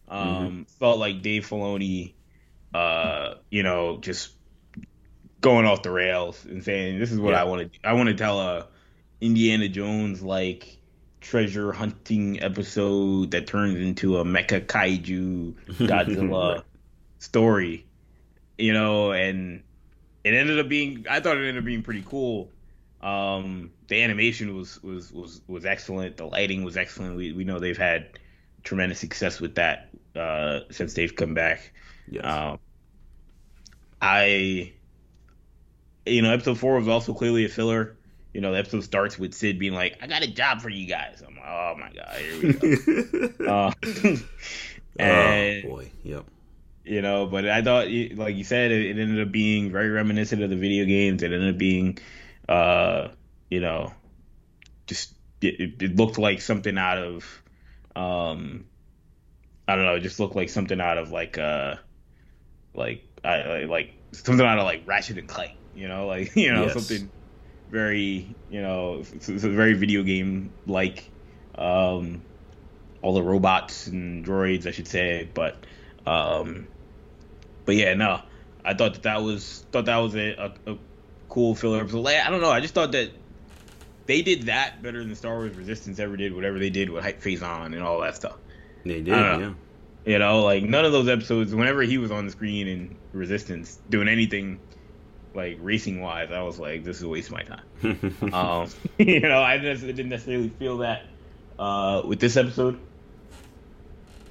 um, 0.08 0.66
felt 0.80 1.00
like 1.00 1.22
Dave 1.22 1.48
Filoni, 1.48 2.14
uh, 2.74 3.36
you 3.50 3.64
know, 3.64 3.98
just 3.98 4.32
going 5.42 5.66
off 5.66 5.84
the 5.84 5.92
rails 5.92 6.44
and 6.46 6.64
saying, 6.64 7.00
"This 7.00 7.12
is 7.12 7.20
what 7.20 7.34
Yeah. 7.34 7.42
I 7.42 7.44
want 7.44 7.72
to. 7.72 7.80
I 7.88 7.94
want 7.94 8.10
to 8.10 8.16
tell 8.16 8.42
a 8.42 8.68
Indiana 9.22 9.70
Jones 9.70 10.22
like 10.22 10.78
treasure 11.22 11.72
hunting 11.72 12.42
episode 12.42 13.32
that 13.32 13.48
turns 13.48 13.76
into 13.76 14.18
a 14.18 14.24
mecha 14.24 14.66
kaiju 14.66 15.54
Godzilla 15.88 16.64
story." 17.20 17.86
You 18.58 18.74
know, 18.74 19.12
and 19.12 19.64
it 20.24 20.34
ended 20.34 20.60
up 20.60 20.68
being. 20.68 21.06
I 21.10 21.20
thought 21.20 21.38
it 21.38 21.42
ended 21.42 21.60
up 21.60 21.66
being 21.66 21.84
pretty 21.84 22.04
cool. 22.06 22.50
Um, 23.02 23.72
the 23.88 24.02
animation 24.02 24.56
was 24.56 24.82
was 24.82 25.12
was 25.12 25.42
was 25.48 25.66
excellent. 25.66 26.18
The 26.18 26.26
lighting 26.26 26.64
was 26.64 26.78
excellent. 26.78 27.16
We 27.16 27.32
we 27.34 27.44
know 27.44 27.60
they've 27.60 27.78
had 27.78 28.20
tremendous 28.64 29.00
success 29.00 29.40
with 29.40 29.56
that 29.56 29.90
uh, 30.16 30.62
since 30.72 30.94
they've 30.94 31.16
come 31.16 31.34
back. 31.34 31.72
Yes. 32.10 32.26
Um, 32.26 32.60
I, 34.02 34.74
you 36.06 36.22
know, 36.22 36.32
episode 36.32 36.60
four 36.60 36.78
was 36.78 36.88
also 36.88 37.14
clearly 37.14 37.46
a 37.46 37.50
filler. 37.50 37.97
You 38.34 38.42
know, 38.42 38.52
the 38.52 38.60
episode 38.60 38.84
starts 38.84 39.18
with 39.18 39.34
Sid 39.34 39.58
being 39.60 39.74
like, 39.74 39.98
"I 40.02 40.08
got 40.08 40.24
a 40.24 40.28
job 40.32 40.62
for 40.62 40.70
you 40.70 40.88
guys." 40.88 41.24
I'm 41.28 41.36
like, 41.36 41.46
"Oh 41.48 41.76
my 41.80 41.92
god, 41.92 42.22
here 42.22 42.42
we 42.42 42.54
go." 42.54 43.46
uh, 43.48 43.72
and 45.00 45.66
oh 45.66 45.70
boy. 45.70 45.92
Yep. 46.04 46.26
you 46.86 47.02
know, 47.02 47.26
but 47.28 47.48
I 47.48 47.62
thought, 47.62 47.88
like 47.90 48.36
you 48.36 48.44
said, 48.44 48.72
it, 48.72 48.98
ended 48.98 49.26
up 49.26 49.32
being 49.32 49.72
very 49.72 49.90
reminiscent 49.90 50.42
of 50.44 50.50
the 50.50 50.56
video 50.56 50.86
games. 50.86 51.24
It 51.24 51.32
ended 51.32 51.54
up 51.56 51.58
being, 51.58 51.98
uh, 52.48 53.10
you 53.50 53.60
know, 53.60 53.94
just 54.88 55.14
it, 55.42 55.82
it- 55.82 55.96
looked 55.96 56.18
like 56.18 56.42
something 56.42 56.78
out 56.78 56.98
of, 57.00 57.44
um, 57.96 58.66
I 59.68 59.76
don't 59.76 59.86
know, 59.86 59.96
it 59.96 60.02
just 60.02 60.20
looked 60.20 60.36
like 60.36 60.50
something 60.50 60.80
out 60.80 60.98
of 60.98 61.12
like, 61.12 61.38
uh, 61.38 61.76
like 62.74 63.04
I 63.24 63.44
like, 63.44 63.68
like 63.70 63.94
something 64.14 64.46
out 64.46 64.60
of 64.60 64.66
like 64.66 64.84
Ratchet 64.86 65.18
and 65.18 65.28
Clank, 65.28 65.52
you 65.74 65.88
know, 65.88 66.08
like 66.08 66.36
you 66.36 66.54
know 66.54 66.66
Yes. 66.66 66.74
something 66.74 67.12
very, 67.70 68.36
you 68.50 68.62
know, 68.62 69.04
it's, 69.14 69.30
it's 69.30 69.44
a 69.44 69.50
very 69.50 69.74
video 69.74 70.04
game 70.04 70.52
like, 70.66 71.10
um, 71.56 72.22
all 73.02 73.14
the 73.14 73.24
robots 73.24 73.88
and 73.88 74.26
droids, 74.26 74.66
I 74.66 74.72
should 74.72 74.88
say, 74.88 75.30
but. 75.34 75.56
Um, 76.06 76.70
but 77.66 77.76
yeah, 77.76 77.94
no, 77.96 78.22
I 78.64 78.74
thought 78.74 78.94
that 78.94 79.04
that 79.04 79.22
was 79.22 79.66
thought 79.74 79.86
that 79.86 79.98
was 79.98 80.16
a, 80.16 80.32
a, 80.66 80.72
a 80.72 80.78
cool 81.28 81.54
filler 81.54 81.82
episode. 81.82 82.00
Like, 82.00 82.26
I 82.26 82.30
don't 82.30 82.40
know, 82.40 82.50
I 82.50 82.62
just 82.62 82.74
thought 82.74 82.94
that 82.94 83.12
they 84.06 84.22
did 84.22 84.44
that 84.44 84.82
better 84.82 85.04
than 85.04 85.14
Star 85.16 85.36
Wars 85.36 85.54
Resistance 85.54 86.00
ever 86.00 86.16
did. 86.16 86.34
Whatever 86.34 86.60
they 86.60 86.70
did 86.70 86.90
with 86.90 87.04
Hype 87.04 87.22
Fazon 87.22 87.74
and 87.74 87.84
all 87.84 88.00
that 88.00 88.16
stuff. 88.16 88.38
They 88.86 89.02
did. 89.02 89.08
Yeah. 89.08 89.54
You 90.06 90.20
know, 90.20 90.44
like 90.44 90.64
none 90.64 90.86
of 90.86 90.94
those 90.94 91.10
episodes. 91.10 91.54
Whenever 91.54 91.82
he 91.82 91.98
was 91.98 92.10
on 92.10 92.26
the 92.26 92.32
screen 92.32 92.70
in 92.70 92.96
Resistance 93.12 93.78
doing 93.90 94.08
anything 94.08 94.62
like 95.38 95.60
racing 95.62 96.02
wise, 96.02 96.32
I 96.32 96.42
was 96.42 96.60
like, 96.60 96.84
this 96.84 96.98
is 96.98 97.04
a 97.04 97.08
waste 97.08 97.30
of 97.30 97.36
my 97.36 97.44
time. 97.44 97.64
um, 98.34 98.70
you 98.98 99.22
know, 99.22 99.42
I 99.42 99.58
didn't 99.60 100.10
necessarily 100.10 100.50
feel 100.50 100.80
that 100.80 101.04
uh, 101.58 102.02
with 102.04 102.20
this 102.20 102.36
episode. 102.36 102.80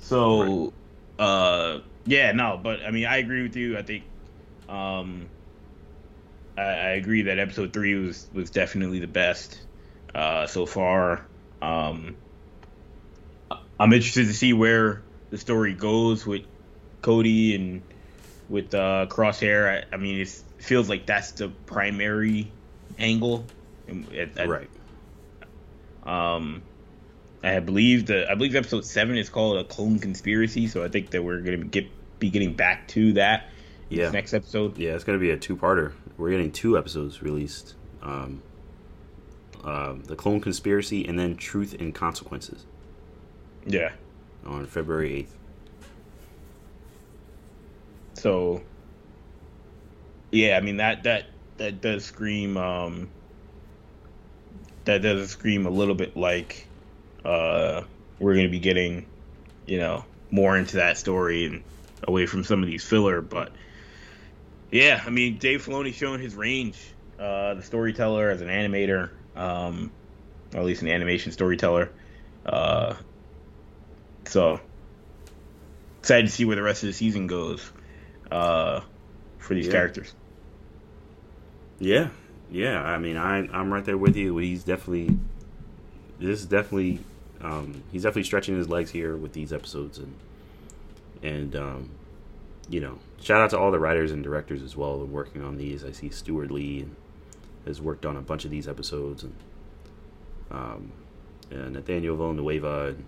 So, 0.00 0.72
uh, 1.18 1.78
yeah, 2.04 2.32
no, 2.32 2.60
but 2.62 2.80
I 2.82 2.90
mean, 2.90 3.06
I 3.06 3.18
agree 3.18 3.42
with 3.42 3.56
you. 3.56 3.78
I 3.78 3.82
think, 3.82 4.04
um, 4.68 5.28
I, 6.58 6.62
I 6.62 6.90
agree 6.90 7.22
that 7.22 7.38
episode 7.38 7.72
three 7.72 7.94
was 7.94 8.28
was 8.32 8.50
definitely 8.50 8.98
the 8.98 9.06
best 9.06 9.60
uh, 10.14 10.46
so 10.46 10.66
far. 10.66 11.24
Um, 11.62 12.16
I'm 13.78 13.92
interested 13.92 14.26
to 14.26 14.34
see 14.34 14.52
where 14.52 15.02
the 15.30 15.38
story 15.38 15.72
goes 15.72 16.26
with 16.26 16.42
Cody 17.02 17.54
and 17.54 17.82
with 18.48 18.74
uh, 18.74 19.06
Crosshair. 19.08 19.84
I, 19.84 19.94
I 19.94 19.98
mean, 19.98 20.20
it 20.20 20.42
feels 20.58 20.88
like 20.88 21.06
that's 21.06 21.32
the 21.32 21.48
primary 21.66 22.50
angle. 22.98 23.44
Right. 24.36 24.68
Um, 26.04 26.62
I 27.42 27.60
believe 27.60 28.06
the 28.06 28.30
I 28.30 28.34
believe 28.34 28.56
episode 28.56 28.84
seven 28.84 29.16
is 29.16 29.28
called 29.28 29.58
a 29.58 29.64
clone 29.64 29.98
conspiracy. 29.98 30.66
So 30.66 30.82
I 30.84 30.88
think 30.88 31.10
that 31.10 31.22
we're 31.22 31.40
gonna 31.40 31.58
get 31.58 31.86
be 32.18 32.30
getting 32.30 32.54
back 32.54 32.88
to 32.88 33.12
that. 33.14 33.50
Yeah. 33.88 34.10
Next 34.10 34.34
episode. 34.34 34.78
Yeah, 34.78 34.94
it's 34.94 35.04
gonna 35.04 35.18
be 35.18 35.30
a 35.30 35.36
two-parter. 35.36 35.92
We're 36.16 36.30
getting 36.30 36.50
two 36.50 36.76
episodes 36.76 37.22
released. 37.22 37.74
Um, 38.02 38.42
uh, 39.62 39.94
the 40.04 40.16
clone 40.16 40.40
conspiracy 40.40 41.06
and 41.06 41.18
then 41.18 41.36
truth 41.36 41.74
and 41.78 41.94
consequences. 41.94 42.66
Yeah. 43.66 43.92
On 44.44 44.66
February 44.66 45.14
eighth. 45.14 45.36
So. 48.14 48.62
Yeah, 50.30 50.56
I 50.56 50.60
mean 50.60 50.78
that 50.78 51.04
that 51.04 51.26
that 51.58 51.80
does 51.80 52.04
scream. 52.04 52.56
Um, 52.56 53.08
that 54.84 55.02
does 55.02 55.30
scream 55.30 55.66
a 55.66 55.70
little 55.70 55.94
bit 55.94 56.16
like 56.16 56.66
uh, 57.24 57.82
we're 58.18 58.34
going 58.34 58.46
to 58.46 58.50
be 58.50 58.60
getting, 58.60 59.06
you 59.66 59.78
know, 59.78 60.04
more 60.30 60.56
into 60.56 60.76
that 60.76 60.96
story 60.96 61.46
and 61.46 61.62
away 62.06 62.26
from 62.26 62.44
some 62.44 62.62
of 62.62 62.68
these 62.68 62.84
filler. 62.84 63.20
But 63.20 63.52
yeah, 64.70 65.02
I 65.04 65.10
mean, 65.10 65.38
Dave 65.38 65.64
Filoni's 65.64 65.96
showing 65.96 66.20
his 66.20 66.34
range, 66.34 66.78
uh, 67.18 67.54
the 67.54 67.62
storyteller 67.62 68.30
as 68.30 68.40
an 68.40 68.48
animator, 68.48 69.10
um, 69.34 69.90
or 70.54 70.60
at 70.60 70.66
least 70.66 70.82
an 70.82 70.88
animation 70.88 71.32
storyteller. 71.32 71.90
Uh, 72.44 72.94
so 74.26 74.60
excited 76.00 76.26
to 76.26 76.32
see 76.32 76.44
where 76.44 76.56
the 76.56 76.62
rest 76.62 76.84
of 76.84 76.88
the 76.88 76.92
season 76.92 77.26
goes 77.26 77.72
uh, 78.30 78.80
for 79.46 79.54
these 79.54 79.66
yeah. 79.66 79.72
characters. 79.72 80.14
Yeah, 81.78 82.08
yeah. 82.50 82.82
I 82.82 82.98
mean, 82.98 83.16
I 83.16 83.48
I'm 83.52 83.72
right 83.72 83.84
there 83.84 83.96
with 83.96 84.16
you. 84.16 84.36
He's 84.38 84.64
definitely 84.64 85.16
this 86.18 86.40
is 86.40 86.46
definitely 86.46 87.00
um, 87.40 87.82
he's 87.92 88.02
definitely 88.02 88.24
stretching 88.24 88.56
his 88.56 88.68
legs 88.68 88.90
here 88.90 89.16
with 89.16 89.32
these 89.32 89.52
episodes 89.52 89.98
and 89.98 90.14
and 91.22 91.56
um, 91.56 91.90
you 92.68 92.80
know 92.80 92.98
shout 93.20 93.40
out 93.40 93.50
to 93.50 93.58
all 93.58 93.70
the 93.70 93.78
writers 93.78 94.10
and 94.10 94.22
directors 94.22 94.62
as 94.62 94.76
well 94.76 94.98
that 94.98 95.06
working 95.06 95.42
on 95.42 95.56
these. 95.56 95.84
I 95.84 95.92
see 95.92 96.10
Steward 96.10 96.50
Lee 96.50 96.86
has 97.66 97.80
worked 97.80 98.04
on 98.04 98.16
a 98.16 98.22
bunch 98.22 98.44
of 98.44 98.50
these 98.50 98.66
episodes 98.66 99.22
and 99.22 99.34
um, 100.50 100.92
and 101.50 101.74
Nathaniel 101.74 102.16
Villanueva 102.16 102.88
and 102.88 103.04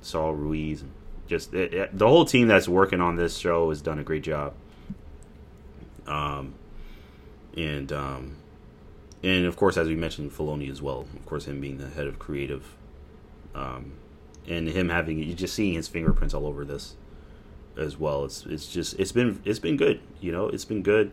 Saul 0.00 0.34
Ruiz 0.34 0.82
and 0.82 0.92
just 1.26 1.54
it, 1.54 1.74
it, 1.74 1.98
the 1.98 2.06
whole 2.06 2.24
team 2.24 2.46
that's 2.46 2.68
working 2.68 3.00
on 3.00 3.16
this 3.16 3.36
show 3.36 3.70
has 3.70 3.82
done 3.82 3.98
a 3.98 4.04
great 4.04 4.22
job. 4.22 4.54
Um, 6.06 6.54
and 7.56 7.92
um, 7.92 8.36
and 9.22 9.44
of 9.46 9.56
course, 9.56 9.76
as 9.76 9.88
we 9.88 9.96
mentioned, 9.96 10.32
Filoni 10.32 10.70
as 10.70 10.80
well. 10.82 11.06
Of 11.16 11.26
course, 11.26 11.46
him 11.46 11.60
being 11.60 11.78
the 11.78 11.88
head 11.88 12.06
of 12.06 12.18
creative, 12.18 12.64
um, 13.54 13.92
and 14.46 14.68
him 14.68 14.88
having 14.88 15.18
you 15.18 15.34
just 15.34 15.54
seeing 15.54 15.74
his 15.74 15.88
fingerprints 15.88 16.34
all 16.34 16.46
over 16.46 16.64
this 16.64 16.94
as 17.76 17.98
well. 17.98 18.24
It's 18.24 18.44
it's 18.46 18.72
just 18.72 18.98
it's 18.98 19.12
been 19.12 19.40
it's 19.44 19.58
been 19.58 19.76
good. 19.76 20.00
You 20.20 20.32
know, 20.32 20.48
it's 20.48 20.64
been 20.64 20.82
good. 20.82 21.12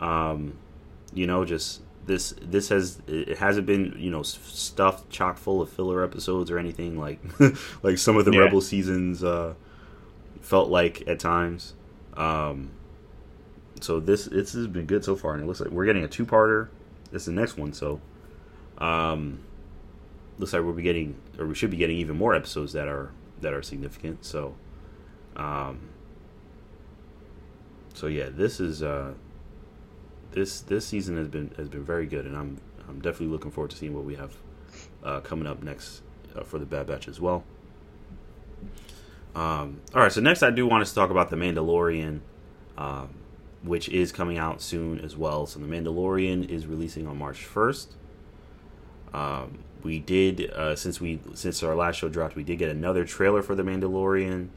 Um, 0.00 0.58
you 1.12 1.26
know, 1.26 1.44
just 1.44 1.82
this 2.06 2.34
this 2.40 2.68
has 2.68 3.00
it 3.06 3.38
hasn't 3.38 3.66
been 3.66 3.94
you 3.98 4.10
know 4.10 4.22
stuffed 4.22 5.10
chock 5.10 5.36
full 5.38 5.60
of 5.60 5.68
filler 5.70 6.04
episodes 6.04 6.50
or 6.50 6.58
anything 6.58 6.98
like 6.98 7.18
like 7.82 7.98
some 7.98 8.16
of 8.16 8.24
the 8.24 8.32
Yeah. 8.32 8.40
Rebel 8.40 8.60
seasons 8.60 9.24
uh, 9.24 9.54
felt 10.40 10.68
like 10.68 11.02
at 11.08 11.18
times. 11.18 11.74
Um, 12.16 12.70
so 13.80 14.00
this 14.00 14.26
this 14.26 14.52
has 14.52 14.66
been 14.66 14.86
good 14.86 15.04
so 15.04 15.16
far, 15.16 15.34
and 15.34 15.42
it 15.42 15.46
looks 15.46 15.60
like 15.60 15.70
we're 15.70 15.86
getting 15.86 16.04
a 16.04 16.08
two 16.08 16.26
parter. 16.26 16.68
This 17.10 17.22
is 17.22 17.26
the 17.26 17.32
next 17.32 17.56
one, 17.56 17.72
so 17.72 18.00
um, 18.78 19.40
looks 20.38 20.52
like 20.52 20.62
we'll 20.62 20.72
be 20.72 20.82
getting 20.82 21.16
or 21.38 21.46
we 21.46 21.54
should 21.54 21.70
be 21.70 21.76
getting 21.76 21.96
even 21.98 22.16
more 22.16 22.34
episodes 22.34 22.72
that 22.72 22.88
are 22.88 23.10
that 23.40 23.52
are 23.52 23.62
significant. 23.62 24.24
So, 24.24 24.54
um, 25.36 25.90
so 27.94 28.06
yeah, 28.06 28.28
this 28.30 28.60
is 28.60 28.82
uh, 28.82 29.14
this 30.32 30.60
this 30.60 30.86
season 30.86 31.16
has 31.16 31.28
been 31.28 31.52
has 31.56 31.68
been 31.68 31.84
very 31.84 32.06
good, 32.06 32.26
and 32.26 32.36
I'm 32.36 32.60
I'm 32.88 33.00
definitely 33.00 33.28
looking 33.28 33.50
forward 33.50 33.70
to 33.70 33.76
seeing 33.76 33.94
what 33.94 34.04
we 34.04 34.16
have 34.16 34.34
uh, 35.02 35.20
coming 35.20 35.46
up 35.46 35.62
next 35.62 36.02
uh, 36.36 36.42
for 36.42 36.58
the 36.58 36.66
Bad 36.66 36.86
Batch 36.86 37.08
as 37.08 37.20
well. 37.20 37.44
Um, 39.34 39.80
all 39.94 40.02
right, 40.02 40.12
so 40.12 40.20
next 40.20 40.42
I 40.42 40.50
do 40.50 40.66
want 40.66 40.82
us 40.82 40.88
to 40.90 40.94
talk 40.94 41.10
about 41.10 41.30
the 41.30 41.36
Mandalorian, 41.36 42.20
um, 42.76 43.10
which 43.62 43.88
is 43.88 44.12
coming 44.12 44.38
out 44.38 44.60
soon 44.60 45.00
as 45.00 45.16
well. 45.16 45.46
So 45.46 45.58
the 45.58 45.66
Mandalorian 45.66 46.48
is 46.48 46.66
releasing 46.66 47.06
on 47.06 47.18
March 47.18 47.44
first. 47.44 47.94
Um, 49.12 49.58
we 49.82 49.98
did 49.98 50.50
uh, 50.50 50.76
since 50.76 51.00
we 51.00 51.20
since 51.34 51.62
our 51.62 51.74
last 51.74 51.96
show 51.96 52.08
dropped, 52.08 52.36
we 52.36 52.44
did 52.44 52.58
get 52.58 52.68
another 52.68 53.04
trailer 53.04 53.42
for 53.42 53.54
the 53.54 53.62
Mandalorian 53.62 54.48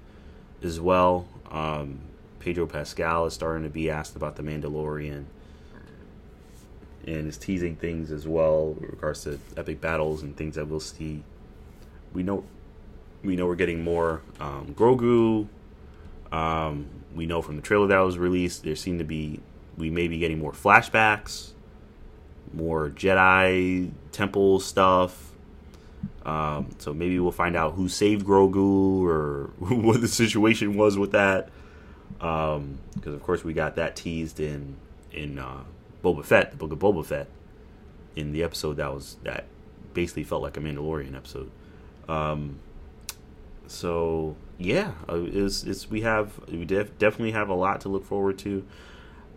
as 0.64 0.80
well. 0.80 1.28
Um, 1.49 1.99
Pedro 2.39 2.66
Pascal 2.66 3.26
is 3.26 3.34
starting 3.34 3.64
to 3.64 3.70
be 3.70 3.89
asked 3.89 4.16
about 4.16 4.36
the 4.36 4.43
Mandalorian 4.43 5.26
and 7.06 7.28
is 7.28 7.38
teasing 7.38 7.76
things 7.76 8.12
as 8.12 8.28
well 8.28 8.74
with 8.74 8.89
regards 8.89 9.24
to 9.24 9.39
epic 9.58 9.82
battles 9.82 10.22
and 10.22 10.36
things 10.36 10.56
that 10.56 10.68
we'll 10.68 10.80
see. 10.80 11.24
We 12.14 12.24
know 12.24 12.43
we 13.24 13.36
know 13.36 13.45
we're 13.45 13.56
getting 13.56 13.84
more 13.84 14.22
um, 14.39 14.74
Grogu. 14.78 15.47
Um, 16.32 16.88
we 17.16 17.26
know 17.26 17.41
from 17.41 17.55
the 17.55 17.62
trailer 17.62 17.88
that 17.88 17.99
was 17.99 18.18
released, 18.18 18.64
there 18.64 18.76
seem 18.76 18.97
to 18.99 19.03
be 19.03 19.39
we 19.78 19.89
may 19.89 20.07
be 20.07 20.18
getting 20.20 20.39
more 20.39 20.51
flashbacks, 20.51 21.51
more 22.53 22.89
Jedi 22.89 23.91
temple 24.12 24.59
stuff. 24.59 25.32
Um, 26.26 26.70
so 26.78 26.93
maybe 26.93 27.20
we'll 27.20 27.32
find 27.32 27.55
out 27.55 27.74
who 27.74 27.89
saved 27.89 28.26
Grogu 28.26 29.03
or 29.03 29.51
what 29.57 30.01
the 30.01 30.07
situation 30.07 30.76
was 30.76 30.97
with 30.97 31.12
that. 31.12 31.49
Because 32.14 33.14
of 33.14 33.24
course 33.24 33.43
we 33.43 33.53
got 33.53 33.76
that 33.76 33.95
teased 33.95 34.39
in 34.39 34.76
in 35.12 35.39
uh, 35.39 35.64
Boba 36.03 36.24
Fett, 36.24 36.51
the 36.51 36.57
book 36.57 36.72
of 36.72 36.80
Boba 36.80 37.05
Fett, 37.05 37.28
in 38.16 38.32
the 38.32 38.43
episode 38.43 38.78
that 38.78 38.93
was 38.93 39.18
that 39.24 39.45
basically 39.93 40.24
felt 40.24 40.41
like 40.41 40.57
a 40.57 40.59
Mandalorian 40.59 41.16
episode. 41.16 41.49
Um, 42.07 42.59
so 43.68 44.36
yeah, 44.64 44.93
uh, 45.09 45.22
it's, 45.22 45.64
it's 45.64 45.89
we 45.89 46.01
have 46.01 46.39
we 46.47 46.66
def- 46.66 46.97
definitely 46.97 47.32
have 47.32 47.49
a 47.49 47.53
lot 47.53 47.82
to 47.82 47.89
look 47.89 48.05
forward 48.05 48.38
to. 48.39 48.66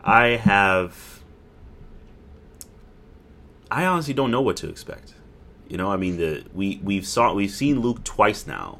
I 0.02 0.36
have. 0.36 1.22
I 3.70 3.86
honestly 3.86 4.14
don't 4.14 4.30
know 4.30 4.42
what 4.42 4.56
to 4.58 4.68
expect. 4.68 5.14
You 5.68 5.76
know, 5.76 5.90
I 5.90 5.96
mean, 5.96 6.18
the 6.18 6.44
we 6.52 6.80
we've 6.82 7.06
saw 7.06 7.32
we've 7.32 7.50
seen 7.50 7.80
Luke 7.80 8.04
twice 8.04 8.46
now. 8.46 8.78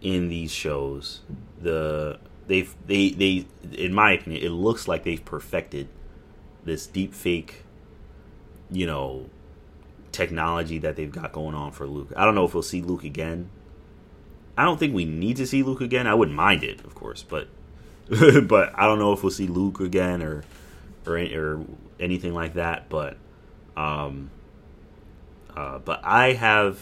In 0.00 0.28
these 0.28 0.50
shows, 0.50 1.20
the 1.60 2.18
they've 2.46 2.74
they 2.86 3.10
they 3.10 3.46
in 3.72 3.92
my 3.92 4.12
opinion, 4.12 4.42
it 4.42 4.50
looks 4.50 4.88
like 4.88 5.04
they've 5.04 5.24
perfected 5.24 5.88
this 6.64 6.86
deep 6.86 7.14
fake, 7.14 7.64
you 8.70 8.86
know, 8.86 9.30
technology 10.10 10.78
that 10.78 10.96
they've 10.96 11.10
got 11.10 11.32
going 11.32 11.54
on 11.54 11.72
for 11.72 11.86
Luke. 11.86 12.12
I 12.16 12.24
don't 12.24 12.34
know 12.34 12.44
if 12.44 12.54
we'll 12.54 12.62
see 12.62 12.82
Luke 12.82 13.04
again. 13.04 13.50
I 14.56 14.64
don't 14.64 14.78
think 14.78 14.94
we 14.94 15.04
need 15.04 15.36
to 15.36 15.46
see 15.46 15.62
Luke 15.62 15.80
again. 15.80 16.06
I 16.06 16.14
wouldn't 16.14 16.36
mind 16.36 16.62
it, 16.62 16.84
of 16.84 16.94
course, 16.94 17.22
but 17.22 17.48
but 18.08 18.72
I 18.78 18.86
don't 18.86 18.98
know 18.98 19.12
if 19.12 19.22
we'll 19.22 19.30
see 19.30 19.46
Luke 19.46 19.80
again 19.80 20.22
or 20.22 20.44
or 21.06 21.16
or 21.18 21.64
anything 21.98 22.34
like 22.34 22.54
that. 22.54 22.88
But 22.88 23.16
um, 23.76 24.30
uh, 25.56 25.78
but 25.78 26.00
I 26.04 26.32
have. 26.32 26.78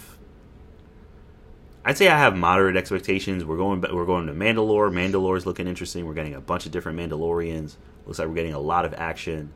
I'd 1.83 1.97
say 1.97 2.09
I 2.09 2.19
have 2.19 2.37
moderate 2.37 2.77
expectations. 2.77 3.45
We're 3.45 3.57
going. 3.57 3.81
We're 3.81 4.07
going 4.07 4.27
to 4.27 4.33
Mandalore. 4.33 4.93
Mandalore 4.93 5.37
is 5.37 5.47
looking 5.47 5.67
interesting. 5.67 6.07
We're 6.07 6.15
getting 6.15 6.35
a 6.35 6.41
bunch 6.41 6.67
of 6.67 6.73
different 6.73 6.99
Mandalorians. 6.99 7.77
Looks 8.07 8.19
like 8.19 8.29
we're 8.29 8.35
getting 8.35 8.55
a 8.55 8.61
lot 8.61 8.85
of 8.85 8.95
action. 8.95 9.53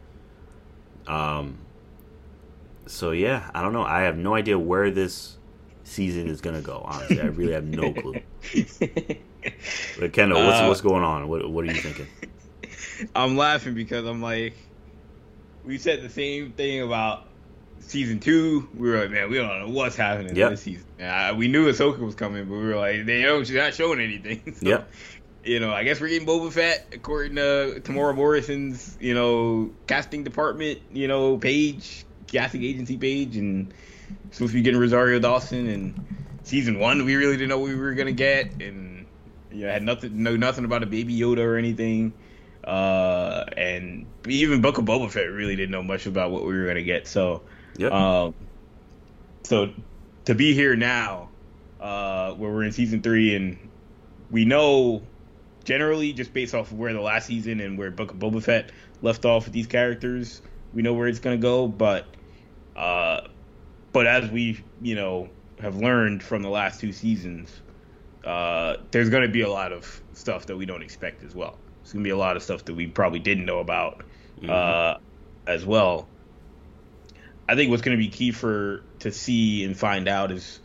Um. 1.06 1.58
So 2.86 3.10
yeah, 3.10 3.50
I 3.54 3.62
don't 3.62 3.72
know. 3.72 3.82
I 3.82 4.02
have 4.02 4.16
no 4.16 4.34
idea 4.34 4.58
where 4.58 4.90
this 4.90 5.38
season 5.84 6.28
is 6.28 6.40
gonna 6.40 6.60
go. 6.62 6.82
Honestly, 6.84 7.20
I 7.20 7.26
really 7.26 7.52
have 7.52 7.64
no 7.64 7.92
clue. 7.92 8.14
But 9.98 10.12
Kendall, 10.14 10.42
what's 10.44 10.58
Uh, 10.60 10.66
what's 10.66 10.80
going 10.80 11.02
on? 11.04 11.28
What 11.28 11.48
what 11.50 11.64
are 11.64 11.68
you 11.68 11.74
thinking? 11.80 12.06
I'm 13.14 13.36
laughing 13.36 13.74
because 13.74 14.06
I'm 14.06 14.22
like, 14.22 14.54
we 15.64 15.76
said 15.78 16.02
the 16.02 16.08
same 16.08 16.52
thing 16.52 16.80
about 16.82 17.26
season 17.80 18.20
two. 18.20 18.68
We 18.74 18.88
were 18.88 19.00
like, 19.00 19.10
man, 19.10 19.28
we 19.30 19.36
don't 19.36 19.58
know 19.60 19.68
what's 19.74 19.96
happening 19.96 20.34
Yep. 20.34 20.50
this 20.52 20.62
season. 20.62 20.86
Uh, 21.00 21.34
we 21.36 21.48
knew 21.48 21.70
Ahsoka 21.70 21.98
was 21.98 22.14
coming, 22.14 22.46
but 22.46 22.54
we 22.56 22.64
were 22.64 22.76
like, 22.76 23.04
they 23.04 23.22
know 23.22 23.44
she's 23.44 23.56
not 23.56 23.74
showing 23.74 24.00
anything. 24.00 24.54
So, 24.60 24.66
Yep. 24.66 24.90
You 25.44 25.60
know, 25.60 25.72
I 25.74 25.84
guess 25.84 26.00
we're 26.00 26.08
getting 26.08 26.26
Boba 26.26 26.50
Fett 26.50 26.86
according 26.94 27.36
to 27.36 27.82
Temuera 27.84 28.14
Morrison's, 28.14 28.96
you 28.98 29.12
know, 29.12 29.72
casting 29.86 30.24
department, 30.24 30.80
you 30.90 31.06
know, 31.06 31.36
page, 31.36 32.06
casting 32.28 32.64
agency 32.64 32.96
page, 32.96 33.36
and 33.36 33.74
to 34.38 34.48
be 34.48 34.62
getting 34.62 34.80
Rosario 34.80 35.18
Dawson, 35.18 35.66
and 35.68 36.06
season 36.42 36.78
one, 36.78 37.04
we 37.04 37.16
really 37.16 37.36
didn't 37.36 37.48
know 37.48 37.58
what 37.58 37.68
we 37.68 37.76
were 37.76 37.94
gonna 37.94 38.12
get, 38.12 38.60
and 38.60 39.06
you 39.50 39.66
know, 39.66 39.72
had 39.72 39.82
nothing, 39.82 40.22
know 40.22 40.36
nothing 40.36 40.64
about 40.64 40.82
a 40.82 40.86
Baby 40.86 41.18
Yoda 41.18 41.38
or 41.38 41.56
anything. 41.56 42.12
Uh, 42.64 43.44
and 43.56 44.06
even 44.26 44.60
Book 44.62 44.78
of 44.78 44.84
Boba 44.84 45.10
Fett 45.10 45.30
really 45.30 45.54
didn't 45.54 45.70
know 45.70 45.82
much 45.82 46.06
about 46.06 46.30
what 46.30 46.44
we 46.44 46.54
were 46.54 46.66
gonna 46.66 46.82
get. 46.82 47.06
So, 47.06 47.42
Yep. 47.76 47.92
um, 47.92 48.34
so 49.44 49.72
to 50.24 50.34
be 50.34 50.54
here 50.54 50.74
now, 50.74 51.28
uh, 51.80 52.32
where 52.32 52.50
we're 52.50 52.64
in 52.64 52.72
season 52.72 53.02
three, 53.02 53.36
and 53.36 53.58
we 54.30 54.44
know 54.44 55.02
generally 55.64 56.12
just 56.12 56.32
based 56.32 56.54
off 56.54 56.72
of 56.72 56.78
where 56.78 56.92
the 56.92 57.00
last 57.00 57.26
season 57.26 57.60
and 57.60 57.78
where 57.78 57.90
Book 57.90 58.10
of 58.10 58.18
Boba 58.18 58.42
Fett 58.42 58.72
left 59.02 59.24
off 59.24 59.44
with 59.44 59.52
these 59.52 59.66
characters, 59.66 60.40
we 60.72 60.82
know 60.82 60.94
where 60.94 61.06
it's 61.06 61.20
gonna 61.20 61.36
go. 61.36 61.68
But, 61.68 62.06
uh, 62.74 63.28
but 63.94 64.06
as 64.06 64.30
we 64.30 64.62
you 64.82 64.94
know 64.94 65.30
have 65.58 65.76
learned 65.76 66.22
from 66.22 66.42
the 66.42 66.50
last 66.50 66.80
two 66.80 66.92
seasons, 66.92 67.62
uh, 68.24 68.76
there's 68.90 69.08
gonna 69.08 69.28
be 69.28 69.40
a 69.40 69.48
lot 69.48 69.72
of 69.72 70.02
stuff 70.12 70.46
that 70.46 70.56
we 70.58 70.66
don't 70.66 70.82
expect 70.82 71.22
as 71.22 71.34
well. 71.34 71.58
It's 71.82 71.92
gonna 71.94 72.04
be 72.04 72.10
a 72.10 72.16
lot 72.16 72.36
of 72.36 72.42
stuff 72.42 72.66
that 72.66 72.74
we 72.74 72.88
probably 72.88 73.20
didn't 73.20 73.46
know 73.46 73.60
about 73.60 74.04
Mhm. 74.42 74.50
uh, 74.50 74.98
as 75.46 75.64
well. 75.64 76.10
I 77.48 77.54
think 77.54 77.70
what's 77.70 77.82
going 77.82 77.96
to 77.96 78.02
be 78.02 78.08
key 78.10 78.32
for 78.32 78.86
to 79.00 79.12
see 79.12 79.64
and 79.64 79.78
find 79.78 80.08
out 80.08 80.32
is 80.32 80.60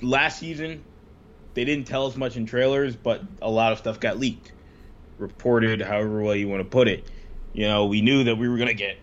last 0.00 0.38
season 0.38 0.84
they 1.54 1.64
didn't 1.64 1.86
tell 1.86 2.06
us 2.06 2.16
much 2.16 2.36
in 2.36 2.46
trailers, 2.46 2.96
but 2.96 3.22
a 3.42 3.50
lot 3.50 3.72
of 3.72 3.78
stuff 3.78 4.00
got 4.00 4.18
leaked, 4.18 4.52
reported, 5.18 5.82
however 5.82 6.22
way 6.22 6.38
you 6.38 6.48
want 6.48 6.62
to 6.62 6.68
put 6.68 6.88
it. 6.88 7.10
You 7.52 7.66
know, 7.66 7.86
we 7.86 8.00
knew 8.00 8.24
that 8.24 8.36
we 8.36 8.48
were 8.48 8.56
going 8.56 8.68
to 8.68 8.74
get 8.74 8.96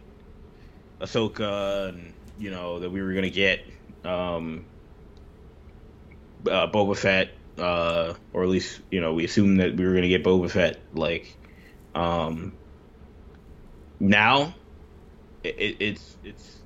Ahsoka, 1.02 1.90
and 1.90 2.14
you 2.38 2.52
know 2.52 2.80
that 2.80 2.90
we 2.90 3.02
were 3.02 3.12
going 3.12 3.24
to 3.24 3.30
get 3.30 3.66
um, 4.04 4.66
uh, 6.50 6.68
Boba 6.68 6.98
Fett, 6.98 7.30
uh, 7.58 8.14
or 8.34 8.44
at 8.44 8.50
least 8.50 8.82
you 8.92 9.02
know 9.02 9.14
we 9.14 9.26
assumed 9.26 9.60
that 9.60 9.76
we 9.76 9.86
were 9.86 9.92
going 9.92 10.04
to 10.04 10.10
get 10.10 10.24
Boba 10.24 10.50
Fett. 10.50 10.80
Like, 10.94 11.36
um, 11.96 12.54
now 14.00 14.54
it, 15.44 15.56
it, 15.58 15.78
it's 15.80 16.18
it's 16.24 16.60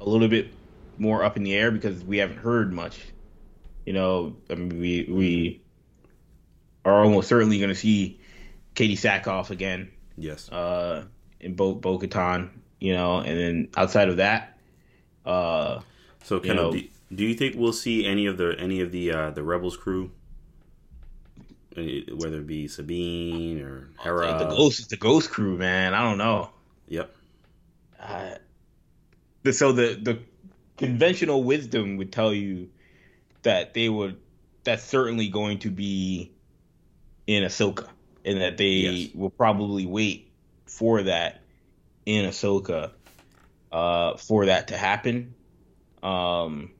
a 0.00 0.08
little 0.08 0.28
bit 0.28 0.52
more 0.98 1.24
up 1.24 1.36
in 1.36 1.44
the 1.44 1.54
air 1.54 1.70
because 1.70 2.04
we 2.04 2.18
haven't 2.18 2.38
heard 2.38 2.72
much. 2.72 3.00
You 3.86 3.92
know, 3.94 4.36
I 4.48 4.54
mean, 4.54 4.80
we 4.80 5.06
we 5.10 5.62
are 6.84 7.04
almost 7.04 7.28
certainly 7.28 7.58
going 7.58 7.70
to 7.70 7.74
see 7.74 8.20
Katee 8.74 8.92
Sackhoff 8.92 9.50
again 9.50 9.90
yes. 10.16 10.48
uh, 10.50 11.04
in 11.40 11.54
Bo 11.54 11.74
Bo 11.74 11.98
Katan, 11.98 12.50
you 12.78 12.92
know, 12.92 13.18
and 13.18 13.38
then 13.38 13.68
outside 13.76 14.08
of 14.08 14.18
that, 14.18 14.49
uh, 15.30 15.80
So, 16.22 16.36
you 16.36 16.40
kind 16.42 16.56
know- 16.56 16.72
do, 16.72 16.82
do 17.14 17.24
you 17.24 17.34
think 17.34 17.56
we'll 17.56 17.72
see 17.72 18.06
any 18.06 18.26
of 18.26 18.36
the 18.36 18.54
any 18.58 18.80
of 18.80 18.92
the 18.92 19.12
uh, 19.12 19.30
the 19.30 19.42
Rebels 19.42 19.76
crew, 19.76 20.10
whether 21.74 22.38
it 22.38 22.46
be 22.46 22.68
Sabine 22.68 23.60
or 23.60 23.90
Hera? 24.02 24.36
the 24.38 24.46
Ghost 24.56 24.88
the 24.90 24.96
Ghost 24.96 25.30
Crew, 25.30 25.56
man, 25.56 25.94
I 25.94 26.02
don't 26.02 26.18
know. 26.18 26.50
Yep. 26.88 27.14
Uh, 28.00 28.34
the- 29.42 29.52
so 29.52 29.72
the 29.72 29.98
the 30.00 30.18
conventional 30.76 31.42
wisdom 31.44 31.96
would 31.96 32.12
tell 32.12 32.32
you 32.32 32.68
that 33.42 33.74
they 33.74 33.88
would 33.88 34.16
that's 34.64 34.84
certainly 34.84 35.28
going 35.28 35.58
to 35.60 35.70
be 35.70 36.30
in 37.26 37.42
Ahsoka, 37.44 37.88
and 38.24 38.40
that 38.40 38.56
they 38.56 38.66
Yes. 38.68 39.14
will 39.14 39.30
probably 39.30 39.86
wait 39.86 40.30
for 40.66 41.02
that 41.04 41.40
in 42.06 42.24
Ahsoka 42.26 42.92
uh, 43.72 44.16
for 44.16 44.46
that 44.46 44.68
to 44.68 44.76
happen. 44.76 45.34
Um, 46.02 46.72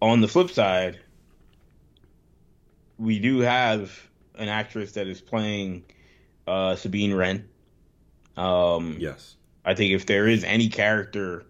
on 0.00 0.20
the 0.20 0.28
flip 0.28 0.50
side, 0.50 1.00
we 2.98 3.18
do 3.18 3.40
have 3.40 4.08
an 4.34 4.48
actress 4.48 4.92
that 4.92 5.06
is 5.06 5.20
playing 5.20 5.84
uh, 6.46 6.76
Sabine 6.76 7.14
Wren. 7.14 7.48
Um, 8.36 8.96
Yes. 8.98 9.36
I 9.64 9.74
think 9.74 9.92
if 9.94 10.06
there 10.06 10.28
is 10.28 10.44
any 10.44 10.68
character 10.68 11.44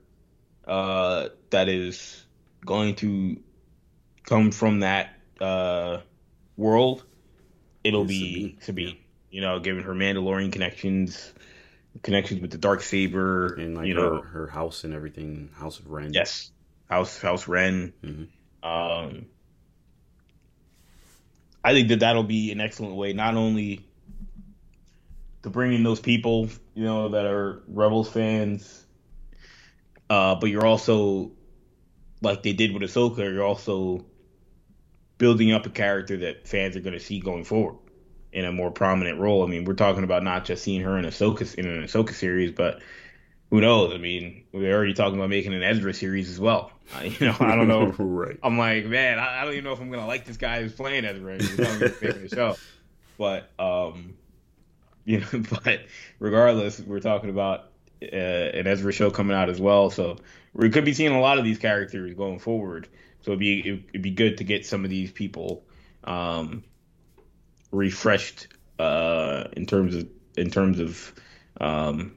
uh, 0.67 1.29
that 1.51 1.69
is 1.69 2.25
going 2.65 2.95
to 2.97 3.37
come 4.25 4.51
from 4.51 4.81
that 4.81 5.11
uh, 5.41 6.01
world, 6.57 7.05
it'll 7.85 8.03
It's 8.03 8.09
be 8.09 8.21
Sabine, 8.21 8.61
Sabine. 8.61 8.97
You 9.31 9.41
know, 9.43 9.61
given 9.61 9.83
her 9.83 9.95
Mandalorian 9.95 10.53
connections, 10.53 11.33
connections 12.03 12.41
with 12.41 12.51
the 12.51 12.59
dark 12.59 12.83
saber, 12.83 13.55
And 13.55 13.77
like 13.77 13.87
you 13.87 13.95
her, 13.97 14.01
know, 14.01 14.21
her 14.21 14.47
house 14.47 14.85
and 14.85 14.93
everything, 14.95 15.51
House 15.55 15.79
of 15.79 15.89
Wren. 15.89 16.13
yes, 16.13 16.51
House 16.89 17.21
House 17.21 17.49
Wren. 17.49 17.93
Mhm. 18.03 18.29
Um, 18.63 19.27
I 21.65 21.73
think 21.73 21.89
that 21.89 22.01
that'll 22.01 22.23
be 22.25 22.53
an 22.53 22.61
excellent 22.61 22.95
way, 22.97 23.13
not 23.13 23.35
only 23.37 23.85
to 25.43 25.51
bring 25.51 25.73
in 25.73 25.83
those 25.83 26.01
people, 26.01 26.49
you 26.75 26.85
know, 26.85 27.09
that 27.11 27.27
are 27.27 27.63
Rebels 27.69 28.09
fans, 28.11 28.85
uh, 30.11 30.35
but 30.37 30.47
you're 30.51 30.67
also, 30.67 31.33
like 32.23 32.43
they 32.43 32.53
did 32.53 32.73
with 32.73 32.83
Ahsoka, 32.83 33.19
you're 33.19 33.45
also 33.45 34.05
building 35.19 35.53
up 35.53 35.67
a 35.67 35.71
character 35.71 36.17
that 36.19 36.47
fans 36.47 36.77
are 36.77 36.81
going 36.81 36.93
to 36.93 37.01
see 37.01 37.21
going 37.21 37.45
forward 37.45 37.77
in 38.37 38.45
a 38.45 38.53
more 38.53 38.71
prominent 38.71 39.19
role. 39.19 39.43
I 39.43 39.47
mean, 39.47 39.65
we're 39.65 39.73
talking 39.73 40.05
about 40.05 40.23
not 40.23 40.45
just 40.45 40.63
seeing 40.63 40.83
her 40.83 40.99
in 40.99 41.07
Ahsoka 41.07 41.55
in 41.55 41.67
an 41.67 41.83
Ahsoka 41.83 42.13
series, 42.13 42.53
but 42.53 42.83
who 43.49 43.63
knows? 43.63 43.95
I 43.95 43.97
mean, 43.97 44.45
we're 44.53 44.77
already 44.77 44.93
talking 44.93 45.19
about 45.19 45.31
making 45.31 45.55
an 45.55 45.63
Ezra 45.63 45.95
series 45.95 46.29
as 46.29 46.39
well. 46.39 46.71
Uh, 46.95 47.05
you 47.05 47.27
know, 47.27 47.37
I 47.41 47.57
don't 47.57 47.67
know. 47.67 47.87
right. 47.99 48.39
I'm 48.43 48.59
like, 48.59 48.85
man, 48.85 49.19
I, 49.19 49.41
I 49.41 49.45
don't 49.45 49.55
even 49.55 49.65
know 49.65 49.73
if 49.73 49.81
I'm 49.81 49.91
gonna 49.91 50.07
like 50.07 50.27
this 50.27 50.37
guy 50.37 50.61
who's 50.61 50.75
playing 50.75 51.07
Ezra. 51.07 51.37
He's 51.39 51.59
not 51.59 51.81
gonna 51.81 51.95
make 52.03 52.29
the 52.29 52.29
show, 52.29 52.57
but 53.17 53.51
um, 53.59 54.19
you 55.07 55.21
know, 55.21 55.43
but 55.65 55.81
regardless, 56.19 56.79
we're 56.79 57.01
talking 57.01 57.31
about 57.31 57.71
uh, 58.03 58.17
an 58.17 58.67
Ezra 58.67 58.93
show 58.93 59.11
coming 59.11 59.35
out 59.35 59.49
as 59.49 59.59
well, 59.59 59.89
so 59.89 60.19
we 60.53 60.69
could 60.69 60.85
be 60.85 60.93
seeing 60.93 61.13
a 61.13 61.21
lot 61.21 61.39
of 61.39 61.45
these 61.45 61.59
characters 61.59 62.13
going 62.13 62.39
forward. 62.39 62.87
So 63.23 63.31
it'd 63.31 63.41
be 63.41 63.61
it'd 63.93 64.03
be 64.03 64.11
good 64.11 64.37
to 64.39 64.45
get 64.45 64.67
some 64.67 64.85
of 64.85 64.91
these 64.91 65.11
people 65.11 65.65
um, 66.05 66.65
refreshed 67.71 68.49
uh, 68.79 69.45
in 69.53 69.67
terms 69.67 69.95
of 69.95 70.09
in 70.37 70.51
terms 70.51 70.81
of 70.81 71.15
um, 71.61 72.17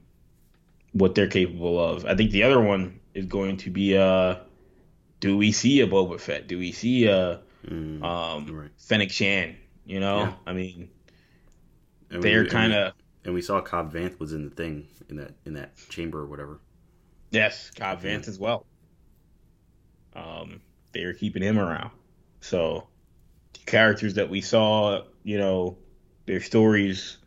what 0.94 1.16
they're 1.16 1.28
capable 1.28 1.80
of. 1.84 2.06
I 2.06 2.16
think 2.16 2.32
the 2.32 2.44
other 2.44 2.60
one 2.62 3.00
is 3.14 3.26
going 3.26 3.58
to 3.58 3.70
be 3.70 3.98
uh, 3.98 4.36
do 5.20 5.38
we 5.38 5.52
see 5.52 5.82
a 5.82 5.88
Boba 5.88 6.20
Fett? 6.20 6.48
Do 6.48 6.58
we 6.58 6.72
see 6.72 7.06
a 7.08 7.42
Mm, 7.68 8.02
um, 8.02 8.56
right. 8.56 8.70
Fennec 8.78 9.12
Shand? 9.12 9.58
You 9.86 10.00
know, 10.00 10.20
Yeah. 10.20 10.34
I 10.48 10.54
mean, 10.54 10.90
And 12.10 12.24
they're 12.24 12.46
kind 12.46 12.72
of 12.72 12.94
And 13.26 13.34
we 13.34 13.42
saw 13.42 13.60
Cobb 13.60 13.92
Vanth 13.94 14.18
was 14.18 14.32
in 14.32 14.46
the 14.46 14.50
thing 14.56 14.88
in 15.10 15.18
that 15.18 15.34
in 15.46 15.54
that 15.56 15.72
chamber 15.90 16.20
or 16.20 16.26
whatever. 16.26 16.60
yes, 17.32 17.70
Cobb 17.72 18.02
Vanth 18.02 18.30
as 18.30 18.40
well. 18.40 18.66
Um, 20.16 20.62
they're 20.94 21.14
keeping 21.14 21.44
him 21.44 21.60
around. 21.60 21.92
So 22.42 22.88
characters 23.66 24.16
that 24.16 24.30
we 24.30 24.42
saw, 24.42 25.04
you 25.24 25.38
know, 25.38 25.78
their 26.26 26.42
stories 26.42 27.18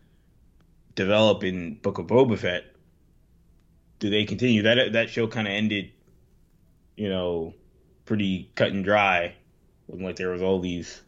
develop 0.94 1.44
in 1.44 1.74
Book 1.74 1.98
of 1.98 2.06
Boba 2.06 2.38
Fett. 2.38 2.64
Do 3.98 4.10
they 4.10 4.24
continue? 4.24 4.62
That 4.62 4.92
that 4.92 5.10
show 5.10 5.26
kind 5.28 5.46
of 5.46 5.52
ended, 5.52 5.92
you 6.96 7.08
know, 7.08 7.54
pretty 8.04 8.50
cut 8.54 8.72
and 8.72 8.84
dry. 8.84 9.34
Wasn't 9.86 10.04
like 10.04 10.16
there 10.16 10.30
was 10.30 10.42
all 10.42 10.60
these, 10.60 11.00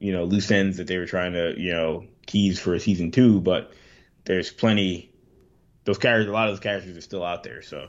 you 0.00 0.12
know, 0.12 0.24
loose 0.24 0.50
ends 0.50 0.78
that 0.78 0.86
they 0.86 0.96
were 0.96 1.06
trying 1.06 1.34
to, 1.34 1.54
you 1.58 1.72
know, 1.72 2.06
tease 2.26 2.58
for 2.58 2.78
season 2.78 3.10
two. 3.10 3.40
But 3.40 3.72
there's 4.24 4.50
plenty. 4.50 5.12
Those 5.84 5.98
characters, 5.98 6.28
a 6.28 6.32
lot 6.32 6.48
of 6.48 6.54
those 6.54 6.60
characters 6.60 6.96
are 6.96 7.02
still 7.02 7.24
out 7.24 7.44
there. 7.44 7.62
So, 7.62 7.88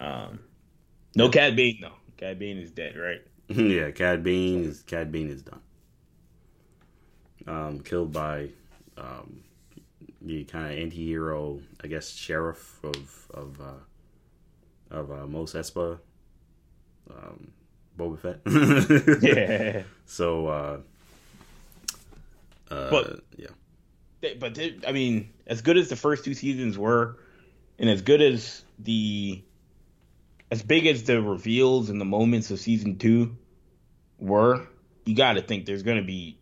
um, 0.00 0.40
no 1.14 1.28
Cad 1.28 1.56
Bane 1.56 1.78
though. 1.82 1.92
Cad 2.16 2.38
Bane 2.38 2.58
is 2.58 2.70
dead, 2.70 2.96
right? 2.96 3.20
yeah, 3.48 3.90
Cad 3.90 4.22
Bane 4.22 4.64
is 4.64 4.82
Cad 4.82 5.10
Bane 5.10 5.28
is 5.28 5.42
done. 5.42 5.60
Um, 7.46 7.80
killed 7.80 8.12
by 8.12 8.48
um, 8.98 9.40
the 10.20 10.42
kind 10.44 10.72
of 10.72 10.78
anti-hero, 10.78 11.60
I 11.82 11.86
guess, 11.86 12.10
sheriff 12.10 12.80
of 12.82 13.26
of 13.32 13.60
uh, 13.60 14.94
of 14.96 15.10
uh, 15.12 15.26
Mos 15.26 15.52
Espa, 15.54 15.98
um, 17.10 17.52
Boba 17.96 18.18
Fett. 18.18 19.22
Yeah. 19.22 19.82
So, 20.06 20.48
uh, 20.48 20.78
uh, 22.70 22.90
But- 22.90 23.20
yeah, 23.36 23.46
They- 24.20 24.34
but 24.34 24.54
they, 24.54 24.76
I 24.86 24.92
mean, 24.92 25.30
as 25.46 25.62
good 25.62 25.76
as 25.76 25.88
the 25.88 25.96
first 25.96 26.24
two 26.24 26.34
seasons 26.34 26.76
were, 26.76 27.16
and 27.78 27.88
as 27.88 28.02
good 28.02 28.20
as 28.22 28.64
the, 28.78 29.42
as 30.50 30.62
big 30.62 30.86
as 30.86 31.04
the 31.04 31.20
reveals 31.22 31.90
and 31.90 32.00
the 32.00 32.04
moments 32.04 32.50
of 32.50 32.58
season 32.58 32.98
two 32.98 33.36
were, 34.18 34.66
you 35.04 35.14
got 35.14 35.34
to 35.34 35.42
think 35.42 35.66
there's 35.66 35.82
going 35.84 35.98
to 35.98 36.02
be 36.06 36.38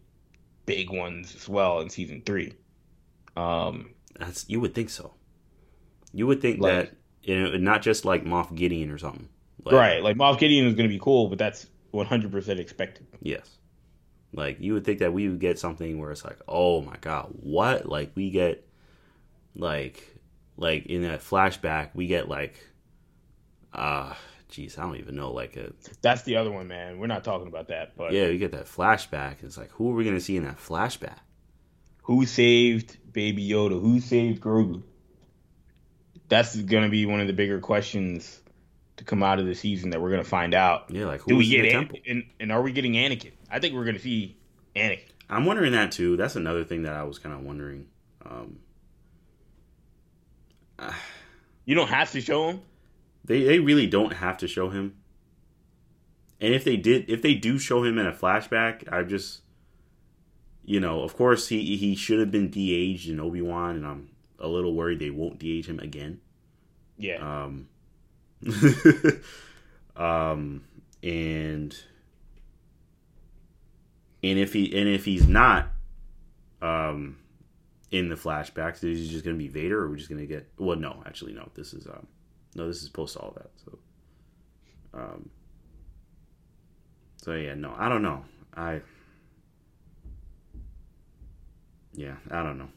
big 0.66 0.90
ones 0.90 1.34
as 1.36 1.48
well 1.48 1.80
in 1.80 1.90
season 1.90 2.22
three. 2.24 2.54
Um, 3.36 3.90
that's 4.18 4.48
you 4.48 4.60
would 4.60 4.74
think 4.74 4.90
so. 4.90 5.12
You 6.12 6.26
would 6.26 6.40
think 6.40 6.60
Like- 6.60 6.90
that 6.90 6.96
you 7.22 7.40
know, 7.42 7.56
not 7.56 7.80
just 7.82 8.04
like 8.04 8.24
Moff 8.24 8.54
Gideon 8.54 8.90
or 8.90 8.98
something. 8.98 9.28
Like, 9.64 9.74
right, 9.74 10.02
like 10.02 10.16
Moff 10.16 10.38
Gideon 10.38 10.66
is 10.66 10.74
going 10.74 10.88
to 10.88 10.94
be 10.94 10.98
cool, 11.00 11.28
but 11.28 11.38
that's 11.38 11.66
100% 11.94 12.58
expected. 12.58 13.06
Yes. 13.22 13.48
Like 14.34 14.60
you 14.60 14.74
would 14.74 14.84
think 14.84 14.98
that 14.98 15.12
we 15.14 15.28
would 15.28 15.40
get 15.40 15.58
something 15.58 15.98
where 15.98 16.10
it's 16.10 16.24
like, 16.24 16.38
oh 16.46 16.82
my 16.82 16.96
god, 17.00 17.28
what? 17.40 17.88
Like 17.88 18.10
we 18.14 18.30
get, 18.30 18.66
like, 19.56 20.02
like 20.58 20.86
in 20.86 21.02
that 21.02 21.20
flashback, 21.20 21.90
we 21.94 22.06
get 22.08 22.28
like, 22.28 22.56
uh, 23.72 24.12
jeez, 24.54 24.78
I 24.78 24.82
don't 24.82 24.96
even 24.96 25.16
know, 25.16 25.32
like 25.32 25.56
a. 25.56 25.72
That's 26.00 26.22
the 26.22 26.36
other 26.36 26.50
one, 26.50 26.68
man. 26.68 26.98
We're 26.98 27.06
not 27.06 27.24
talking 27.24 27.48
about 27.48 27.68
that, 27.68 27.96
but 27.96 28.12
yeah, 28.12 28.28
we 28.28 28.38
get 28.38 28.52
that 28.52 28.66
flashback. 28.66 29.42
It's 29.42 29.56
like, 29.58 29.70
who 29.72 29.90
are 29.90 29.94
we 29.94 30.04
gonna 30.04 30.20
see 30.20 30.36
in 30.36 30.44
that 30.44 30.58
flashback? 30.58 31.18
Who 32.02 32.26
saved 32.26 32.96
Baby 33.12 33.48
Yoda? 33.48 33.80
Who 33.80 34.00
saved 34.00 34.42
Grogu? 34.42 34.82
That's 36.28 36.56
gonna 36.56 36.88
be 36.88 37.06
one 37.06 37.20
of 37.20 37.26
the 37.26 37.32
bigger 37.32 37.60
questions 37.60 38.40
to 38.96 39.04
come 39.04 39.22
out 39.22 39.40
of 39.40 39.46
the 39.46 39.54
season 39.54 39.90
that 39.90 40.00
we're 40.00 40.10
gonna 40.10 40.24
find 40.24 40.54
out. 40.54 40.90
Yeah, 40.90 41.06
like 41.06 41.24
do 41.24 41.36
we 41.36 41.48
get 41.48 41.64
An- 41.74 41.90
and, 42.06 42.24
and 42.38 42.52
are 42.52 42.62
we 42.62 42.72
getting 42.72 42.92
Anakin? 42.92 43.32
I 43.50 43.58
think 43.58 43.74
we're 43.74 43.84
gonna 43.84 43.98
see 43.98 44.36
Anakin. 44.76 45.08
I'm 45.28 45.46
wondering 45.46 45.72
that 45.72 45.92
too. 45.92 46.16
That's 46.16 46.36
another 46.36 46.64
thing 46.64 46.82
that 46.82 46.92
I 46.92 47.02
was 47.04 47.18
kind 47.18 47.34
of 47.34 47.42
wondering. 47.42 47.86
Um, 48.24 48.58
uh, 50.78 50.92
you 51.64 51.74
don't 51.74 51.88
have 51.88 52.12
to 52.12 52.20
show 52.20 52.50
him. 52.50 52.60
They 53.24 53.42
they 53.42 53.58
really 53.58 53.86
don't 53.86 54.14
have 54.14 54.36
to 54.38 54.48
show 54.48 54.70
him. 54.70 54.96
And 56.40 56.52
if 56.52 56.64
they 56.64 56.76
did, 56.76 57.08
if 57.08 57.22
they 57.22 57.34
do 57.34 57.58
show 57.58 57.84
him 57.84 57.98
in 57.98 58.06
a 58.06 58.12
flashback, 58.12 58.92
I 58.92 59.02
just, 59.02 59.42
you 60.64 60.80
know, 60.80 61.02
of 61.02 61.16
course 61.16 61.48
he 61.48 61.76
he 61.76 61.94
should 61.94 62.20
have 62.20 62.30
been 62.30 62.50
de-aged 62.50 63.08
in 63.08 63.20
Obi 63.20 63.40
Wan, 63.40 63.76
and 63.76 63.86
I'm 63.86 64.10
a 64.38 64.48
little 64.48 64.74
worried 64.74 64.98
they 64.98 65.10
won't 65.10 65.38
de-age 65.38 65.66
him 65.66 65.78
again. 65.78 66.20
Yeah. 66.98 67.44
Um, 67.44 67.68
um, 69.96 70.64
and 71.02 71.76
and 74.22 74.38
if 74.38 74.52
he 74.52 74.76
and 74.76 74.88
if 74.88 75.04
he's 75.04 75.26
not, 75.26 75.68
um, 76.60 77.18
in 77.90 78.08
the 78.08 78.16
flashbacks, 78.16 78.84
is 78.84 78.98
he 78.98 79.08
just 79.08 79.24
gonna 79.24 79.36
be 79.36 79.48
Vader, 79.48 79.80
or 79.80 79.84
are 79.84 79.90
we 79.90 79.96
just 79.96 80.10
gonna 80.10 80.26
get? 80.26 80.50
Well, 80.58 80.76
no, 80.76 81.02
actually, 81.06 81.32
no. 81.32 81.48
This 81.54 81.72
is 81.72 81.86
um, 81.86 82.06
no, 82.54 82.68
this 82.68 82.82
is 82.82 82.88
post 82.88 83.16
all 83.16 83.32
that. 83.36 83.50
So, 83.64 83.78
um, 84.94 85.30
so 87.22 87.32
yeah, 87.32 87.54
no, 87.54 87.74
I 87.76 87.88
don't 87.88 88.02
know. 88.02 88.24
I, 88.56 88.80
yeah, 91.92 92.14
I 92.30 92.42
don't 92.42 92.58
know. 92.58 92.68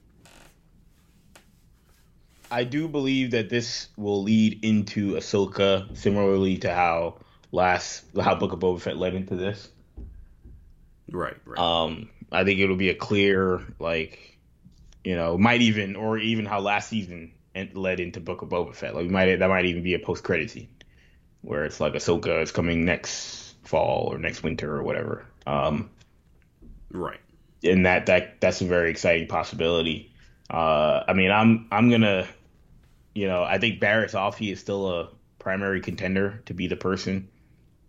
I 2.50 2.64
do 2.64 2.88
believe 2.88 3.32
that 3.32 3.50
this 3.50 3.90
will 3.98 4.24
lead 4.24 4.64
into 4.64 5.16
Ahsoka, 5.16 5.96
similarly 5.98 6.58
to 6.60 6.74
how 6.74 7.20
last 7.52 8.04
how 8.20 8.36
Book 8.36 8.54
of 8.54 8.60
Boba 8.60 8.80
Fett 8.80 8.98
led 8.98 9.14
into 9.14 9.36
this. 9.36 9.70
Right, 11.12 11.36
right. 11.46 11.60
Um, 11.60 12.10
I 12.32 12.44
think 12.44 12.60
it'll 12.60 12.76
be 12.78 12.90
a 12.90 12.96
clear 12.96 13.62
like, 13.80 14.38
you 15.04 15.16
know, 15.16 15.38
might 15.38 15.62
even 15.62 15.96
or 15.96 16.18
even 16.18 16.46
how 16.46 16.60
last 16.60 16.90
season 16.90 17.34
led 17.74 18.00
into 18.00 18.20
Book 18.20 18.42
of 18.42 18.50
Boba 18.50 18.76
Fett. 18.76 18.96
Like, 18.96 19.04
we 19.04 19.10
might 19.10 19.36
that 19.36 19.50
might 19.50 19.66
even 19.66 19.84
be 19.84 19.94
a 19.94 20.00
post 20.00 20.24
credit 20.24 20.50
scene 20.52 20.70
where 21.42 21.66
it's 21.66 21.80
like 21.80 21.94
Ahsoka 21.94 22.42
is 22.42 22.52
coming 22.52 22.86
next 22.86 23.56
fall 23.64 24.10
or 24.12 24.18
next 24.18 24.44
winter 24.44 24.76
or 24.76 24.84
whatever. 24.84 25.26
Um, 25.46 25.90
right. 26.92 27.20
And 27.64 27.86
that 27.86 28.08
that 28.08 28.40
that's 28.42 28.62
a 28.62 28.66
very 28.66 28.92
exciting 28.92 29.28
possibility. 29.28 30.12
Uh, 30.50 31.04
I 31.08 31.14
mean, 31.14 31.32
I'm 31.32 31.68
I'm 31.72 31.90
gonna 31.90 32.28
you 33.18 33.28
know, 33.28 33.44
I 33.44 33.58
think 33.58 33.82
Barriss 33.82 34.14
Offee 34.14 34.52
is 34.52 34.60
still 34.60 34.92
a 34.92 35.10
primary 35.40 35.82
contender 35.82 36.44
to 36.46 36.54
be 36.54 36.68
the 36.68 36.76
person, 36.76 37.30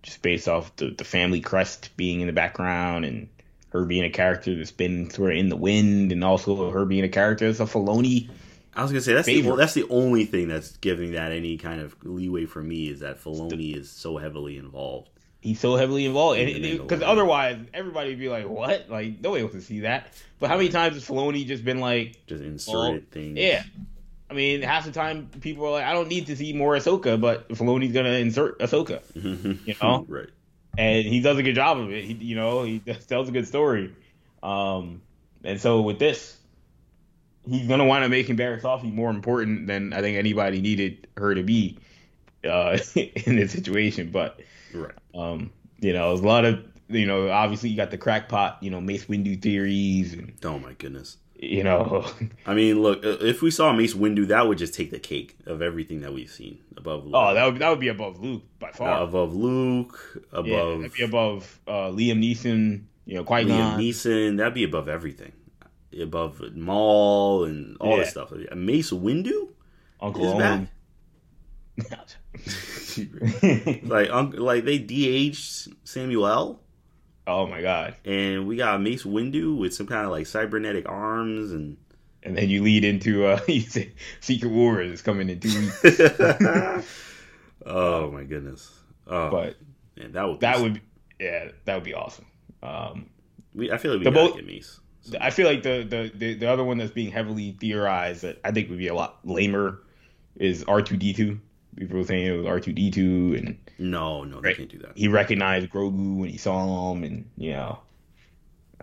just 0.02 0.22
based 0.22 0.48
off 0.48 0.74
the, 0.76 0.94
the 0.96 1.04
family 1.04 1.42
crest 1.42 1.94
being 1.98 2.22
in 2.22 2.26
the 2.26 2.32
background 2.32 3.04
and 3.04 3.28
her 3.68 3.84
being 3.84 4.04
a 4.04 4.10
character 4.10 4.56
that's 4.56 4.70
been 4.70 5.10
sort 5.10 5.32
of 5.32 5.36
in 5.36 5.50
the 5.50 5.56
wind, 5.56 6.12
and 6.12 6.24
also 6.24 6.70
her 6.70 6.86
being 6.86 7.04
a 7.04 7.10
character 7.10 7.46
that's 7.46 7.60
a 7.60 7.64
Filoni. 7.64 8.30
I 8.78 8.82
was 8.82 8.92
gonna 8.92 9.00
say 9.00 9.12
that's 9.12 9.26
the, 9.26 9.56
that's 9.56 9.74
the 9.74 9.88
only 9.90 10.24
thing 10.24 10.46
that's 10.46 10.76
giving 10.76 11.12
that 11.12 11.32
any 11.32 11.56
kind 11.56 11.80
of 11.80 11.96
leeway 12.04 12.46
for 12.46 12.62
me 12.62 12.88
is 12.88 13.00
that 13.00 13.20
Filoni 13.20 13.76
is 13.76 13.90
so 13.90 14.18
heavily 14.18 14.56
involved. 14.56 15.10
He's 15.40 15.58
so 15.58 15.74
heavily 15.74 16.06
involved, 16.06 16.38
because 16.38 17.02
otherwise 17.02 17.58
everybody 17.74 18.10
would 18.10 18.20
be 18.20 18.28
like, 18.28 18.48
"What? 18.48 18.88
Like 18.88 19.20
nobody 19.20 19.42
wants 19.42 19.56
to 19.56 19.62
see 19.62 19.80
that." 19.80 20.12
But 20.38 20.48
how 20.48 20.56
many 20.56 20.68
times 20.68 20.94
has 20.94 21.04
Filoni 21.04 21.44
just 21.44 21.64
been 21.64 21.80
like, 21.80 22.24
just 22.28 22.40
inserted 22.40 23.10
things? 23.10 23.36
Yeah, 23.36 23.64
I 24.30 24.34
mean, 24.34 24.62
half 24.62 24.84
the 24.84 24.92
time 24.92 25.28
people 25.40 25.66
are 25.66 25.72
like, 25.72 25.84
I 25.84 25.92
don't 25.92 26.08
need 26.08 26.26
to 26.26 26.36
see 26.36 26.52
more 26.52 26.76
Ahsoka, 26.76 27.20
but 27.20 27.48
Filoni's 27.48 27.92
gonna 27.92 28.10
insert 28.10 28.60
Ahsoka, 28.60 29.02
you 29.66 29.74
know, 29.82 30.06
right? 30.06 30.28
And 30.76 31.04
he 31.04 31.18
does 31.20 31.36
a 31.36 31.42
good 31.42 31.56
job 31.56 31.78
of 31.78 31.90
it. 31.90 32.04
He, 32.04 32.12
you 32.12 32.36
know, 32.36 32.62
he 32.62 32.78
tells 33.08 33.28
a 33.28 33.32
good 33.32 33.48
story. 33.48 33.92
Um, 34.40 35.02
and 35.42 35.60
so 35.60 35.80
with 35.80 35.98
this, 35.98 36.36
he's 37.48 37.66
gonna 37.66 37.84
want 37.84 38.04
to 38.04 38.08
make 38.08 38.26
Offee 38.28 38.92
more 38.92 39.10
important 39.10 39.66
than 39.66 39.92
I 39.92 40.00
think 40.00 40.16
anybody 40.16 40.60
needed 40.60 41.06
her 41.16 41.34
to 41.34 41.42
be 41.42 41.78
uh, 42.44 42.78
in 42.94 43.36
this 43.36 43.52
situation. 43.52 44.10
But 44.10 44.40
right, 44.74 44.94
um, 45.14 45.50
you 45.80 45.92
know, 45.92 46.08
there's 46.08 46.20
a 46.20 46.26
lot 46.26 46.44
of 46.44 46.64
you 46.88 47.06
know, 47.06 47.30
obviously 47.30 47.68
you 47.68 47.76
got 47.76 47.90
the 47.90 47.98
crackpot, 47.98 48.62
you 48.62 48.70
know, 48.70 48.80
Mace 48.80 49.04
Windu 49.06 49.40
theories. 49.40 50.14
And, 50.14 50.32
oh 50.44 50.58
my 50.58 50.72
goodness 50.72 51.18
you 51.38 51.62
know. 51.62 52.04
I 52.46 52.54
mean, 52.54 52.82
look, 52.82 53.00
if 53.02 53.42
we 53.42 53.50
saw 53.50 53.72
Mace 53.72 53.94
Windu, 53.94 54.28
that 54.28 54.46
would 54.46 54.58
just 54.58 54.74
take 54.74 54.90
the 54.90 54.98
cake 54.98 55.36
of 55.46 55.62
everything 55.62 56.00
that 56.00 56.12
we've 56.12 56.30
seen 56.30 56.58
above. 56.76 57.04
Luke. 57.04 57.14
Oh, 57.16 57.34
that 57.34 57.44
would 57.44 57.58
that 57.58 57.70
would 57.70 57.80
be 57.80 57.88
above 57.88 58.20
Luke 58.20 58.42
by 58.58 58.72
far. 58.72 59.00
Uh, 59.00 59.04
above 59.04 59.34
Luke, 59.34 60.24
above 60.32 60.46
yeah, 60.46 60.64
that'd 60.76 60.92
be 60.92 61.04
above 61.04 61.60
uh, 61.66 61.88
Liam 61.90 62.22
Neeson. 62.22 62.82
You 63.06 63.14
know, 63.16 63.24
Qui 63.24 63.44
Liam 63.44 63.76
Neeson. 63.76 64.36
That'd 64.36 64.54
be 64.54 64.64
above 64.64 64.88
everything, 64.88 65.32
above 66.00 66.40
Maul 66.54 67.44
and 67.44 67.76
all 67.80 67.92
yeah. 67.92 67.98
this 67.98 68.10
stuff. 68.10 68.32
Mace 68.54 68.90
Windu, 68.90 69.48
Uncle 70.00 70.26
Owen. 70.26 70.68
like, 73.84 74.10
like 74.12 74.64
they 74.64 74.78
de-aged 74.78 75.68
Samuel. 75.84 76.60
Oh 77.26 77.46
my 77.46 77.60
god! 77.60 77.94
And 78.04 78.48
we 78.48 78.56
got 78.56 78.80
Mace 78.80 79.04
Windu 79.04 79.56
with 79.56 79.74
some 79.74 79.86
kind 79.86 80.06
of 80.06 80.10
like 80.10 80.26
cybernetic 80.26 80.88
arms, 80.88 81.52
and 81.52 81.76
and 82.22 82.36
then 82.36 82.48
you 82.48 82.62
lead 82.62 82.84
into 82.84 83.26
uh, 83.26 83.40
you 83.48 83.60
say 83.60 83.92
Secret 84.20 84.50
Wars 84.50 84.90
is 84.90 85.02
coming 85.02 85.28
in 85.28 85.38
two 85.38 85.60
weeks. 85.60 86.00
oh 87.66 88.10
my 88.10 88.24
goodness! 88.24 88.72
Oh, 89.06 89.30
but 89.30 89.56
man, 89.96 90.12
that 90.12 90.26
would 90.26 90.40
that 90.40 90.56
be... 90.56 90.62
would 90.62 90.80
yeah 91.20 91.48
that 91.66 91.74
would 91.74 91.84
be 91.84 91.94
awesome. 91.94 92.26
Um, 92.62 93.10
we 93.54 93.70
I 93.70 93.76
feel 93.76 93.92
like 93.92 94.00
we 94.00 94.04
gotta 94.04 94.16
both, 94.16 94.36
get 94.36 94.46
Mace. 94.46 94.80
So. 95.02 95.16
I 95.20 95.30
feel 95.30 95.46
like 95.46 95.62
the, 95.62 95.86
the, 95.88 96.12
the 96.14 96.34
the 96.34 96.50
other 96.50 96.64
one 96.64 96.78
that's 96.78 96.90
being 96.90 97.10
heavily 97.10 97.56
theorized 97.60 98.22
that 98.22 98.40
I 98.44 98.50
think 98.50 98.68
would 98.68 98.78
be 98.78 98.88
a 98.88 98.94
lot 98.94 99.18
lamer 99.24 99.80
is 100.36 100.64
R 100.64 100.82
two 100.82 100.96
D 100.96 101.12
two. 101.12 101.40
People 101.76 101.98
were 101.98 102.04
saying 102.04 102.26
it 102.26 102.36
was 102.36 102.46
R 102.46 102.60
two 102.60 102.72
D 102.72 102.90
two 102.90 103.34
and 103.38 103.58
no, 103.78 104.24
no, 104.24 104.40
they 104.40 104.54
can't 104.54 104.68
do 104.68 104.78
that. 104.78 104.96
He 104.96 105.08
recognized 105.08 105.70
Grogu 105.70 106.18
when 106.18 106.28
he 106.28 106.36
saw 106.36 106.92
him, 106.92 107.04
and 107.04 107.30
you 107.36 107.52
know, 107.52 107.78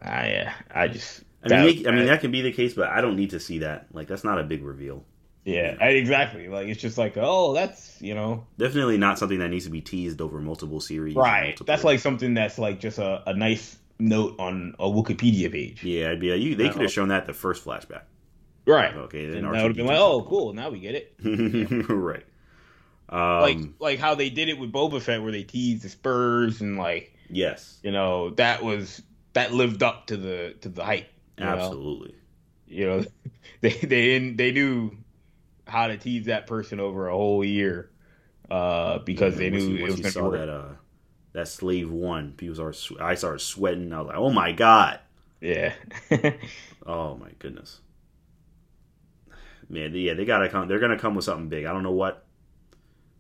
I, 0.01 0.53
I 0.74 0.88
just. 0.88 1.24
I 1.43 1.49
mean, 1.49 1.84
that, 1.84 1.89
I 1.91 1.95
mean 1.95 2.05
that 2.07 2.22
can 2.22 2.32
be 2.32 2.41
the 2.41 2.53
case, 2.53 2.74
but 2.74 2.88
I 2.88 3.01
don't 3.01 3.18
need 3.18 3.32
to 3.32 3.39
see 3.39 3.59
that. 3.59 3.88
Like, 3.91 4.07
that's 4.07 4.24
not 4.24 4.39
a 4.39 4.43
big 4.43 4.63
reveal. 4.63 5.03
Yeah, 5.43 5.76
exactly. 5.84 6.47
Like, 6.47 6.70
it's 6.70 6.82
just 6.82 6.97
like, 6.97 7.18
oh, 7.18 7.53
that's 7.53 8.01
you 8.01 8.16
know, 8.16 8.47
definitely 8.57 8.97
not 8.97 9.20
something 9.20 9.38
that 9.39 9.49
needs 9.49 9.66
to 9.66 9.72
be 9.72 9.82
teased 9.82 10.22
over 10.22 10.39
multiple 10.39 10.80
series. 10.80 11.16
Right. 11.16 11.49
Multiple... 11.49 11.66
That's 11.68 11.84
like 11.84 11.99
something 11.99 12.34
that's 12.34 12.57
like 12.57 12.80
just 12.80 12.97
a, 12.97 13.22
a 13.30 13.34
nice 13.36 13.78
note 13.99 14.35
on 14.39 14.75
a 14.79 14.85
Wikipedia 14.85 15.51
page. 15.51 15.83
Yeah, 15.83 16.11
I'd 16.11 16.19
be 16.19 16.31
like, 16.31 16.41
you, 16.41 16.55
they 16.55 16.69
could 16.69 16.81
have 16.81 16.91
shown 16.91 17.09
that 17.09 17.25
the 17.25 17.33
first 17.33 17.65
flashback. 17.65 18.03
Right. 18.65 18.95
Okay. 18.95 19.29
Then 19.29 19.43
that 19.43 19.51
would 19.51 19.61
have 19.61 19.75
been 19.75 19.85
like, 19.85 19.99
oh, 19.99 20.25
cool. 20.27 20.53
Now 20.53 20.69
we 20.69 20.79
get 20.79 20.95
it. 20.95 21.15
right. 21.89 22.25
Um, 23.07 23.41
like 23.41 23.57
like 23.79 23.99
how 23.99 24.15
they 24.15 24.31
did 24.31 24.49
it 24.49 24.57
with 24.57 24.71
Boba 24.71 24.99
Fett, 24.99 25.21
where 25.21 25.31
they 25.31 25.43
teased 25.43 25.83
the 25.83 25.89
Spurs 25.89 26.61
and 26.61 26.75
like 26.75 27.15
yes, 27.29 27.79
you 27.83 27.91
know 27.91 28.31
that 28.31 28.63
was 28.63 29.03
that 29.33 29.53
lived 29.53 29.83
up 29.83 30.07
to 30.07 30.17
the 30.17 30.55
to 30.61 30.69
the 30.69 30.83
hype. 30.83 31.07
Absolutely. 31.37 32.09
Know? 32.09 32.15
You 32.67 32.87
know, 32.87 33.05
they 33.61 33.69
they 33.69 34.05
didn't 34.05 34.37
they 34.37 34.51
knew 34.51 34.97
how 35.67 35.87
to 35.87 35.97
tease 35.97 36.25
that 36.25 36.47
person 36.47 36.79
over 36.79 37.07
a 37.07 37.13
whole 37.13 37.45
year 37.45 37.91
uh, 38.49 38.99
because 38.99 39.33
yeah, 39.33 39.39
they 39.39 39.49
knew 39.51 39.67
you, 39.67 39.85
it 39.85 39.91
was 39.91 39.99
going 39.99 40.13
to 40.13 40.31
be 40.31 40.37
that 40.37 40.49
uh, 40.49 40.67
that 41.36 41.49
slave 41.49 41.91
one. 41.91 42.31
People 42.31 42.55
started 42.55 43.01
I 43.01 43.15
started 43.15 43.39
sweating. 43.39 43.91
I 43.91 43.99
was 43.99 44.07
like, 44.07 44.17
oh 44.17 44.31
my 44.31 44.53
god. 44.53 45.01
Yeah. 45.41 45.73
oh 46.86 47.15
my 47.17 47.29
goodness. 47.39 47.81
Man, 49.67 49.93
yeah, 49.93 50.13
they 50.13 50.23
gotta 50.23 50.47
come. 50.47 50.67
They're 50.67 50.79
gonna 50.79 50.97
come 50.97 51.13
with 51.13 51.25
something 51.25 51.49
big. 51.49 51.65
I 51.65 51.73
don't 51.73 51.83
know 51.83 51.91
what. 51.91 52.23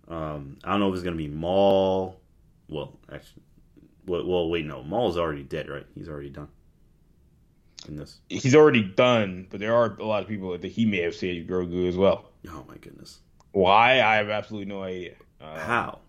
Um, 0.07 0.57
I 0.63 0.71
don't 0.71 0.79
know 0.79 0.89
if 0.89 0.95
it's 0.95 1.03
gonna 1.03 1.17
be 1.17 1.27
Maul. 1.27 2.21
Well, 2.69 2.97
actually, 3.11 3.43
well, 4.05 4.25
well, 4.25 4.49
wait, 4.49 4.65
no, 4.65 4.81
Maul's 4.81 5.17
already 5.17 5.43
dead, 5.43 5.67
right? 5.67 5.85
He's 5.93 6.07
already 6.07 6.29
done. 6.29 6.47
In 7.87 7.97
this, 7.97 8.19
he's 8.29 8.55
already 8.55 8.81
done, 8.81 9.45
but 9.49 9.59
there 9.59 9.75
are 9.75 9.97
a 9.99 10.05
lot 10.05 10.23
of 10.23 10.29
people 10.29 10.57
that 10.57 10.65
he 10.65 10.85
may 10.85 11.01
have 11.01 11.15
saved 11.15 11.49
Grogu 11.49 11.87
as 11.87 11.97
well. 11.97 12.29
Oh 12.47 12.63
my 12.67 12.77
goodness! 12.77 13.19
Why? 13.51 14.01
I 14.01 14.15
have 14.15 14.29
absolutely 14.29 14.73
no 14.73 14.83
idea. 14.83 15.15
Uh, 15.41 15.59
How? 15.59 15.99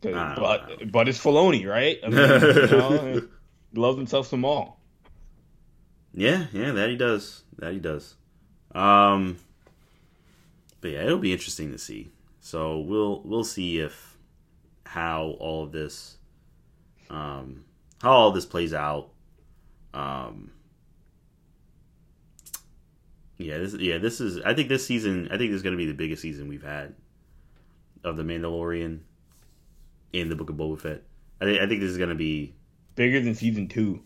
But 0.00 0.90
but 0.92 1.08
it's 1.08 1.18
Filoni, 1.18 1.66
right? 1.66 1.98
I 2.04 2.08
mean, 2.08 2.18
you 2.18 2.66
know, 2.78 3.28
loves 3.74 3.96
himself 3.96 4.28
some 4.28 4.40
Maul. 4.40 4.78
Yeah, 6.14 6.46
yeah, 6.52 6.72
that 6.72 6.90
he 6.90 6.96
does. 6.96 7.42
That 7.58 7.72
he 7.72 7.80
does. 7.80 8.14
Um, 8.74 9.38
but 10.80 10.92
yeah, 10.92 11.04
it'll 11.04 11.18
be 11.18 11.32
interesting 11.32 11.72
to 11.72 11.78
see. 11.78 12.10
So 12.40 12.78
we'll 12.78 13.22
we'll 13.24 13.44
see 13.44 13.80
if 13.80 14.16
how 14.86 15.36
all 15.38 15.64
of 15.64 15.72
this, 15.72 16.16
um, 17.10 17.64
how 18.00 18.12
all 18.12 18.30
this 18.32 18.46
plays 18.46 18.72
out. 18.72 19.10
Um, 19.92 20.52
yeah, 23.36 23.58
this 23.58 23.74
yeah 23.74 23.98
this 23.98 24.20
is 24.20 24.40
I 24.42 24.54
think 24.54 24.68
this 24.68 24.86
season 24.86 25.28
I 25.30 25.38
think 25.38 25.50
this 25.50 25.56
is 25.56 25.62
going 25.62 25.74
to 25.74 25.78
be 25.78 25.86
the 25.86 25.94
biggest 25.94 26.22
season 26.22 26.48
we've 26.48 26.62
had 26.62 26.94
of 28.04 28.16
the 28.16 28.22
Mandalorian 28.22 29.00
in 30.12 30.28
the 30.28 30.36
Book 30.36 30.50
of 30.50 30.56
Boba 30.56 30.80
Fett. 30.80 31.02
I 31.40 31.44
think 31.44 31.60
I 31.60 31.66
think 31.66 31.80
this 31.80 31.90
is 31.90 31.98
going 31.98 32.08
to 32.10 32.14
be 32.14 32.54
bigger 32.94 33.20
than 33.20 33.34
season 33.34 33.68
two. 33.68 34.00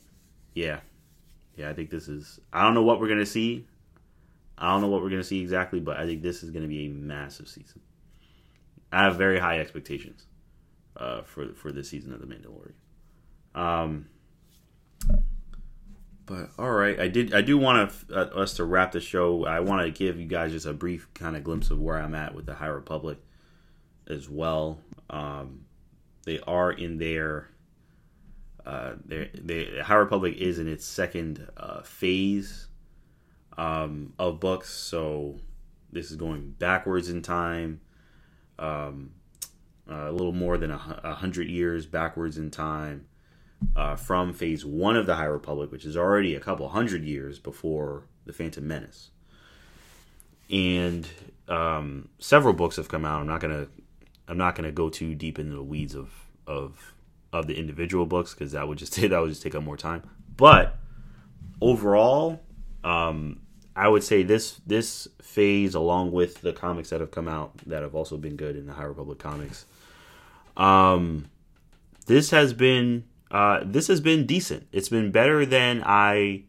Yeah, 0.55 0.80
yeah, 1.57 1.70
I 1.70 1.74
think 1.74 1.90
this 1.90 2.09
is. 2.09 2.40
I 2.53 2.62
don't 2.62 2.74
know 2.74 2.82
what 2.82 3.00
we're 3.00 3.09
gonna 3.09 3.26
see. 3.26 3.66
I 4.57 4.70
don't 4.70 4.80
know 4.80 4.88
what 4.88 5.03
we're 5.03 5.11
gonna 5.11 5.24
see 5.24 5.40
exactly, 5.40 5.80
but 5.80 5.96
I 5.96 6.07
think 6.07 6.22
this 6.22 6.42
is 6.42 6.50
gonna 6.50 6.68
be 6.68 6.86
a 6.86 6.88
massive 6.88 7.48
season. 7.48 7.80
I 8.90 9.05
have 9.05 9.16
very 9.16 9.38
high 9.38 9.59
expectations 9.61 10.26
uh, 10.96 11.22
for 11.22 11.53
for 11.55 11.72
this 11.72 11.88
season 11.88 12.12
of 12.12 12.20
The 12.20 12.26
Mandalorian. 12.26 12.74
Um, 13.55 14.07
but 16.26 16.50
all 16.59 16.70
right, 16.70 16.98
I 16.98 17.09
did. 17.09 17.34
I 17.34 17.42
do 17.42 17.59
want 17.59 17.92
uh, 18.11 18.14
us 18.14 18.55
to 18.55 18.64
wrap 18.64 18.92
the 18.92 19.00
show. 19.00 19.44
I 19.44 19.61
want 19.61 19.84
to 19.84 19.90
give 19.90 20.18
you 20.18 20.26
guys 20.26 20.53
just 20.53 20.66
a 20.66 20.72
brief 20.72 21.12
kind 21.14 21.36
of 21.36 21.44
glimpse 21.44 21.70
of 21.70 21.80
where 21.80 21.98
I'm 21.98 22.14
at 22.14 22.34
with 22.34 22.46
the 22.46 22.55
High 22.55 22.66
Republic 22.66 23.18
as 24.07 24.28
well. 24.28 24.80
Um, 25.11 25.64
they 26.24 26.40
are 26.40 26.70
in 26.70 26.98
their 26.98 27.48
uh, 28.64 28.92
the 29.06 29.80
High 29.84 29.96
Republic 29.96 30.36
is 30.36 30.58
in 30.58 30.68
its 30.68 30.84
second 30.84 31.48
uh, 31.56 31.82
phase 31.82 32.68
um, 33.58 34.12
of 34.18 34.38
books, 34.38 34.70
so 34.70 35.36
this 35.90 36.10
is 36.10 36.16
going 36.16 36.54
backwards 36.58 37.08
in 37.10 37.22
time, 37.22 37.80
um, 38.58 39.10
uh, 39.90 40.08
a 40.08 40.12
little 40.12 40.32
more 40.32 40.56
than 40.58 40.70
a, 40.70 41.00
a, 41.02 41.14
hundred 41.14 41.48
years 41.48 41.86
backwards 41.86 42.38
in 42.38 42.50
time 42.50 43.06
uh, 43.74 43.96
from 43.96 44.32
Phase 44.32 44.64
One 44.64 44.96
of 44.96 45.06
the 45.06 45.16
High 45.16 45.24
Republic, 45.24 45.72
which 45.72 45.84
is 45.84 45.96
already 45.96 46.34
a 46.36 46.40
couple 46.40 46.68
hundred 46.68 47.02
years 47.02 47.40
before 47.40 48.04
the 48.26 48.32
Phantom 48.32 48.66
Menace, 48.66 49.10
and 50.48 51.08
um, 51.48 52.08
several 52.20 52.54
books 52.54 52.76
have 52.76 52.88
come 52.88 53.04
out. 53.04 53.20
I'm 53.20 53.26
not 53.26 53.40
gonna 53.40 53.66
I'm 54.28 54.38
not 54.38 54.54
gonna 54.54 54.72
go 54.72 54.88
too 54.88 55.14
deep 55.14 55.38
into 55.38 55.54
the 55.54 55.62
weeds 55.62 55.94
of 55.94 56.10
of 56.46 56.94
of 57.32 57.46
the 57.46 57.58
individual 57.58 58.06
books 58.06 58.34
because 58.34 58.52
that 58.52 58.68
would 58.68 58.78
just 58.78 58.94
that 59.00 59.20
would 59.20 59.30
just 59.30 59.42
take 59.42 59.54
up 59.54 59.62
more 59.62 59.76
time. 59.76 60.02
But 60.36 60.78
overall, 61.60 62.40
um, 62.84 63.40
I 63.74 63.88
would 63.88 64.02
say 64.02 64.22
this 64.22 64.60
this 64.66 65.08
phase, 65.20 65.74
along 65.74 66.12
with 66.12 66.40
the 66.42 66.52
comics 66.52 66.90
that 66.90 67.00
have 67.00 67.10
come 67.10 67.28
out 67.28 67.56
that 67.66 67.82
have 67.82 67.94
also 67.94 68.16
been 68.16 68.36
good 68.36 68.56
in 68.56 68.66
the 68.66 68.74
High 68.74 68.84
Republic 68.84 69.18
comics, 69.18 69.66
um, 70.56 71.26
this 72.06 72.30
has 72.30 72.52
been 72.52 73.04
uh, 73.30 73.60
this 73.64 73.88
has 73.88 74.00
been 74.00 74.26
decent. 74.26 74.66
It's 74.72 74.88
been 74.88 75.10
better 75.10 75.46
than 75.46 75.82
I 75.84 76.44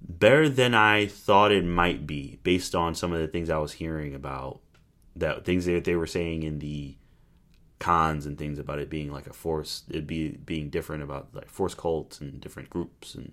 better 0.00 0.48
than 0.48 0.74
I 0.74 1.06
thought 1.06 1.50
it 1.50 1.64
might 1.64 2.06
be 2.06 2.38
based 2.42 2.74
on 2.74 2.94
some 2.94 3.12
of 3.12 3.18
the 3.18 3.28
things 3.28 3.50
I 3.50 3.58
was 3.58 3.72
hearing 3.72 4.14
about 4.14 4.60
that 5.18 5.44
things 5.44 5.64
that 5.66 5.84
they 5.84 5.96
were 5.96 6.06
saying 6.06 6.42
in 6.42 6.58
the 6.58 6.96
cons 7.78 8.26
and 8.26 8.38
things 8.38 8.58
about 8.58 8.80
it 8.80 8.90
being 8.90 9.12
like 9.12 9.26
a 9.28 9.32
force 9.32 9.84
it 9.88 10.06
be 10.06 10.30
being 10.30 10.68
different 10.68 11.02
about 11.02 11.28
like 11.32 11.48
force 11.48 11.74
cults 11.74 12.20
and 12.20 12.40
different 12.40 12.68
groups 12.68 13.14
and 13.14 13.32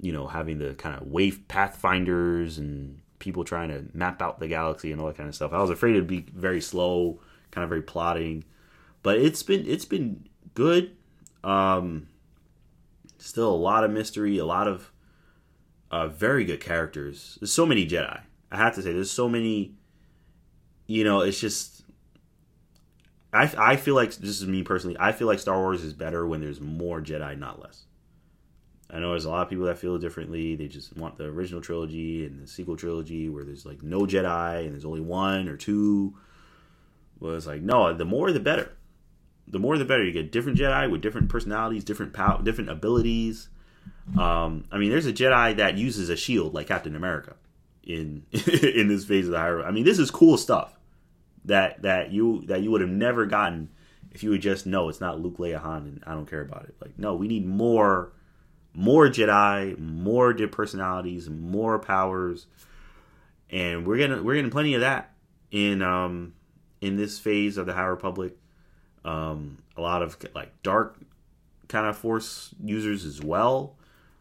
you 0.00 0.12
know 0.12 0.26
having 0.26 0.58
the 0.58 0.74
kind 0.74 0.96
of 1.00 1.06
wave 1.06 1.46
pathfinders 1.48 2.58
and 2.58 3.00
people 3.18 3.44
trying 3.44 3.68
to 3.68 3.84
map 3.94 4.20
out 4.20 4.40
the 4.40 4.48
galaxy 4.48 4.92
and 4.92 5.00
all 5.00 5.06
that 5.06 5.16
kind 5.16 5.28
of 5.28 5.34
stuff. 5.34 5.52
I 5.52 5.60
was 5.60 5.70
afraid 5.70 5.92
it'd 5.92 6.06
be 6.06 6.26
very 6.34 6.60
slow 6.60 7.20
kind 7.50 7.62
of 7.62 7.68
very 7.68 7.82
plotting 7.82 8.44
but 9.02 9.18
it's 9.18 9.42
been 9.42 9.64
it's 9.66 9.84
been 9.84 10.28
good. 10.54 10.96
Um 11.44 12.08
still 13.18 13.52
a 13.52 13.56
lot 13.56 13.84
of 13.84 13.90
mystery 13.90 14.38
a 14.38 14.44
lot 14.44 14.68
of 14.68 14.90
uh 15.90 16.08
very 16.08 16.44
good 16.44 16.60
characters. 16.60 17.38
There's 17.40 17.52
so 17.52 17.66
many 17.66 17.86
jedi. 17.86 18.20
I 18.50 18.56
have 18.56 18.74
to 18.74 18.82
say 18.82 18.92
there's 18.92 19.10
so 19.10 19.28
many 19.28 19.74
you 20.86 21.04
know 21.04 21.20
it's 21.20 21.40
just 21.40 21.76
I, 23.36 23.52
I 23.58 23.76
feel 23.76 23.94
like 23.94 24.14
this 24.14 24.40
is 24.40 24.46
me 24.46 24.62
personally. 24.62 24.96
I 24.98 25.12
feel 25.12 25.26
like 25.26 25.38
Star 25.38 25.58
Wars 25.58 25.84
is 25.84 25.92
better 25.92 26.26
when 26.26 26.40
there's 26.40 26.60
more 26.60 27.00
Jedi, 27.00 27.38
not 27.38 27.60
less. 27.60 27.84
I 28.88 28.98
know 28.98 29.10
there's 29.10 29.24
a 29.24 29.30
lot 29.30 29.42
of 29.42 29.50
people 29.50 29.66
that 29.66 29.78
feel 29.78 29.98
differently. 29.98 30.54
They 30.54 30.68
just 30.68 30.96
want 30.96 31.18
the 31.18 31.24
original 31.24 31.60
trilogy 31.60 32.24
and 32.24 32.40
the 32.40 32.46
sequel 32.46 32.76
trilogy 32.76 33.28
where 33.28 33.44
there's 33.44 33.66
like 33.66 33.82
no 33.82 34.00
Jedi 34.00 34.64
and 34.64 34.72
there's 34.72 34.84
only 34.84 35.00
one 35.00 35.48
or 35.48 35.56
two. 35.56 36.16
Well, 37.18 37.34
it's 37.34 37.46
like 37.46 37.62
no, 37.62 37.92
the 37.92 38.04
more 38.04 38.32
the 38.32 38.40
better. 38.40 38.72
The 39.48 39.58
more 39.58 39.76
the 39.76 39.84
better. 39.84 40.04
You 40.04 40.12
get 40.12 40.32
different 40.32 40.58
Jedi 40.58 40.90
with 40.90 41.02
different 41.02 41.28
personalities, 41.28 41.84
different 41.84 42.12
power, 42.12 42.40
different 42.42 42.70
abilities. 42.70 43.48
Um, 44.18 44.64
I 44.70 44.78
mean, 44.78 44.90
there's 44.90 45.06
a 45.06 45.12
Jedi 45.12 45.56
that 45.56 45.76
uses 45.76 46.08
a 46.08 46.16
shield 46.16 46.54
like 46.54 46.68
Captain 46.68 46.94
America 46.94 47.34
in 47.82 48.24
in 48.32 48.88
this 48.88 49.04
phase 49.04 49.26
of 49.26 49.32
the 49.32 49.38
high. 49.38 49.62
I 49.62 49.72
mean, 49.72 49.84
this 49.84 49.98
is 49.98 50.10
cool 50.10 50.38
stuff 50.38 50.75
that 51.46 51.82
that 51.82 52.10
you 52.12 52.42
that 52.46 52.62
you 52.62 52.70
would 52.70 52.80
have 52.80 52.90
never 52.90 53.26
gotten 53.26 53.70
if 54.12 54.22
you 54.22 54.30
would 54.30 54.42
just 54.42 54.66
know 54.66 54.88
it's 54.88 55.00
not 55.00 55.20
Luke 55.20 55.38
Leia 55.38 55.58
Han 55.58 55.82
and 55.86 56.04
I 56.06 56.12
don't 56.12 56.28
care 56.28 56.40
about 56.40 56.64
it. 56.64 56.74
Like 56.80 56.98
no, 56.98 57.14
we 57.14 57.28
need 57.28 57.46
more 57.46 58.12
more 58.74 59.08
Jedi, 59.08 59.78
more 59.78 60.34
personalities, 60.48 61.30
more 61.30 61.78
powers, 61.78 62.46
and 63.50 63.86
we're 63.86 63.98
gonna 63.98 64.22
we're 64.22 64.34
getting 64.34 64.50
plenty 64.50 64.74
of 64.74 64.80
that 64.80 65.14
in 65.50 65.82
um 65.82 66.34
in 66.80 66.96
this 66.96 67.18
phase 67.18 67.56
of 67.56 67.66
the 67.66 67.72
High 67.72 67.84
Republic. 67.84 68.36
Um, 69.04 69.58
a 69.76 69.80
lot 69.80 70.02
of 70.02 70.16
like 70.34 70.50
dark 70.62 70.98
kind 71.68 71.86
of 71.86 71.96
force 71.96 72.54
users 72.62 73.04
as 73.04 73.22
well. 73.22 73.76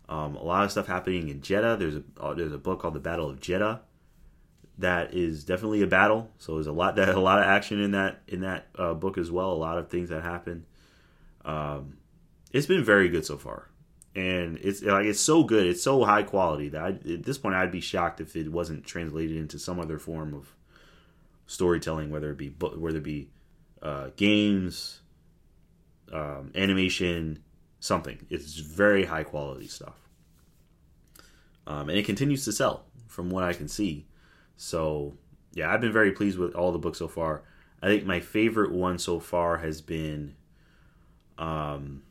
Um, 0.08 0.36
a 0.36 0.44
lot 0.44 0.64
of 0.64 0.72
stuff 0.72 0.86
happening 0.86 1.30
in 1.30 1.42
Jedha. 1.42 1.78
There's 1.80 1.96
a 1.96 2.04
uh, 2.20 2.34
there's 2.34 2.54
a 2.54 2.60
book 2.60 2.82
called 2.82 2.94
The 2.94 3.00
Battle 3.00 3.30
of 3.30 3.40
Jedha 3.40 3.80
that 4.78 5.14
is 5.14 5.44
definitely 5.44 5.82
a 5.82 5.88
battle. 5.88 6.30
So 6.38 6.56
there's 6.56 6.68
a 6.68 6.72
lot 6.72 6.96
that 6.98 7.10
a 7.10 7.20
lot 7.20 7.40
of 7.40 7.46
action 7.46 7.80
in 7.82 7.92
that 7.92 8.22
in 8.28 8.42
that 8.42 8.68
uh, 8.78 8.94
book 8.94 9.18
as 9.18 9.32
well. 9.32 9.52
A 9.52 9.54
lot 9.54 9.78
of 9.78 9.90
things 9.90 10.10
that 10.10 10.24
happen. 10.24 10.66
Um, 11.44 11.98
it's 12.52 12.68
been 12.68 12.84
very 12.84 13.10
good 13.10 13.26
so 13.26 13.38
far, 13.38 13.70
and 14.16 14.58
it's 14.58 14.82
like 14.82 15.06
it's 15.06 15.20
so 15.20 15.44
good. 15.44 15.68
It's 15.68 15.84
so 15.84 16.04
high 16.04 16.24
quality 16.24 16.70
that 16.70 16.82
I, 16.82 16.90
at 16.90 17.24
this 17.24 17.38
point 17.38 17.56
I'd 17.56 17.72
be 17.72 17.82
shocked 17.82 18.20
if 18.22 18.36
it 18.36 18.52
wasn't 18.52 18.86
translated 18.86 19.38
into 19.38 19.60
some 19.60 19.80
other 19.80 20.00
form 20.00 20.34
of 20.34 20.56
storytelling, 21.48 22.12
whether 22.12 22.32
it 22.32 22.38
be 22.38 22.50
whether 22.50 22.98
it 22.98 23.04
be 23.04 23.30
uh, 23.82 24.10
games, 24.16 25.00
um, 26.12 26.52
animation, 26.56 27.44
something. 27.80 28.26
It's 28.30 28.56
very 28.56 29.06
high 29.06 29.24
quality 29.24 29.68
stuff, 29.68 29.96
um, 31.68 31.90
and 31.90 31.98
it 31.98 32.06
continues 32.06 32.44
to 32.46 32.52
sell 32.52 32.86
from 33.08 33.30
what 33.30 33.44
I 33.44 33.54
can 33.54 33.70
see. 33.70 34.08
So 34.58 35.18
yeah, 35.54 35.74
I've 35.74 35.82
been 35.82 35.94
very 35.94 36.12
pleased 36.12 36.38
with 36.38 36.54
all 36.54 36.72
the 36.72 36.80
books 36.80 37.00
so 37.00 37.08
far. 37.08 37.44
I 37.82 37.88
think 37.88 38.06
my 38.06 38.20
favorite 38.20 38.72
one 38.72 38.98
so 38.98 39.20
far 39.20 39.58
has 39.58 39.82
been, 39.82 40.36
um, 41.38 42.04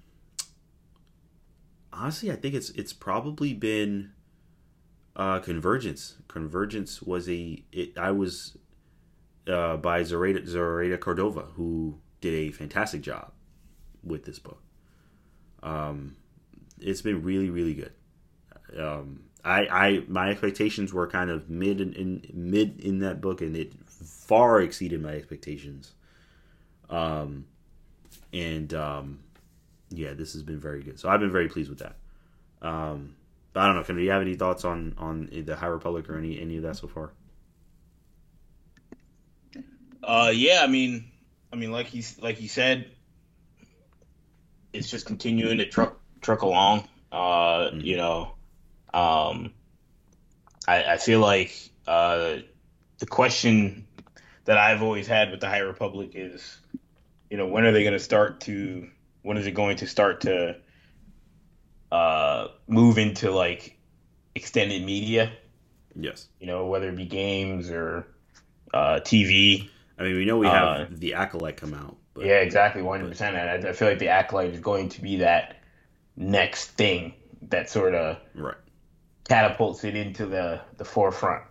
honestly, 1.93 2.31
I 2.31 2.37
think 2.37 2.55
it's 2.55 2.71
it's 2.71 2.93
probably 2.93 3.55
been 3.55 4.13
uh, 5.17 5.41
Convergence. 5.41 6.17
Convergence 6.29 7.03
was 7.03 7.29
a 7.29 7.63
it, 7.73 7.99
I 7.99 8.13
was 8.13 8.57
uh, 9.47 9.77
by 9.77 10.03
Zoraida, 10.03 10.47
Zoraida 10.47 10.99
Cordova, 10.99 11.43
who 11.57 11.99
did 12.21 12.35
a 12.35 12.51
fantastic 12.51 13.03
job 13.03 13.33
with 14.03 14.25
this 14.25 14.39
book. 14.39 14.63
Um, 15.63 16.17
it's 16.81 17.03
been 17.03 17.23
really, 17.23 17.51
really 17.51 17.75
good. 17.75 17.93
Um, 18.79 19.24
I, 19.45 19.67
I 19.67 20.03
my 20.09 20.31
expectations 20.31 20.93
were 20.93 21.07
kind 21.07 21.31
of 21.31 21.51
mid 21.51 21.81
in, 21.81 21.93
in, 21.93 22.27
mid 22.33 22.81
in 22.81 23.01
that 23.01 23.21
book, 23.21 23.43
and 23.43 23.57
it 23.57 23.75
far 23.87 24.61
exceeded 24.61 25.03
my 25.03 25.11
expectations. 25.11 25.93
Um, 26.89 27.47
and 28.33 28.73
um, 28.75 29.21
yeah, 29.91 30.15
this 30.15 30.33
has 30.33 30.43
been 30.43 30.61
very 30.61 30.83
good. 30.83 30.99
So 30.99 31.09
I've 31.09 31.21
been 31.21 31.33
very 31.33 31.49
pleased 31.49 31.69
with 31.69 31.81
that. 31.81 31.97
Um, 32.63 33.17
but 33.53 33.61
I 33.61 33.67
don't 33.67 33.77
know. 33.77 33.83
Can 33.85 33.97
do 33.97 34.03
you 34.03 34.11
have 34.11 34.23
any 34.23 34.35
thoughts 34.35 34.65
on 34.65 34.95
on 34.99 35.29
the 35.33 35.57
High 35.57 35.67
Republic 35.67 36.09
or 36.09 36.19
any 36.19 36.41
any 36.41 36.57
of 36.57 36.63
that 36.63 36.77
so 36.77 36.89
far? 36.89 37.13
Uh, 40.03 40.33
yeah. 40.35 40.61
I 40.63 40.67
mean, 40.67 41.11
I 41.53 41.57
mean, 41.57 41.71
like 41.71 41.87
he's 41.87 42.19
like 42.21 42.37
he 42.37 42.49
said, 42.49 42.91
it's 44.73 44.91
just 44.91 45.07
continuing 45.07 45.59
to 45.59 45.67
truck 45.67 46.01
truck 46.21 46.43
along. 46.43 46.89
Uh, 47.13 47.69
mm-hmm. 47.69 47.81
you 47.81 47.97
know, 47.97 48.35
um, 48.95 49.53
I, 50.67 50.85
I 50.85 50.97
feel 50.97 51.21
like 51.21 51.55
uh, 51.87 52.37
the 52.99 53.07
question 53.07 53.87
that 54.45 54.59
I've 54.59 54.83
always 54.83 55.07
had 55.07 55.31
with 55.31 55.41
the 55.41 55.49
High 55.49 55.59
Republic 55.59 56.13
is 56.15 56.59
you 57.35 57.39
know, 57.39 57.49
when 57.49 57.65
are 57.65 57.73
they 57.73 57.83
going 57.83 57.95
to 57.95 57.99
start 57.99 58.43
to? 58.43 58.89
When 59.23 59.37
is 59.37 59.47
it 59.49 59.55
going 59.55 59.79
to 59.79 59.89
start 59.89 60.21
to 60.21 60.55
uh, 61.91 62.49
move 62.69 62.97
into 62.97 63.33
like 63.33 63.77
extended 64.37 64.85
media? 64.85 65.33
Yes. 65.97 66.29
You 66.39 66.47
know, 66.47 66.67
whether 66.67 66.91
it 66.91 66.97
be 66.97 67.07
games 67.07 67.71
or 67.71 68.07
uh, 68.73 69.01
TV. 69.03 69.69
I 69.99 70.05
mean, 70.05 70.17
we 70.17 70.25
know 70.25 70.39
we 70.39 70.47
have 70.47 70.81
uh, 70.81 70.87
the 70.91 71.15
Acolyte 71.15 71.57
come 71.57 71.75
out. 71.75 71.97
But, 72.15 72.27
yeah, 72.27 72.35
exactly, 72.35 72.83
one 72.83 73.01
hundred 73.01 73.11
percent. 73.11 73.37
I, 73.37 73.69
I 73.69 73.73
feel 73.73 73.89
like 73.89 73.99
the 73.99 74.11
Acolyte 74.11 74.55
is 74.55 74.61
going 74.61 74.91
to 74.91 75.03
be 75.03 75.17
that 75.17 75.57
next 76.17 76.67
thing 76.73 77.15
that 77.49 77.69
sort 77.69 77.97
of 77.97 78.19
right 78.37 78.55
catapults 79.29 79.85
it 79.85 79.97
into 79.97 80.27
the 80.27 80.61
the 80.77 80.85
forefront 80.85 81.45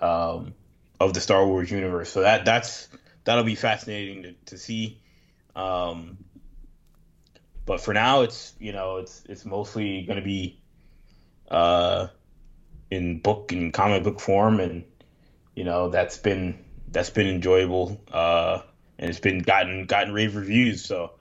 um, 0.00 0.54
of 1.00 1.14
the 1.14 1.20
Star 1.20 1.46
Wars 1.46 1.70
universe. 1.70 2.10
So 2.10 2.22
that 2.22 2.44
that's 2.44 2.88
that'll 3.24 3.44
be 3.44 3.54
fascinating 3.54 4.22
to, 4.22 4.32
to 4.46 4.58
see. 4.58 5.00
Um, 5.54 6.18
but 7.64 7.80
for 7.80 7.94
now, 7.94 8.22
it's 8.22 8.54
you 8.58 8.72
know 8.72 8.98
it's 8.98 9.22
it's 9.28 9.44
mostly 9.44 10.02
going 10.02 10.18
to 10.18 10.24
be 10.24 10.60
uh, 11.50 12.08
in 12.90 13.20
book 13.20 13.52
and 13.52 13.72
comic 13.72 14.02
book 14.02 14.20
form, 14.20 14.60
and 14.60 14.84
you 15.54 15.64
know 15.64 15.88
that's 15.88 16.18
been 16.18 16.64
that's 16.88 17.10
been 17.10 17.28
enjoyable, 17.28 18.00
uh, 18.10 18.60
and 18.98 19.10
it's 19.10 19.20
been 19.20 19.38
gotten 19.38 19.86
gotten 19.86 20.12
rave 20.12 20.36
reviews. 20.36 20.84
So 20.84 21.12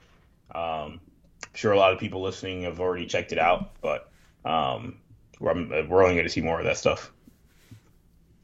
um, 0.53 0.99
I'm 1.43 1.53
sure 1.53 1.72
a 1.72 1.78
lot 1.78 1.93
of 1.93 1.99
people 1.99 2.22
listening 2.22 2.63
have 2.63 2.80
already 2.80 3.05
checked 3.05 3.32
it 3.32 3.39
out, 3.39 3.72
but 3.82 4.09
um, 4.43 4.97
we're, 5.41 5.87
we're 5.87 6.03
only 6.03 6.15
going 6.15 6.25
to 6.25 6.29
see 6.29 6.41
more 6.41 6.59
of 6.59 6.65
that 6.65 6.77
stuff. 6.77 7.11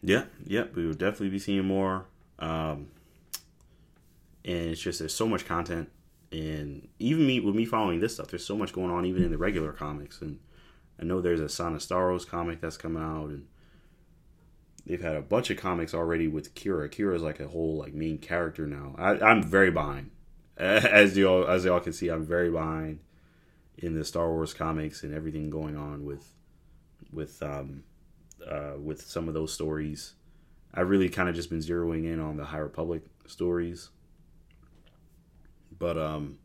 Yeah, 0.02 0.26
yeah, 0.46 0.66
we 0.76 0.86
will 0.86 0.94
definitely 0.94 1.30
be 1.30 1.40
seeing 1.40 1.66
more. 1.66 2.06
Um, 2.40 2.90
and 4.44 4.72
it's 4.72 4.82
just 4.82 5.00
there's 5.00 5.14
so 5.14 5.28
much 5.28 5.46
content, 5.46 5.90
and 6.32 6.88
even 7.00 7.26
me 7.26 7.40
with 7.40 7.56
me 7.56 7.66
following 7.66 8.00
this 8.00 8.16
stuff, 8.16 8.28
there's 8.28 8.46
so 8.46 8.58
much 8.58 8.74
going 8.74 8.92
on 8.92 9.06
even 9.06 9.24
in 9.24 9.32
the 9.32 9.38
regular 9.38 9.72
comics. 9.72 10.22
And 10.22 10.40
I 11.00 11.04
know 11.04 11.22
there's 11.22 11.40
a 11.40 11.46
Starros 11.46 12.28
comic 12.28 12.62
that's 12.62 12.78
coming 12.78 13.04
out, 13.04 13.28
and 13.30 13.48
they've 14.86 15.02
had 15.02 15.16
a 15.16 15.22
bunch 15.22 15.50
of 15.50 15.58
comics 15.58 15.94
already 15.94 16.28
with 16.28 16.56
Kira. 16.56 16.90
Kira 16.90 17.16
is 17.16 17.22
like 17.22 17.40
a 17.40 17.48
whole 17.48 17.78
like 17.78 17.94
main 17.94 18.18
character 18.18 18.66
now. 18.66 18.96
I, 18.98 19.20
I'm 19.20 19.44
very 19.44 19.72
behind, 19.72 20.12
as 20.58 21.18
you 21.18 21.28
all 21.28 21.48
as 21.48 21.66
y'all 21.66 21.80
can 21.80 21.94
see. 21.94 22.10
I'm 22.10 22.26
very 22.26 22.50
behind 22.50 23.00
in 23.78 23.94
the 23.94 24.06
Star 24.06 24.30
Wars 24.30 24.54
comics 24.54 25.04
and 25.04 25.14
everything 25.14 25.50
going 25.50 25.76
on 25.76 26.06
with 26.06 26.34
with 27.12 27.42
um, 27.42 27.84
uh, 28.46 28.74
with 28.82 29.02
some 29.02 29.28
of 29.28 29.34
those 29.34 29.54
stories. 29.54 30.14
I've 30.74 30.90
really 30.90 31.10
kind 31.10 31.30
of 31.30 31.36
just 31.36 31.50
been 31.50 31.60
zeroing 31.60 32.06
in 32.06 32.20
on 32.20 32.38
the 32.38 32.46
High 32.46 32.58
Republic 32.58 33.04
stories, 33.26 33.90
but 35.78 35.98
um, 35.98 36.38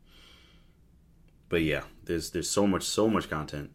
but 1.49 1.61
yeah, 1.61 1.83
there's 2.05 2.31
there's 2.31 2.49
so 2.49 2.65
much 2.65 2.83
so 2.83 3.07
much 3.07 3.29
content. 3.29 3.71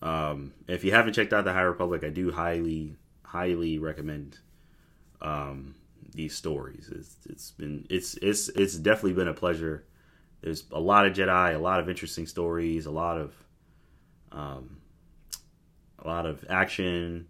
Um, 0.00 0.52
if 0.66 0.82
you 0.82 0.92
haven't 0.92 1.12
checked 1.12 1.32
out 1.32 1.44
the 1.44 1.52
High 1.52 1.62
Republic, 1.62 2.04
I 2.04 2.08
do 2.08 2.32
highly 2.32 2.96
highly 3.24 3.78
recommend 3.78 4.38
um, 5.20 5.74
these 6.14 6.34
stories. 6.34 6.90
It's 6.92 7.16
it's 7.28 7.50
been 7.52 7.86
it's 7.90 8.14
it's 8.14 8.48
it's 8.50 8.76
definitely 8.76 9.14
been 9.14 9.28
a 9.28 9.34
pleasure. 9.34 9.84
There's 10.40 10.64
a 10.72 10.80
lot 10.80 11.06
of 11.06 11.12
Jedi, 11.12 11.54
a 11.54 11.58
lot 11.58 11.80
of 11.80 11.88
interesting 11.88 12.26
stories, 12.26 12.86
a 12.86 12.90
lot 12.90 13.16
of 13.16 13.34
um, 14.32 14.78
a 16.02 16.08
lot 16.08 16.26
of 16.26 16.44
action. 16.48 17.26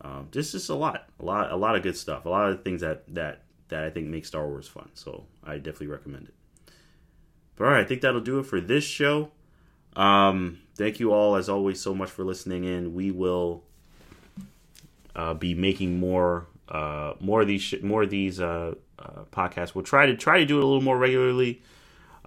Um, 0.00 0.28
just 0.30 0.52
just 0.52 0.68
a 0.68 0.74
lot, 0.74 1.08
a 1.18 1.24
lot, 1.24 1.50
a 1.52 1.56
lot 1.56 1.76
of 1.76 1.82
good 1.82 1.96
stuff. 1.96 2.26
A 2.26 2.28
lot 2.28 2.50
of 2.50 2.62
things 2.62 2.80
that 2.80 3.02
that 3.14 3.42
that 3.68 3.84
I 3.84 3.90
think 3.90 4.06
make 4.06 4.24
Star 4.24 4.46
Wars 4.46 4.68
fun. 4.68 4.88
So 4.94 5.24
I 5.44 5.56
definitely 5.56 5.88
recommend 5.88 6.28
it. 6.28 6.34
But 7.56 7.64
all 7.64 7.70
right, 7.70 7.80
I 7.80 7.84
think 7.84 8.02
that'll 8.02 8.20
do 8.20 8.38
it 8.38 8.46
for 8.46 8.60
this 8.60 8.84
show. 8.84 9.30
Um, 9.96 10.60
thank 10.74 11.00
you 11.00 11.12
all, 11.12 11.36
as 11.36 11.48
always, 11.48 11.80
so 11.80 11.94
much 11.94 12.10
for 12.10 12.22
listening 12.22 12.64
in. 12.64 12.94
We 12.94 13.10
will 13.10 13.64
uh, 15.14 15.34
be 15.34 15.54
making 15.54 15.98
more 15.98 16.46
uh, 16.68 17.14
more 17.20 17.42
of 17.42 17.48
these 17.48 17.62
sh- 17.62 17.82
more 17.82 18.02
of 18.02 18.10
these 18.10 18.40
uh, 18.40 18.74
uh, 18.98 19.22
podcasts. 19.32 19.74
We'll 19.74 19.84
try 19.84 20.06
to 20.06 20.16
try 20.16 20.38
to 20.38 20.44
do 20.44 20.58
it 20.58 20.62
a 20.62 20.66
little 20.66 20.82
more 20.82 20.98
regularly. 20.98 21.62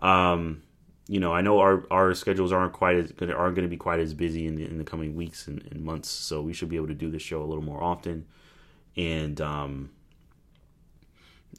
Um, 0.01 0.63
you 1.09 1.19
know, 1.19 1.33
I 1.33 1.41
know 1.41 1.57
our, 1.57 1.85
our 1.89 2.13
schedules 2.13 2.51
aren't 2.51 2.71
quite 2.71 2.95
as 2.95 3.11
aren't 3.19 3.55
going 3.55 3.63
to 3.63 3.67
be 3.67 3.77
quite 3.77 3.99
as 3.99 4.13
busy 4.13 4.45
in 4.45 4.55
the, 4.55 4.65
in 4.65 4.77
the 4.77 4.83
coming 4.83 5.15
weeks 5.15 5.47
and, 5.47 5.67
and, 5.71 5.83
months, 5.83 6.07
so 6.07 6.43
we 6.43 6.53
should 6.53 6.69
be 6.69 6.75
able 6.75 6.87
to 6.87 6.93
do 6.93 7.09
this 7.09 7.23
show 7.23 7.41
a 7.41 7.45
little 7.45 7.63
more 7.63 7.81
often, 7.81 8.27
and 8.95 9.41
um, 9.41 9.89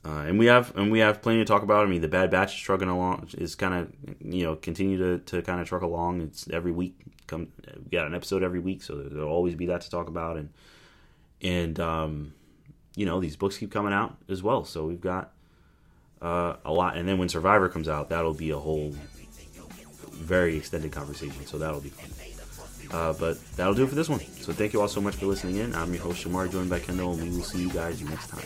uh, 0.05 0.21
and 0.21 0.39
we 0.39 0.47
have 0.47 0.75
and 0.77 0.93
we 0.93 1.01
have 1.01 1.21
plenty 1.21 1.41
to 1.41 1.45
talk 1.45 1.65
about. 1.65 1.85
I 1.85 1.91
mean, 1.91 2.01
the 2.01 2.07
Bad 2.07 2.31
Batch 2.31 2.55
is 2.55 2.61
trucking 2.61 2.87
along 2.87 3.29
is 3.39 3.57
kind 3.57 3.75
of 3.75 3.93
you 4.25 4.45
know 4.45 4.55
continue 4.55 4.97
to, 4.99 5.19
to 5.19 5.43
kind 5.43 5.61
of 5.61 5.67
truck 5.67 5.83
along. 5.83 6.21
It's 6.21 6.49
every 6.51 6.71
week 6.71 6.95
come 7.27 7.49
we 7.75 7.91
got 7.91 8.07
an 8.07 8.15
episode 8.15 8.45
every 8.45 8.61
week, 8.61 8.85
so 8.85 8.95
there'll 8.95 9.29
always 9.29 9.57
be 9.57 9.67
that 9.67 9.81
to 9.81 9.91
talk 9.91 10.07
about, 10.07 10.37
and 10.37 10.51
and 11.43 11.81
um, 11.81 12.35
you 12.95 13.05
know 13.05 13.19
these 13.19 13.35
books 13.35 13.59
keep 13.59 13.73
coming 13.73 13.93
out 13.93 14.17
as 14.29 14.45
well, 14.45 14.65
so 14.65 14.87
we've 14.87 15.01
got 15.01 15.33
uh, 16.23 16.55
a 16.65 16.73
lot. 16.73 16.97
And 16.97 17.09
then 17.09 17.19
when 17.19 17.29
Survivor 17.29 17.69
comes 17.69 17.89
out, 17.89 18.11
that'll 18.11 18.33
be 18.33 18.51
a 18.51 18.59
whole 18.59 18.95
very 20.21 20.57
extended 20.57 20.93
conversation, 20.93 21.47
so 21.47 21.59
that'll 21.59 21.81
be 21.81 21.91
fun. 21.91 22.11
Uh, 22.93 23.12
but 23.14 23.39
that'll 23.57 23.75
do 23.75 23.85
it 23.85 23.89
for 23.89 23.95
this 23.95 24.09
one. 24.09 24.21
So 24.41 24.53
thank 24.53 24.73
you 24.73 24.81
all 24.81 24.89
so 24.89 25.01
much 25.01 25.16
for 25.16 25.27
listening 25.27 25.57
in. 25.57 25.75
I'm 25.75 25.93
your 25.95 26.03
host 26.03 26.25
Shamar, 26.25 26.51
joined 26.51 26.71
by 26.71 26.81
Kendall, 26.81 27.12
and 27.12 27.23
we 27.23 27.31
will 27.37 27.45
see 27.45 27.62
you 27.62 27.71
guys 27.71 28.03
next 28.03 28.29
time. 28.29 28.41